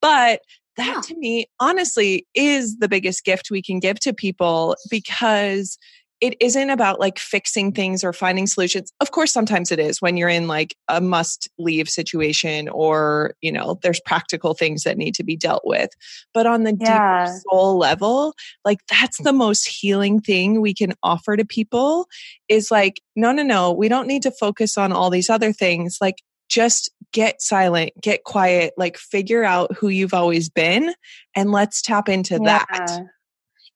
but 0.00 0.40
that 0.76 0.86
yeah. 0.86 1.00
to 1.00 1.16
me 1.18 1.46
honestly 1.60 2.26
is 2.34 2.78
the 2.78 2.88
biggest 2.88 3.24
gift 3.24 3.50
we 3.50 3.62
can 3.62 3.78
give 3.78 4.00
to 4.00 4.12
people 4.12 4.76
because 4.90 5.78
it 6.22 6.36
isn't 6.38 6.70
about 6.70 7.00
like 7.00 7.18
fixing 7.18 7.72
things 7.72 8.04
or 8.04 8.12
finding 8.12 8.46
solutions. 8.46 8.92
Of 9.00 9.10
course, 9.10 9.32
sometimes 9.32 9.72
it 9.72 9.80
is 9.80 10.00
when 10.00 10.16
you're 10.16 10.28
in 10.28 10.46
like 10.46 10.76
a 10.86 11.00
must 11.00 11.50
leave 11.58 11.88
situation 11.88 12.68
or, 12.68 13.34
you 13.40 13.50
know, 13.50 13.80
there's 13.82 14.00
practical 14.06 14.54
things 14.54 14.84
that 14.84 14.96
need 14.96 15.16
to 15.16 15.24
be 15.24 15.36
dealt 15.36 15.62
with. 15.64 15.90
But 16.32 16.46
on 16.46 16.62
the 16.62 16.76
yeah. 16.80 17.26
deep 17.26 17.42
soul 17.50 17.76
level, 17.76 18.34
like 18.64 18.78
that's 18.88 19.20
the 19.20 19.32
most 19.32 19.66
healing 19.66 20.20
thing 20.20 20.60
we 20.60 20.74
can 20.74 20.94
offer 21.02 21.36
to 21.36 21.44
people 21.44 22.06
is 22.48 22.70
like, 22.70 23.00
no, 23.16 23.32
no, 23.32 23.42
no, 23.42 23.72
we 23.72 23.88
don't 23.88 24.06
need 24.06 24.22
to 24.22 24.30
focus 24.30 24.78
on 24.78 24.92
all 24.92 25.10
these 25.10 25.28
other 25.28 25.52
things. 25.52 25.98
Like, 26.00 26.22
just 26.52 26.90
get 27.12 27.40
silent, 27.40 27.92
get 28.00 28.24
quiet, 28.24 28.74
like 28.76 28.98
figure 28.98 29.42
out 29.42 29.74
who 29.74 29.88
you've 29.88 30.14
always 30.14 30.50
been 30.50 30.94
and 31.34 31.50
let's 31.50 31.80
tap 31.80 32.08
into 32.08 32.38
yeah. 32.42 32.64
that. 32.68 33.00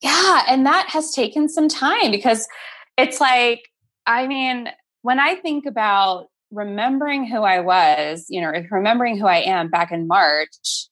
Yeah. 0.03 0.43
And 0.49 0.67
that 0.67 0.91
has 0.91 1.11
taken 1.13 1.49
some 1.49 1.69
time 1.69 2.11
because 2.11 2.47
it's 2.99 3.21
like, 3.21 3.63
I 4.07 4.27
mean, 4.27 4.69
when 5.03 5.19
I 5.19 5.37
think 5.37 5.65
about 5.65 6.27
remembering 6.51 7.27
who 7.27 7.43
I 7.43 7.61
was, 7.61 8.27
you 8.29 8.43
know, 8.43 8.53
remembering 8.71 9.19
who 9.19 9.27
I 9.27 9.39
am 9.39 9.69
back 9.69 9.91
in 9.91 10.07
March, 10.07 10.89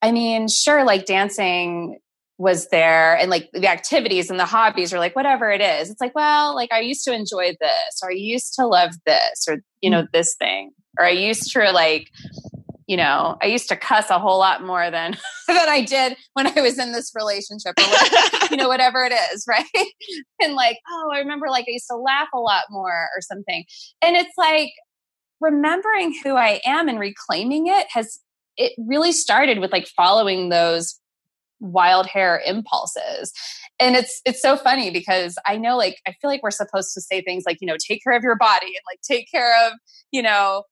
I 0.00 0.12
mean, 0.12 0.48
sure, 0.48 0.82
like 0.84 1.04
dancing 1.04 1.98
was 2.38 2.68
there 2.68 3.16
and 3.16 3.30
like 3.30 3.50
the 3.52 3.68
activities 3.68 4.30
and 4.30 4.40
the 4.40 4.46
hobbies 4.46 4.92
or 4.92 4.98
like 4.98 5.14
whatever 5.14 5.50
it 5.50 5.60
is. 5.60 5.90
It's 5.90 6.00
like, 6.00 6.14
well, 6.14 6.54
like 6.54 6.72
I 6.72 6.80
used 6.80 7.04
to 7.04 7.14
enjoy 7.14 7.54
this 7.60 8.00
or 8.02 8.10
I 8.10 8.14
used 8.14 8.54
to 8.54 8.66
love 8.66 8.92
this 9.04 9.44
or, 9.48 9.58
you 9.82 9.90
know, 9.90 10.02
mm. 10.02 10.10
this 10.12 10.34
thing 10.36 10.72
or 10.98 11.04
I 11.04 11.10
used 11.10 11.50
to 11.52 11.70
like, 11.72 12.10
you 12.86 12.96
know, 12.96 13.36
I 13.40 13.46
used 13.46 13.68
to 13.68 13.76
cuss 13.76 14.10
a 14.10 14.18
whole 14.18 14.38
lot 14.38 14.64
more 14.64 14.90
than 14.90 15.16
than 15.48 15.68
I 15.68 15.82
did 15.82 16.16
when 16.34 16.46
I 16.46 16.60
was 16.60 16.78
in 16.78 16.92
this 16.92 17.12
relationship 17.14 17.74
or 17.78 17.84
whatever, 17.84 18.46
you 18.50 18.56
know, 18.56 18.68
whatever 18.68 19.04
it 19.04 19.12
is, 19.32 19.44
right? 19.48 19.64
and 20.40 20.54
like, 20.54 20.78
oh, 20.90 21.10
I 21.12 21.18
remember 21.18 21.48
like 21.48 21.66
I 21.68 21.72
used 21.72 21.88
to 21.90 21.96
laugh 21.96 22.28
a 22.34 22.38
lot 22.38 22.64
more 22.70 23.08
or 23.16 23.20
something. 23.20 23.64
And 24.02 24.16
it's 24.16 24.36
like 24.36 24.70
remembering 25.40 26.14
who 26.22 26.36
I 26.36 26.60
am 26.64 26.88
and 26.88 26.98
reclaiming 26.98 27.66
it 27.66 27.86
has 27.90 28.20
it 28.56 28.72
really 28.78 29.12
started 29.12 29.58
with 29.58 29.72
like 29.72 29.88
following 29.88 30.48
those 30.48 30.98
wild 31.60 32.06
hair 32.06 32.42
impulses 32.44 33.32
and 33.78 33.94
it's 33.94 34.20
it's 34.24 34.42
so 34.42 34.56
funny 34.56 34.90
because 34.90 35.38
i 35.46 35.56
know 35.56 35.76
like 35.76 36.00
i 36.08 36.12
feel 36.20 36.28
like 36.28 36.42
we're 36.42 36.50
supposed 36.50 36.92
to 36.92 37.00
say 37.00 37.22
things 37.22 37.44
like 37.46 37.58
you 37.60 37.68
know 37.68 37.76
take 37.88 38.02
care 38.02 38.16
of 38.16 38.24
your 38.24 38.34
body 38.34 38.66
and 38.66 38.82
like 38.90 38.98
take 39.08 39.30
care 39.30 39.54
of 39.66 39.74
you 40.10 40.20
know 40.20 40.64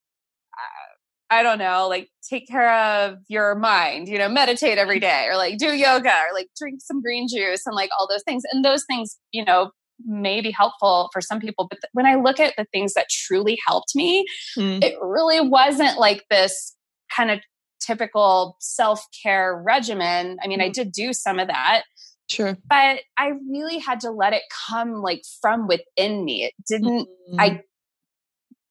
I 1.30 1.44
don't 1.44 1.58
know, 1.58 1.86
like 1.88 2.08
take 2.28 2.48
care 2.48 2.74
of 2.74 3.18
your 3.28 3.54
mind, 3.54 4.08
you 4.08 4.18
know, 4.18 4.28
meditate 4.28 4.78
every 4.78 4.98
day 5.08 5.26
or 5.28 5.36
like 5.36 5.58
do 5.58 5.72
yoga 5.72 6.11
or 6.11 6.34
like 6.34 6.48
drink 6.58 6.80
some 6.82 7.00
green 7.00 7.28
juice 7.28 7.62
and 7.66 7.74
like 7.76 7.90
all 7.98 8.08
those 8.08 8.24
things. 8.24 8.42
And 8.50 8.64
those 8.64 8.84
things, 8.84 9.16
you 9.30 9.44
know, 9.44 9.70
may 10.04 10.40
be 10.40 10.50
helpful 10.50 11.08
for 11.12 11.20
some 11.20 11.40
people. 11.40 11.66
But 11.68 11.76
th- 11.76 11.90
when 11.92 12.06
I 12.06 12.16
look 12.16 12.40
at 12.40 12.54
the 12.56 12.66
things 12.72 12.94
that 12.94 13.06
truly 13.11 13.58
helped 13.66 13.94
me, 13.94 14.26
mm. 14.58 14.82
it 14.82 14.96
really 15.00 15.40
wasn't 15.40 15.98
like 15.98 16.24
this 16.30 16.74
kind 17.14 17.30
of 17.30 17.40
typical 17.80 18.56
self 18.61 19.04
care 19.22 19.61
regimen. 19.64 20.38
I 20.42 20.48
mean, 20.48 20.61
mm. 20.61 20.64
I 20.64 20.68
did 20.68 20.92
do 20.92 21.12
some 21.12 21.38
of 21.38 21.48
that. 21.48 21.82
Sure. 22.28 22.56
But 22.68 23.00
I 23.18 23.32
really 23.50 23.78
had 23.78 24.00
to 24.00 24.11
let 24.11 24.32
it 24.32 24.42
come 24.68 25.02
like 25.02 25.22
from 25.40 25.66
within 25.66 26.24
me. 26.24 26.44
It 26.44 26.54
didn't, 26.68 27.08
mm. 27.08 27.36
I 27.38 27.62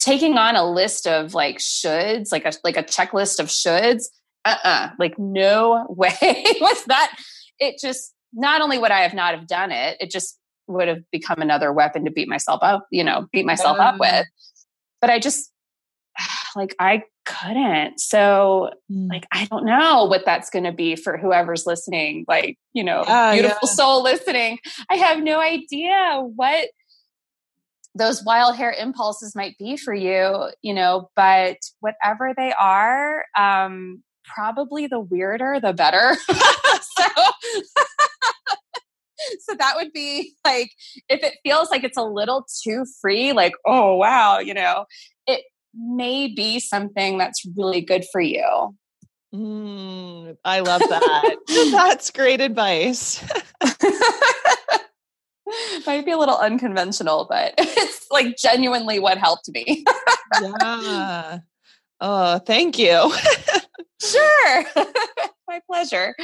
taking 0.09 0.37
on 0.37 0.55
a 0.55 0.69
list 0.69 1.07
of 1.07 1.33
like 1.33 1.57
shoulds, 1.57 2.31
like 2.31 2.45
a 2.45 2.51
like 2.63 2.77
a 2.77 2.83
checklist 2.83 3.39
of 3.39 3.47
shoulds, 3.47 4.05
uh-uh, 4.45 4.89
like 4.97 5.17
no 5.19 5.85
way 5.89 6.43
was 6.61 6.83
that. 6.85 7.15
It 7.59 7.75
just 7.79 8.13
not 8.33 8.61
only 8.61 8.77
would 8.77 8.91
I 8.91 9.01
have 9.01 9.13
not 9.13 9.35
have 9.35 9.47
done 9.47 9.71
it, 9.71 9.97
it 9.99 10.09
just 10.11 10.37
would 10.67 10.87
have 10.87 11.03
become 11.11 11.41
another 11.41 11.73
weapon 11.73 12.05
to 12.05 12.11
beat 12.11 12.27
myself 12.27 12.59
up, 12.61 12.87
you 12.91 13.03
know, 13.03 13.27
beat 13.31 13.45
myself 13.45 13.79
up 13.79 13.99
with. 13.99 14.09
Mm. 14.09 14.25
But 15.01 15.09
I 15.09 15.19
just 15.19 15.51
like 16.55 16.75
I 16.79 17.03
couldn't. 17.25 17.99
So 17.99 18.71
mm. 18.91 19.09
like 19.09 19.27
I 19.31 19.45
don't 19.45 19.65
know 19.65 20.05
what 20.05 20.25
that's 20.25 20.49
going 20.49 20.65
to 20.65 20.71
be 20.71 20.95
for 20.95 21.17
whoever's 21.17 21.65
listening, 21.65 22.25
like, 22.27 22.57
you 22.73 22.83
know, 22.83 23.01
uh, 23.01 23.33
beautiful 23.33 23.59
yeah. 23.63 23.73
soul 23.73 24.03
listening. 24.03 24.59
I 24.89 24.95
have 24.95 25.21
no 25.21 25.39
idea 25.39 26.21
what 26.35 26.69
those 27.99 28.23
wild 28.23 28.55
hair 28.55 28.71
impulses 28.71 29.35
might 29.35 29.57
be 29.59 29.77
for 29.77 29.93
you, 29.93 30.49
you 30.61 30.73
know, 30.73 31.09
but 31.15 31.57
whatever 31.81 32.33
they 32.35 32.53
are, 32.59 33.25
um, 33.37 34.01
probably 34.23 34.87
the 34.87 34.99
weirder, 34.99 35.59
the 35.61 35.73
better. 35.73 36.15
so, 36.27 37.05
so 39.41 39.55
that 39.57 39.73
would 39.75 39.91
be 39.93 40.33
like, 40.45 40.71
if 41.09 41.21
it 41.23 41.35
feels 41.43 41.69
like 41.69 41.83
it's 41.83 41.97
a 41.97 42.03
little 42.03 42.45
too 42.63 42.85
free, 43.01 43.33
like, 43.33 43.53
oh, 43.65 43.95
wow, 43.95 44.39
you 44.39 44.53
know, 44.53 44.85
it 45.27 45.43
may 45.75 46.27
be 46.27 46.59
something 46.59 47.17
that's 47.17 47.43
really 47.55 47.81
good 47.81 48.05
for 48.11 48.21
you. 48.21 48.75
Mm, 49.33 50.37
I 50.43 50.61
love 50.61 50.81
that. 50.89 51.35
that's 51.71 52.09
great 52.09 52.41
advice. 52.41 53.23
Might 55.87 56.05
be 56.05 56.11
a 56.11 56.17
little 56.17 56.37
unconventional, 56.37 57.27
but 57.29 57.53
it's 57.57 58.07
like 58.11 58.37
genuinely 58.37 58.99
what 58.99 59.17
helped 59.17 59.49
me. 59.49 59.85
yeah. 60.41 61.39
Oh, 62.01 62.39
thank 62.39 62.79
you. 62.79 63.13
sure. 64.01 64.65
My 65.47 65.61
pleasure. 65.67 66.15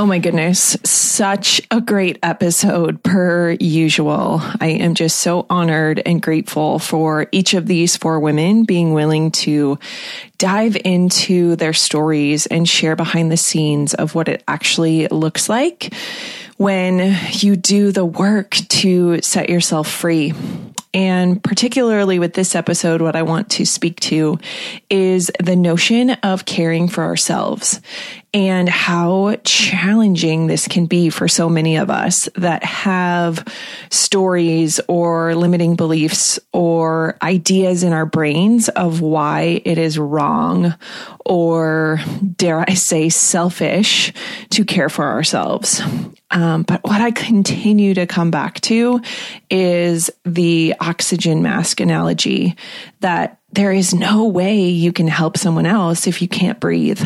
Oh 0.00 0.06
my 0.06 0.18
goodness. 0.18 0.78
Such 0.82 1.60
a 1.70 1.78
great 1.78 2.18
episode 2.22 3.02
per 3.02 3.50
usual. 3.60 4.40
I 4.58 4.68
am 4.68 4.94
just 4.94 5.18
so 5.18 5.44
honored 5.50 6.00
and 6.06 6.22
grateful 6.22 6.78
for 6.78 7.26
each 7.32 7.52
of 7.52 7.66
these 7.66 7.98
four 7.98 8.18
women 8.18 8.64
being 8.64 8.94
willing 8.94 9.30
to 9.32 9.78
dive 10.38 10.74
into 10.86 11.54
their 11.56 11.74
stories 11.74 12.46
and 12.46 12.66
share 12.66 12.96
behind 12.96 13.30
the 13.30 13.36
scenes 13.36 13.92
of 13.92 14.14
what 14.14 14.28
it 14.28 14.42
actually 14.48 15.06
looks 15.08 15.50
like 15.50 15.92
when 16.56 17.14
you 17.32 17.54
do 17.54 17.92
the 17.92 18.06
work 18.06 18.52
to 18.52 19.20
set 19.20 19.50
yourself 19.50 19.86
free. 19.86 20.32
And 20.92 21.42
particularly 21.42 22.18
with 22.18 22.32
this 22.32 22.54
episode, 22.54 23.00
what 23.00 23.14
I 23.16 23.22
want 23.22 23.50
to 23.50 23.64
speak 23.64 24.00
to 24.00 24.38
is 24.88 25.30
the 25.38 25.54
notion 25.54 26.10
of 26.10 26.46
caring 26.46 26.88
for 26.88 27.04
ourselves 27.04 27.80
and 28.32 28.68
how 28.68 29.36
challenging 29.44 30.46
this 30.46 30.68
can 30.68 30.86
be 30.86 31.10
for 31.10 31.26
so 31.26 31.48
many 31.48 31.76
of 31.76 31.90
us 31.90 32.28
that 32.36 32.62
have 32.62 33.44
stories 33.90 34.80
or 34.86 35.34
limiting 35.34 35.74
beliefs 35.74 36.38
or 36.52 37.16
ideas 37.22 37.82
in 37.82 37.92
our 37.92 38.06
brains 38.06 38.68
of 38.70 39.00
why 39.00 39.60
it 39.64 39.78
is 39.78 39.98
wrong 39.98 40.74
or 41.26 42.00
dare 42.36 42.64
I 42.68 42.74
say 42.74 43.08
selfish 43.08 44.12
to 44.50 44.64
care 44.64 44.88
for 44.88 45.04
ourselves. 45.04 45.82
Um, 46.30 46.62
but 46.62 46.84
what 46.84 47.00
I 47.00 47.10
continue 47.10 47.94
to 47.94 48.06
come 48.06 48.30
back 48.30 48.60
to 48.62 49.00
is 49.50 50.10
the 50.24 50.74
oxygen 50.80 51.42
mask 51.42 51.80
analogy 51.80 52.56
that 53.00 53.39
there 53.52 53.72
is 53.72 53.94
no 53.94 54.26
way 54.26 54.68
you 54.68 54.92
can 54.92 55.08
help 55.08 55.36
someone 55.36 55.66
else 55.66 56.06
if 56.06 56.22
you 56.22 56.28
can't 56.28 56.60
breathe. 56.60 57.02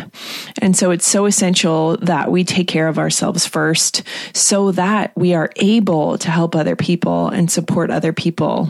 And 0.60 0.76
so 0.76 0.90
it's 0.90 1.08
so 1.08 1.26
essential 1.26 1.96
that 1.98 2.30
we 2.30 2.44
take 2.44 2.68
care 2.68 2.88
of 2.88 2.98
ourselves 2.98 3.46
first 3.46 4.02
so 4.34 4.72
that 4.72 5.12
we 5.16 5.34
are 5.34 5.50
able 5.56 6.18
to 6.18 6.30
help 6.30 6.54
other 6.54 6.76
people 6.76 7.28
and 7.28 7.50
support 7.50 7.90
other 7.90 8.12
people. 8.12 8.68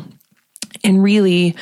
And 0.83 1.03
really, 1.03 1.57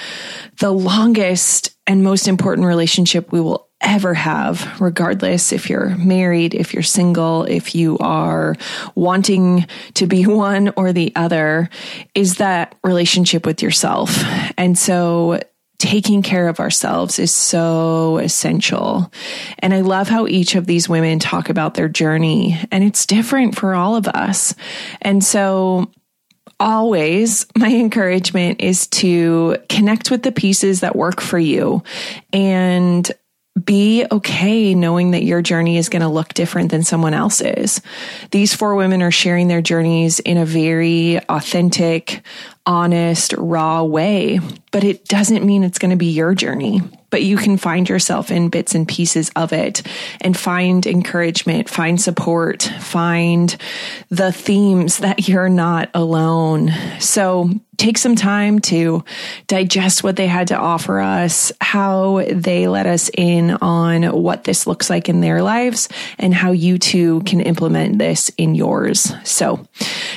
the 0.58 0.72
longest 0.72 1.74
and 1.86 2.02
most 2.02 2.28
important 2.28 2.66
relationship 2.66 3.30
we 3.32 3.40
will 3.40 3.68
ever 3.80 4.14
have, 4.14 4.80
regardless 4.80 5.52
if 5.52 5.68
you're 5.68 5.96
married, 5.96 6.54
if 6.54 6.72
you're 6.72 6.82
single, 6.82 7.44
if 7.44 7.74
you 7.74 7.98
are 7.98 8.56
wanting 8.94 9.66
to 9.94 10.06
be 10.06 10.26
one 10.26 10.72
or 10.76 10.92
the 10.92 11.12
other, 11.16 11.68
is 12.14 12.36
that 12.36 12.74
relationship 12.84 13.44
with 13.44 13.62
yourself. 13.62 14.22
And 14.56 14.78
so 14.78 15.40
taking 15.83 16.22
care 16.22 16.47
of 16.47 16.61
ourselves 16.61 17.18
is 17.18 17.35
so 17.35 18.18
essential. 18.18 19.12
And 19.59 19.74
I 19.74 19.80
love 19.80 20.09
how 20.09 20.28
each 20.28 20.55
of 20.55 20.64
these 20.64 20.89
women 20.89 21.18
talk 21.18 21.51
about 21.51 21.74
their 21.74 21.89
journey 21.89 22.57
and 22.70 22.85
it's 22.85 23.05
different 23.05 23.57
for 23.57 23.74
all 23.74 23.97
of 23.97 24.07
us. 24.07 24.55
And 25.01 25.24
so 25.24 25.91
always 26.61 27.47
my 27.59 27.68
encouragement 27.68 28.61
is 28.61 28.87
to 28.89 29.57
connect 29.68 30.12
with 30.12 30.22
the 30.22 30.30
pieces 30.30 30.83
that 30.83 30.95
work 30.95 31.20
for 31.20 31.39
you 31.39 31.83
and 32.33 33.11
be 33.64 34.07
okay 34.11 34.74
knowing 34.74 35.11
that 35.11 35.24
your 35.24 35.43
journey 35.43 35.76
is 35.76 35.89
going 35.89 36.01
to 36.01 36.09
look 36.09 36.33
different 36.33 36.70
than 36.70 36.83
someone 36.83 37.12
else's. 37.12 37.83
These 38.30 38.55
four 38.55 38.76
women 38.76 39.03
are 39.03 39.11
sharing 39.11 39.49
their 39.49 39.61
journeys 39.61 40.20
in 40.20 40.39
a 40.39 40.47
very 40.47 41.18
authentic, 41.28 42.22
honest, 42.66 43.34
raw 43.34 43.82
way. 43.82 44.40
but 44.70 44.84
it 44.84 45.04
doesn't 45.04 45.44
mean 45.44 45.62
it's 45.62 45.78
going 45.78 45.90
to 45.90 45.96
be 45.96 46.12
your 46.12 46.34
journey. 46.34 46.80
But 47.12 47.22
you 47.22 47.36
can 47.36 47.58
find 47.58 47.88
yourself 47.88 48.32
in 48.32 48.48
bits 48.48 48.74
and 48.74 48.88
pieces 48.88 49.30
of 49.36 49.52
it 49.52 49.82
and 50.20 50.36
find 50.36 50.84
encouragement, 50.86 51.68
find 51.68 52.00
support, 52.00 52.62
find 52.80 53.54
the 54.08 54.32
themes 54.32 54.98
that 54.98 55.28
you're 55.28 55.48
not 55.50 55.90
alone. 55.94 56.72
So 56.98 57.50
take 57.76 57.98
some 57.98 58.16
time 58.16 58.60
to 58.60 59.04
digest 59.46 60.02
what 60.02 60.16
they 60.16 60.26
had 60.26 60.48
to 60.48 60.56
offer 60.56 61.00
us, 61.00 61.52
how 61.60 62.24
they 62.30 62.66
let 62.66 62.86
us 62.86 63.10
in 63.16 63.50
on 63.50 64.04
what 64.04 64.44
this 64.44 64.66
looks 64.66 64.88
like 64.88 65.08
in 65.08 65.20
their 65.20 65.42
lives, 65.42 65.88
and 66.18 66.32
how 66.32 66.52
you 66.52 66.78
too 66.78 67.20
can 67.22 67.40
implement 67.40 67.98
this 67.98 68.30
in 68.38 68.54
yours. 68.54 69.12
So 69.24 69.66